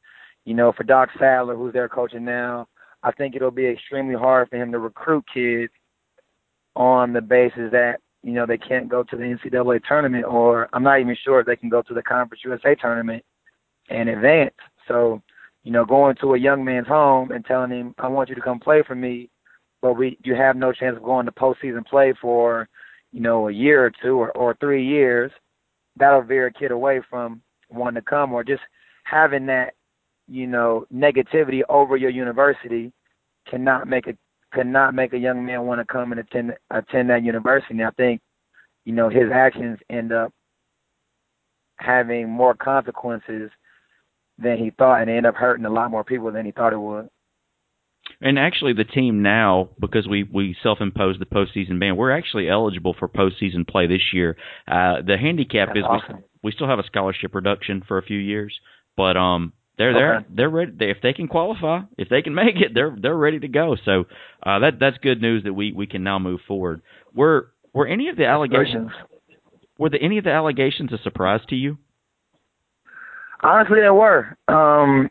you 0.46 0.54
know 0.54 0.72
for 0.72 0.84
Doc 0.84 1.10
Sadler 1.20 1.56
who's 1.56 1.74
their 1.74 1.90
coaching 1.90 2.26
now 2.26 2.68
I 3.04 3.12
think 3.12 3.36
it'll 3.36 3.52
be 3.52 3.68
extremely 3.68 4.16
hard 4.16 4.50
for 4.50 4.58
him 4.58 4.72
to 4.72 4.80
recruit 4.80 5.26
kids 5.34 5.74
on 6.76 7.14
the 7.14 7.22
basis 7.22 7.72
that 7.72 7.98
you 8.24 8.34
know 8.34 8.46
they 8.46 8.58
can't 8.58 8.90
go 8.90 9.04
to 9.04 9.16
the 9.16 9.24
NCAA 9.24 9.82
tournament 9.88 10.26
or 10.26 10.70
I'm 10.74 10.84
not 10.84 11.00
even 11.00 11.18
sure 11.24 11.40
if 11.40 11.46
they 11.46 11.56
can 11.56 11.70
go 11.70 11.82
to 11.82 11.94
the 11.94 12.04
Conference 12.04 12.44
USA 12.44 12.76
tournament 12.76 13.24
and 13.90 14.10
advance. 14.10 14.56
So 14.88 15.22
you 15.64 15.72
know, 15.72 15.86
going 15.86 16.16
to 16.22 16.34
a 16.34 16.40
young 16.40 16.64
man's 16.64 16.88
home 16.88 17.32
and 17.32 17.46
telling 17.46 17.72
him, 17.72 17.96
I 18.00 18.08
want 18.08 18.30
you 18.30 18.36
to 18.36 18.42
come 18.42 18.60
play 18.60 18.84
for 18.86 18.96
me, 18.96 19.30
but 19.82 19.94
we 19.94 20.18
you 20.24 20.36
have 20.36 20.56
no 20.56 20.72
chance 20.72 20.96
of 20.98 21.04
going 21.04 21.26
to 21.26 21.32
postseason 21.32 21.86
play 21.86 22.14
for, 22.22 22.68
you 23.12 23.20
know, 23.20 23.48
a 23.48 23.52
year 23.52 23.86
or 23.86 23.92
two 24.02 24.16
or, 24.18 24.32
or 24.32 24.56
three 24.60 24.86
years, 24.86 25.32
that'll 25.98 26.22
veer 26.22 26.48
a 26.48 26.54
kid 26.54 26.72
away 26.72 27.02
from 27.10 27.42
wanting 27.70 28.02
to 28.02 28.10
come 28.10 28.34
or 28.34 28.44
just 28.44 28.62
having 29.04 29.46
that, 29.48 29.74
you 30.28 30.48
know, 30.48 30.86
negativity 30.94 31.62
over 31.70 31.98
your 31.98 32.10
university 32.10 32.92
cannot 33.50 33.88
make 33.88 34.08
a 34.08 34.16
cannot 34.54 34.94
make 34.94 35.14
a 35.14 35.18
young 35.18 35.46
man 35.46 35.66
want 35.66 35.80
to 35.80 35.86
come 35.92 36.12
and 36.12 36.20
attend 36.20 36.54
attend 36.70 37.10
that 37.10 37.24
university. 37.24 37.74
And 37.74 37.84
I 37.84 37.92
think, 37.92 38.22
you 38.86 38.94
know, 38.94 39.10
his 39.10 39.32
actions 39.34 39.80
end 39.90 40.12
up 40.12 40.32
having 41.78 42.30
more 42.30 42.54
consequences 42.54 43.50
than 44.38 44.58
he 44.58 44.72
thought, 44.72 45.02
and 45.02 45.10
end 45.10 45.26
up 45.26 45.36
hurting 45.36 45.66
a 45.66 45.70
lot 45.70 45.92
more 45.92 46.04
people 46.04 46.32
than 46.32 46.46
he 46.46 46.52
thought 46.52 46.74
it 46.74 46.80
would. 46.80 47.10
And 48.20 48.38
actually, 48.38 48.74
the 48.74 48.84
team 48.84 49.22
now, 49.22 49.70
because 49.80 50.08
we 50.08 50.24
we 50.24 50.56
self-imposed 50.64 51.20
the 51.20 51.26
postseason 51.26 51.80
ban, 51.80 51.96
we're 51.96 52.12
actually 52.12 52.50
eligible 52.50 52.96
for 52.98 53.08
postseason 53.08 53.68
play 53.68 53.88
this 53.88 54.14
year. 54.14 54.38
Uh, 54.68 55.02
the 55.06 55.18
handicap 55.18 55.70
That's 55.70 55.80
is 55.80 55.86
awesome. 55.88 56.16
we, 56.18 56.50
we 56.50 56.52
still 56.52 56.68
have 56.68 56.80
a 56.80 56.86
scholarship 56.86 57.36
reduction 57.36 57.84
for 57.88 57.98
a 57.98 58.04
few 58.04 58.18
years, 58.18 58.54
but 58.98 59.18
um, 59.18 59.54
they're 59.78 59.94
there. 59.94 60.16
Okay. 60.18 60.26
They're 60.36 60.50
ready. 60.50 60.72
They, 60.78 60.90
if 60.90 60.98
they 61.02 61.14
can 61.14 61.28
qualify, 61.28 61.82
if 61.98 62.10
they 62.10 62.22
can 62.22 62.36
make 62.44 62.56
it, 62.56 62.74
they're 62.74 62.96
they're 63.00 63.18
ready 63.18 63.40
to 63.40 63.48
go. 63.48 63.76
So 63.86 64.06
uh, 64.44 64.60
that 64.60 64.80
that's 64.80 64.98
good 65.00 65.22
news 65.22 65.44
that 65.44 65.54
we 65.54 65.72
we 65.72 65.88
can 65.88 66.04
now 66.04 66.20
move 66.20 66.42
forward. 66.48 66.82
Were 67.14 67.52
were 67.74 67.88
any 67.88 68.10
of 68.10 68.18
the 68.18 68.26
allegations 68.26 68.92
were 69.78 69.90
the, 69.90 70.02
any 70.02 70.20
of 70.20 70.24
the 70.24 70.32
allegations 70.32 70.94
a 70.94 71.00
surprise 71.00 71.42
to 71.50 71.56
you? 71.56 71.78
Honestly, 73.42 73.80
they 73.82 73.90
were. 73.90 74.38
Um, 74.48 75.10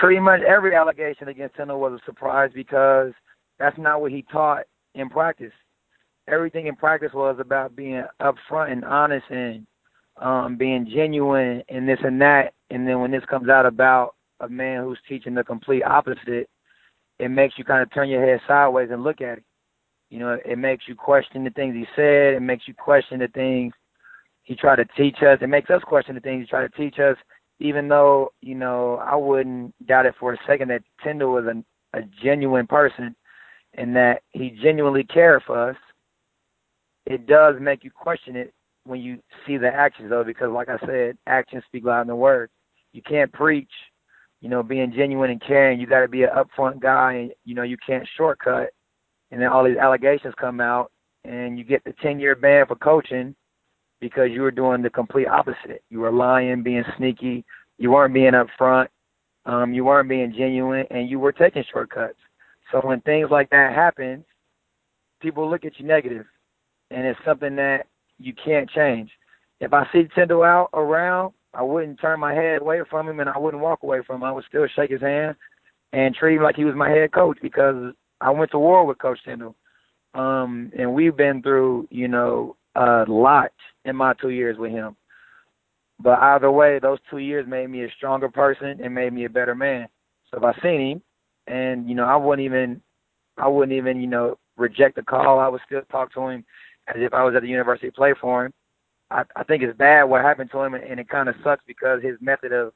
pretty 0.00 0.20
much 0.20 0.40
every 0.42 0.74
allegation 0.74 1.28
against 1.28 1.56
Tyndall 1.56 1.80
was 1.80 2.00
a 2.00 2.04
surprise 2.04 2.50
because 2.54 3.12
that's 3.58 3.78
not 3.78 4.00
what 4.00 4.12
he 4.12 4.22
taught 4.30 4.64
in 4.94 5.08
practice. 5.08 5.52
Everything 6.28 6.66
in 6.66 6.76
practice 6.76 7.12
was 7.12 7.36
about 7.38 7.76
being 7.76 8.04
upfront 8.20 8.72
and 8.72 8.84
honest 8.84 9.26
and 9.30 9.66
um, 10.20 10.56
being 10.56 10.88
genuine 10.92 11.62
and 11.68 11.88
this 11.88 11.98
and 12.02 12.20
that. 12.20 12.54
And 12.70 12.86
then 12.86 13.00
when 13.00 13.10
this 13.10 13.24
comes 13.28 13.48
out 13.48 13.66
about 13.66 14.14
a 14.40 14.48
man 14.48 14.84
who's 14.84 14.98
teaching 15.08 15.34
the 15.34 15.44
complete 15.44 15.82
opposite, 15.82 16.48
it 17.18 17.28
makes 17.28 17.54
you 17.58 17.64
kind 17.64 17.82
of 17.82 17.92
turn 17.92 18.08
your 18.08 18.24
head 18.24 18.40
sideways 18.46 18.88
and 18.90 19.04
look 19.04 19.20
at 19.20 19.38
it. 19.38 19.44
You 20.10 20.20
know, 20.20 20.38
it 20.44 20.58
makes 20.58 20.84
you 20.86 20.94
question 20.94 21.44
the 21.44 21.50
things 21.50 21.74
he 21.74 21.86
said. 21.96 22.34
It 22.34 22.42
makes 22.42 22.68
you 22.68 22.74
question 22.74 23.18
the 23.18 23.28
things 23.28 23.72
he 24.42 24.54
tried 24.54 24.76
to 24.76 24.84
teach 24.96 25.16
us. 25.22 25.38
It 25.40 25.48
makes 25.48 25.70
us 25.70 25.82
question 25.82 26.14
the 26.14 26.20
things 26.20 26.42
he 26.42 26.46
tried 26.46 26.70
to 26.70 26.76
teach 26.76 26.98
us 26.98 27.16
even 27.64 27.88
though 27.88 28.30
you 28.42 28.54
know 28.54 28.96
I 28.96 29.16
wouldn't 29.16 29.74
doubt 29.86 30.04
it 30.04 30.14
for 30.20 30.34
a 30.34 30.38
second 30.46 30.68
that 30.68 30.82
Tyndall 31.02 31.32
was 31.32 31.46
a, 31.46 31.98
a 31.98 32.02
genuine 32.22 32.66
person 32.66 33.16
and 33.72 33.96
that 33.96 34.20
he 34.32 34.50
genuinely 34.62 35.02
cared 35.02 35.42
for 35.46 35.70
us, 35.70 35.76
it 37.06 37.26
does 37.26 37.54
make 37.58 37.82
you 37.82 37.90
question 37.90 38.36
it 38.36 38.52
when 38.84 39.00
you 39.00 39.18
see 39.46 39.56
the 39.56 39.68
actions 39.68 40.10
though, 40.10 40.24
because 40.24 40.50
like 40.52 40.68
I 40.68 40.78
said, 40.86 41.16
actions 41.26 41.64
speak 41.66 41.84
louder 41.84 42.08
than 42.08 42.18
words. 42.18 42.52
You 42.92 43.00
can't 43.00 43.32
preach, 43.32 43.72
you 44.42 44.50
know, 44.50 44.62
being 44.62 44.92
genuine 44.94 45.30
and 45.30 45.42
caring. 45.42 45.80
You 45.80 45.86
got 45.86 46.00
to 46.00 46.08
be 46.08 46.24
an 46.24 46.30
upfront 46.36 46.80
guy, 46.80 47.14
and 47.14 47.32
you 47.46 47.54
know 47.54 47.62
you 47.62 47.78
can't 47.84 48.06
shortcut. 48.14 48.68
And 49.30 49.40
then 49.40 49.48
all 49.48 49.64
these 49.64 49.78
allegations 49.78 50.34
come 50.38 50.60
out, 50.60 50.92
and 51.24 51.58
you 51.58 51.64
get 51.64 51.82
the 51.84 51.94
ten 52.02 52.20
year 52.20 52.36
ban 52.36 52.66
for 52.66 52.76
coaching 52.76 53.34
because 54.04 54.28
you 54.30 54.42
were 54.42 54.50
doing 54.50 54.82
the 54.82 54.90
complete 54.90 55.26
opposite. 55.26 55.82
You 55.88 56.00
were 56.00 56.12
lying, 56.12 56.62
being 56.62 56.84
sneaky. 56.98 57.42
You 57.78 57.90
weren't 57.90 58.12
being 58.12 58.32
upfront. 58.32 58.88
Um, 59.46 59.72
you 59.72 59.82
weren't 59.82 60.10
being 60.10 60.30
genuine, 60.36 60.84
and 60.90 61.08
you 61.08 61.18
were 61.18 61.32
taking 61.32 61.64
shortcuts. 61.72 62.18
So 62.70 62.80
when 62.82 63.00
things 63.00 63.30
like 63.30 63.48
that 63.48 63.74
happen, 63.74 64.22
people 65.20 65.48
look 65.48 65.64
at 65.64 65.78
you 65.78 65.86
negative, 65.86 66.26
and 66.90 67.06
it's 67.06 67.18
something 67.24 67.56
that 67.56 67.86
you 68.18 68.34
can't 68.34 68.68
change. 68.68 69.10
If 69.60 69.72
I 69.72 69.88
see 69.90 70.06
Tyndall 70.14 70.42
out 70.42 70.68
around, 70.74 71.32
I 71.54 71.62
wouldn't 71.62 71.98
turn 71.98 72.20
my 72.20 72.34
head 72.34 72.60
away 72.60 72.80
from 72.90 73.08
him, 73.08 73.20
and 73.20 73.30
I 73.30 73.38
wouldn't 73.38 73.62
walk 73.62 73.84
away 73.84 74.00
from 74.06 74.16
him. 74.16 74.24
I 74.24 74.32
would 74.32 74.44
still 74.46 74.66
shake 74.76 74.90
his 74.90 75.00
hand 75.00 75.34
and 75.94 76.14
treat 76.14 76.36
him 76.36 76.42
like 76.42 76.56
he 76.56 76.66
was 76.66 76.74
my 76.74 76.90
head 76.90 77.10
coach 77.12 77.38
because 77.40 77.94
I 78.20 78.30
went 78.30 78.50
to 78.50 78.58
war 78.58 78.84
with 78.84 78.98
Coach 78.98 79.20
Tyndall. 79.24 79.56
Um, 80.12 80.70
and 80.78 80.92
we've 80.92 81.16
been 81.16 81.40
through, 81.40 81.88
you 81.90 82.06
know, 82.06 82.56
a 82.74 83.04
lot 83.08 83.52
in 83.84 83.96
my 83.96 84.14
two 84.14 84.30
years 84.30 84.58
with 84.58 84.70
him. 84.70 84.96
But 86.00 86.18
either 86.18 86.50
way, 86.50 86.78
those 86.78 86.98
two 87.10 87.18
years 87.18 87.46
made 87.46 87.70
me 87.70 87.84
a 87.84 87.90
stronger 87.96 88.28
person 88.28 88.80
and 88.82 88.94
made 88.94 89.12
me 89.12 89.24
a 89.24 89.30
better 89.30 89.54
man. 89.54 89.88
So 90.30 90.38
if 90.38 90.44
I 90.44 90.60
seen 90.60 90.80
him, 90.80 91.02
and 91.46 91.88
you 91.88 91.94
know, 91.94 92.04
I 92.04 92.16
wouldn't 92.16 92.44
even, 92.44 92.80
I 93.36 93.48
wouldn't 93.48 93.76
even, 93.76 94.00
you 94.00 94.06
know, 94.06 94.38
reject 94.56 94.96
the 94.96 95.02
call. 95.02 95.38
I 95.38 95.48
would 95.48 95.60
still 95.66 95.82
talk 95.90 96.12
to 96.14 96.28
him 96.28 96.44
as 96.88 96.96
if 96.98 97.14
I 97.14 97.22
was 97.22 97.34
at 97.34 97.42
the 97.42 97.48
university 97.48 97.88
to 97.88 97.92
play 97.92 98.14
for 98.20 98.46
him. 98.46 98.52
I, 99.10 99.22
I 99.36 99.44
think 99.44 99.62
it's 99.62 99.76
bad 99.76 100.04
what 100.04 100.22
happened 100.22 100.50
to 100.52 100.60
him, 100.60 100.74
and, 100.74 100.84
and 100.84 100.98
it 100.98 101.08
kind 101.08 101.28
of 101.28 101.34
sucks 101.44 101.62
because 101.66 102.02
his 102.02 102.16
method 102.20 102.52
of 102.52 102.72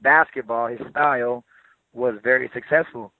basketball, 0.00 0.66
his 0.68 0.80
style, 0.90 1.44
was 1.92 2.14
very 2.24 2.50
successful. 2.54 3.12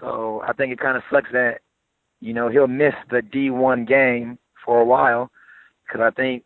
So 0.00 0.42
I 0.46 0.52
think 0.52 0.72
it 0.72 0.80
kind 0.80 0.96
of 0.96 1.02
sucks 1.10 1.30
that, 1.32 1.60
you 2.20 2.32
know, 2.32 2.48
he'll 2.48 2.66
miss 2.66 2.94
the 3.10 3.20
D1 3.20 3.86
game 3.86 4.38
for 4.64 4.80
a 4.80 4.84
while 4.84 5.30
because 5.94 6.12
I 6.12 6.14
think 6.20 6.42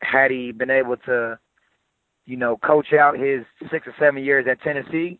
had 0.00 0.30
he 0.30 0.52
been 0.52 0.70
able 0.70 0.96
to, 1.06 1.38
you 2.26 2.36
know, 2.36 2.56
coach 2.56 2.92
out 2.98 3.18
his 3.18 3.40
six 3.70 3.86
or 3.86 3.94
seven 3.98 4.24
years 4.24 4.46
at 4.50 4.62
Tennessee, 4.62 5.18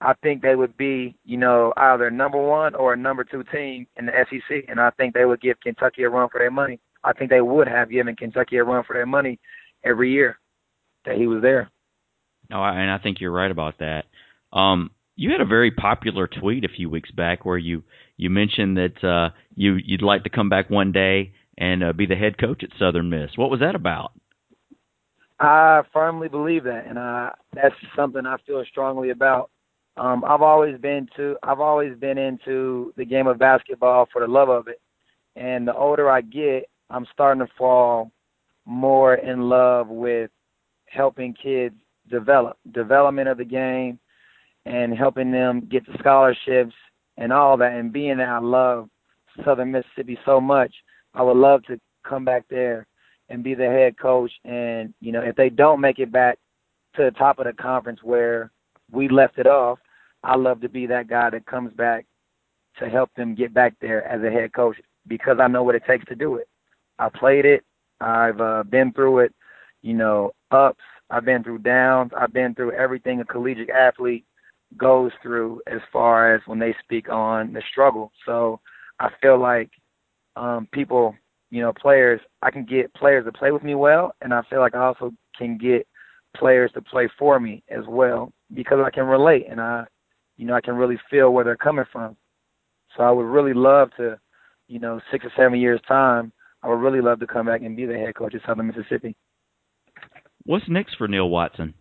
I 0.00 0.14
think 0.22 0.42
they 0.42 0.54
would 0.54 0.76
be, 0.76 1.16
you 1.24 1.36
know, 1.36 1.72
either 1.76 2.10
number 2.10 2.38
one 2.38 2.74
or 2.74 2.92
a 2.92 2.96
number 2.96 3.24
two 3.24 3.44
team 3.44 3.86
in 3.96 4.06
the 4.06 4.12
SEC, 4.30 4.64
and 4.68 4.78
I 4.78 4.90
think 4.90 5.14
they 5.14 5.24
would 5.24 5.40
give 5.40 5.60
Kentucky 5.60 6.02
a 6.02 6.10
run 6.10 6.28
for 6.30 6.38
their 6.38 6.50
money. 6.50 6.78
I 7.02 7.12
think 7.12 7.30
they 7.30 7.40
would 7.40 7.66
have 7.66 7.90
given 7.90 8.14
Kentucky 8.14 8.56
a 8.58 8.64
run 8.64 8.84
for 8.84 8.94
their 8.94 9.06
money 9.06 9.38
every 9.84 10.12
year 10.12 10.38
that 11.04 11.16
he 11.16 11.26
was 11.26 11.42
there. 11.42 11.70
No, 12.50 12.62
and 12.62 12.90
I 12.90 12.98
think 12.98 13.20
you're 13.20 13.32
right 13.32 13.50
about 13.50 13.78
that. 13.78 14.04
Um, 14.52 14.90
You 15.16 15.30
had 15.32 15.40
a 15.40 15.46
very 15.46 15.70
popular 15.70 16.28
tweet 16.28 16.64
a 16.64 16.68
few 16.68 16.90
weeks 16.90 17.10
back 17.10 17.44
where 17.44 17.58
you 17.58 17.82
you 18.16 18.30
mentioned 18.30 18.76
that 18.76 19.04
uh, 19.04 19.30
you 19.54 19.78
you'd 19.84 20.02
like 20.02 20.24
to 20.24 20.30
come 20.30 20.48
back 20.48 20.70
one 20.70 20.92
day 20.92 21.32
and 21.58 21.84
uh, 21.84 21.92
be 21.92 22.06
the 22.06 22.16
head 22.16 22.38
coach 22.38 22.62
at 22.62 22.70
Southern 22.78 23.10
Miss. 23.10 23.36
What 23.36 23.50
was 23.50 23.60
that 23.60 23.74
about? 23.74 24.12
I 25.40 25.82
firmly 25.92 26.28
believe 26.28 26.64
that, 26.64 26.86
and 26.86 26.98
uh, 26.98 27.30
that's 27.52 27.74
something 27.94 28.24
I 28.26 28.36
feel 28.46 28.64
strongly 28.70 29.10
about. 29.10 29.50
Um, 29.96 30.24
I've 30.24 30.42
always 30.42 30.80
been 30.80 31.08
to 31.16 31.36
I've 31.42 31.60
always 31.60 31.96
been 31.98 32.18
into 32.18 32.92
the 32.96 33.04
game 33.04 33.26
of 33.26 33.38
basketball 33.38 34.08
for 34.12 34.20
the 34.20 34.32
love 34.32 34.48
of 34.48 34.68
it, 34.68 34.80
and 35.36 35.66
the 35.66 35.74
older 35.74 36.10
I 36.10 36.22
get, 36.22 36.68
I'm 36.90 37.06
starting 37.12 37.44
to 37.44 37.52
fall 37.58 38.10
more 38.64 39.14
in 39.14 39.42
love 39.48 39.88
with 39.88 40.30
helping 40.86 41.34
kids 41.34 41.74
develop 42.10 42.56
development 42.72 43.28
of 43.28 43.38
the 43.38 43.44
game 43.44 43.98
and 44.66 44.96
helping 44.96 45.30
them 45.30 45.68
get 45.70 45.86
the 45.86 45.96
scholarships 45.98 46.74
and 47.16 47.32
all 47.32 47.56
that 47.56 47.72
and 47.72 47.92
being 47.92 48.18
that 48.18 48.28
I 48.28 48.38
love 48.38 48.88
Southern 49.44 49.72
Mississippi 49.72 50.18
so 50.24 50.40
much, 50.40 50.72
I 51.14 51.22
would 51.22 51.36
love 51.36 51.62
to 51.64 51.80
come 52.06 52.24
back 52.24 52.44
there 52.48 52.86
and 53.28 53.44
be 53.44 53.54
the 53.54 53.66
head 53.66 53.98
coach 53.98 54.32
and, 54.44 54.94
you 55.00 55.12
know, 55.12 55.20
if 55.20 55.36
they 55.36 55.50
don't 55.50 55.80
make 55.80 55.98
it 55.98 56.12
back 56.12 56.38
to 56.96 57.04
the 57.04 57.10
top 57.10 57.38
of 57.38 57.46
the 57.46 57.52
conference 57.52 58.00
where 58.02 58.50
we 58.90 59.08
left 59.08 59.38
it 59.38 59.46
off, 59.46 59.78
I 60.24 60.36
love 60.36 60.60
to 60.62 60.68
be 60.68 60.86
that 60.86 61.08
guy 61.08 61.30
that 61.30 61.46
comes 61.46 61.72
back 61.74 62.06
to 62.78 62.88
help 62.88 63.10
them 63.16 63.34
get 63.34 63.52
back 63.52 63.74
there 63.80 64.04
as 64.06 64.22
a 64.22 64.30
head 64.30 64.52
coach 64.52 64.76
because 65.06 65.38
I 65.40 65.48
know 65.48 65.62
what 65.62 65.74
it 65.74 65.82
takes 65.86 66.06
to 66.06 66.14
do 66.14 66.36
it. 66.36 66.48
I 66.98 67.08
played 67.08 67.44
it. 67.44 67.64
I've 68.00 68.40
uh, 68.40 68.62
been 68.64 68.92
through 68.92 69.20
it, 69.20 69.34
you 69.82 69.94
know, 69.94 70.32
ups. 70.50 70.82
I've 71.10 71.24
been 71.24 71.42
through 71.42 71.58
downs. 71.58 72.12
I've 72.16 72.32
been 72.32 72.54
through 72.54 72.72
everything 72.72 73.20
a 73.20 73.24
collegiate 73.24 73.70
athlete 73.70 74.24
goes 74.76 75.12
through 75.22 75.62
as 75.66 75.80
far 75.92 76.34
as 76.34 76.42
when 76.46 76.58
they 76.58 76.74
speak 76.82 77.08
on 77.08 77.52
the 77.52 77.62
struggle. 77.70 78.12
So 78.26 78.60
I 79.00 79.08
feel 79.22 79.40
like 79.40 79.70
um, 80.38 80.68
people, 80.72 81.14
you 81.50 81.60
know, 81.60 81.72
players, 81.72 82.20
I 82.42 82.50
can 82.50 82.64
get 82.64 82.92
players 82.94 83.24
to 83.24 83.32
play 83.32 83.50
with 83.50 83.62
me 83.62 83.74
well, 83.74 84.12
and 84.20 84.32
I 84.32 84.42
feel 84.48 84.60
like 84.60 84.74
I 84.74 84.84
also 84.86 85.12
can 85.36 85.58
get 85.58 85.86
players 86.36 86.70
to 86.74 86.82
play 86.82 87.08
for 87.18 87.40
me 87.40 87.62
as 87.68 87.84
well 87.88 88.32
because 88.54 88.78
I 88.84 88.90
can 88.90 89.04
relate 89.04 89.46
and 89.50 89.60
I, 89.60 89.84
you 90.36 90.46
know, 90.46 90.54
I 90.54 90.60
can 90.60 90.74
really 90.74 90.98
feel 91.10 91.30
where 91.30 91.44
they're 91.44 91.56
coming 91.56 91.84
from. 91.90 92.16
So 92.96 93.02
I 93.02 93.10
would 93.10 93.24
really 93.24 93.54
love 93.54 93.90
to, 93.96 94.18
you 94.68 94.78
know, 94.78 95.00
six 95.10 95.24
or 95.24 95.32
seven 95.36 95.58
years 95.58 95.80
time, 95.88 96.32
I 96.62 96.68
would 96.68 96.80
really 96.80 97.00
love 97.00 97.20
to 97.20 97.26
come 97.26 97.46
back 97.46 97.62
and 97.62 97.76
be 97.76 97.86
the 97.86 97.94
head 97.94 98.14
coach 98.14 98.34
of 98.34 98.40
Southern 98.46 98.66
Mississippi. 98.66 99.16
What's 100.44 100.68
next 100.68 100.96
for 100.96 101.08
Neil 101.08 101.28
Watson? 101.28 101.74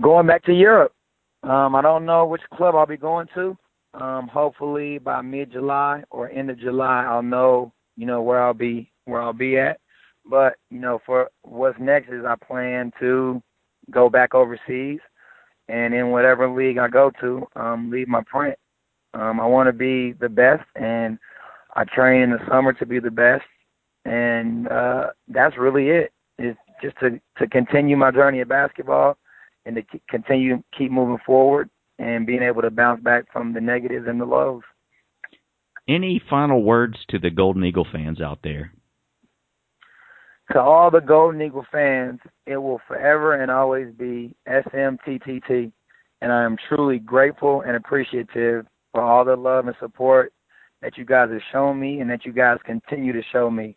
going 0.00 0.26
back 0.26 0.44
to 0.44 0.52
Europe. 0.52 0.92
Um, 1.42 1.74
I 1.74 1.82
don't 1.82 2.06
know 2.06 2.26
which 2.26 2.42
club 2.54 2.74
I'll 2.74 2.86
be 2.86 2.96
going 2.96 3.28
to. 3.34 3.56
Um, 4.00 4.28
hopefully 4.28 4.98
by 4.98 5.22
mid 5.22 5.52
July 5.52 6.02
or 6.10 6.30
end 6.30 6.50
of 6.50 6.58
July, 6.58 7.04
I'll 7.04 7.22
know 7.22 7.72
you 7.96 8.06
know 8.06 8.20
where 8.20 8.42
I'll 8.42 8.54
be 8.54 8.90
where 9.06 9.22
I'll 9.22 9.32
be 9.32 9.58
at. 9.58 9.80
But 10.28 10.56
you 10.70 10.80
know, 10.80 11.00
for 11.06 11.30
what's 11.42 11.78
next 11.80 12.10
is 12.10 12.24
I 12.26 12.34
plan 12.36 12.92
to 13.00 13.42
go 13.90 14.10
back 14.10 14.34
overseas, 14.34 15.00
and 15.68 15.94
in 15.94 16.10
whatever 16.10 16.48
league 16.48 16.78
I 16.78 16.88
go 16.88 17.10
to, 17.20 17.46
um, 17.56 17.90
leave 17.90 18.08
my 18.08 18.22
print. 18.26 18.58
Um, 19.14 19.40
I 19.40 19.46
want 19.46 19.68
to 19.68 19.72
be 19.72 20.12
the 20.12 20.28
best, 20.28 20.64
and 20.74 21.18
I 21.74 21.84
train 21.84 22.22
in 22.22 22.30
the 22.30 22.40
summer 22.50 22.74
to 22.74 22.84
be 22.84 23.00
the 23.00 23.10
best, 23.10 23.44
and 24.04 24.68
uh, 24.68 25.06
that's 25.28 25.56
really 25.56 25.88
it. 25.88 26.12
Is 26.38 26.54
just 26.82 26.98
to 27.00 27.18
to 27.38 27.46
continue 27.46 27.96
my 27.96 28.10
journey 28.10 28.40
of 28.42 28.48
basketball 28.48 29.16
and 29.64 29.76
to 29.76 29.82
continue 30.10 30.62
keep 30.76 30.90
moving 30.90 31.18
forward 31.24 31.70
and 31.98 32.26
being 32.26 32.42
able 32.42 32.62
to 32.62 32.70
bounce 32.70 33.02
back 33.02 33.24
from 33.32 33.52
the 33.52 33.60
negatives 33.60 34.06
and 34.08 34.20
the 34.20 34.24
lows. 34.24 34.62
Any 35.88 36.20
final 36.28 36.62
words 36.62 36.96
to 37.10 37.18
the 37.18 37.30
Golden 37.30 37.64
Eagle 37.64 37.86
fans 37.90 38.20
out 38.20 38.40
there? 38.42 38.72
To 40.52 40.60
all 40.60 40.90
the 40.90 41.00
Golden 41.00 41.42
Eagle 41.42 41.66
fans, 41.72 42.20
it 42.46 42.56
will 42.56 42.80
forever 42.86 43.34
and 43.34 43.50
always 43.50 43.92
be 43.94 44.34
SMTTT, 44.48 45.72
and 46.20 46.32
I 46.32 46.44
am 46.44 46.56
truly 46.68 46.98
grateful 46.98 47.62
and 47.62 47.76
appreciative 47.76 48.66
for 48.92 49.02
all 49.02 49.24
the 49.24 49.36
love 49.36 49.66
and 49.66 49.76
support 49.80 50.32
that 50.82 50.96
you 50.96 51.04
guys 51.04 51.30
have 51.30 51.40
shown 51.52 51.80
me 51.80 52.00
and 52.00 52.08
that 52.10 52.24
you 52.24 52.32
guys 52.32 52.58
continue 52.64 53.12
to 53.12 53.22
show 53.32 53.50
me. 53.50 53.76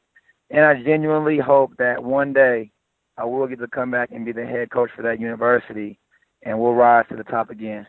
And 0.51 0.65
I 0.65 0.81
genuinely 0.83 1.39
hope 1.39 1.75
that 1.77 2.03
one 2.03 2.33
day 2.33 2.71
I 3.17 3.25
will 3.25 3.47
get 3.47 3.59
to 3.59 3.67
come 3.67 3.91
back 3.91 4.09
and 4.11 4.25
be 4.25 4.31
the 4.31 4.45
head 4.45 4.71
coach 4.71 4.89
for 4.95 5.01
that 5.03 5.19
university, 5.19 5.99
and 6.43 6.59
we'll 6.59 6.73
rise 6.73 7.05
to 7.09 7.15
the 7.15 7.23
top 7.23 7.49
again. 7.49 7.85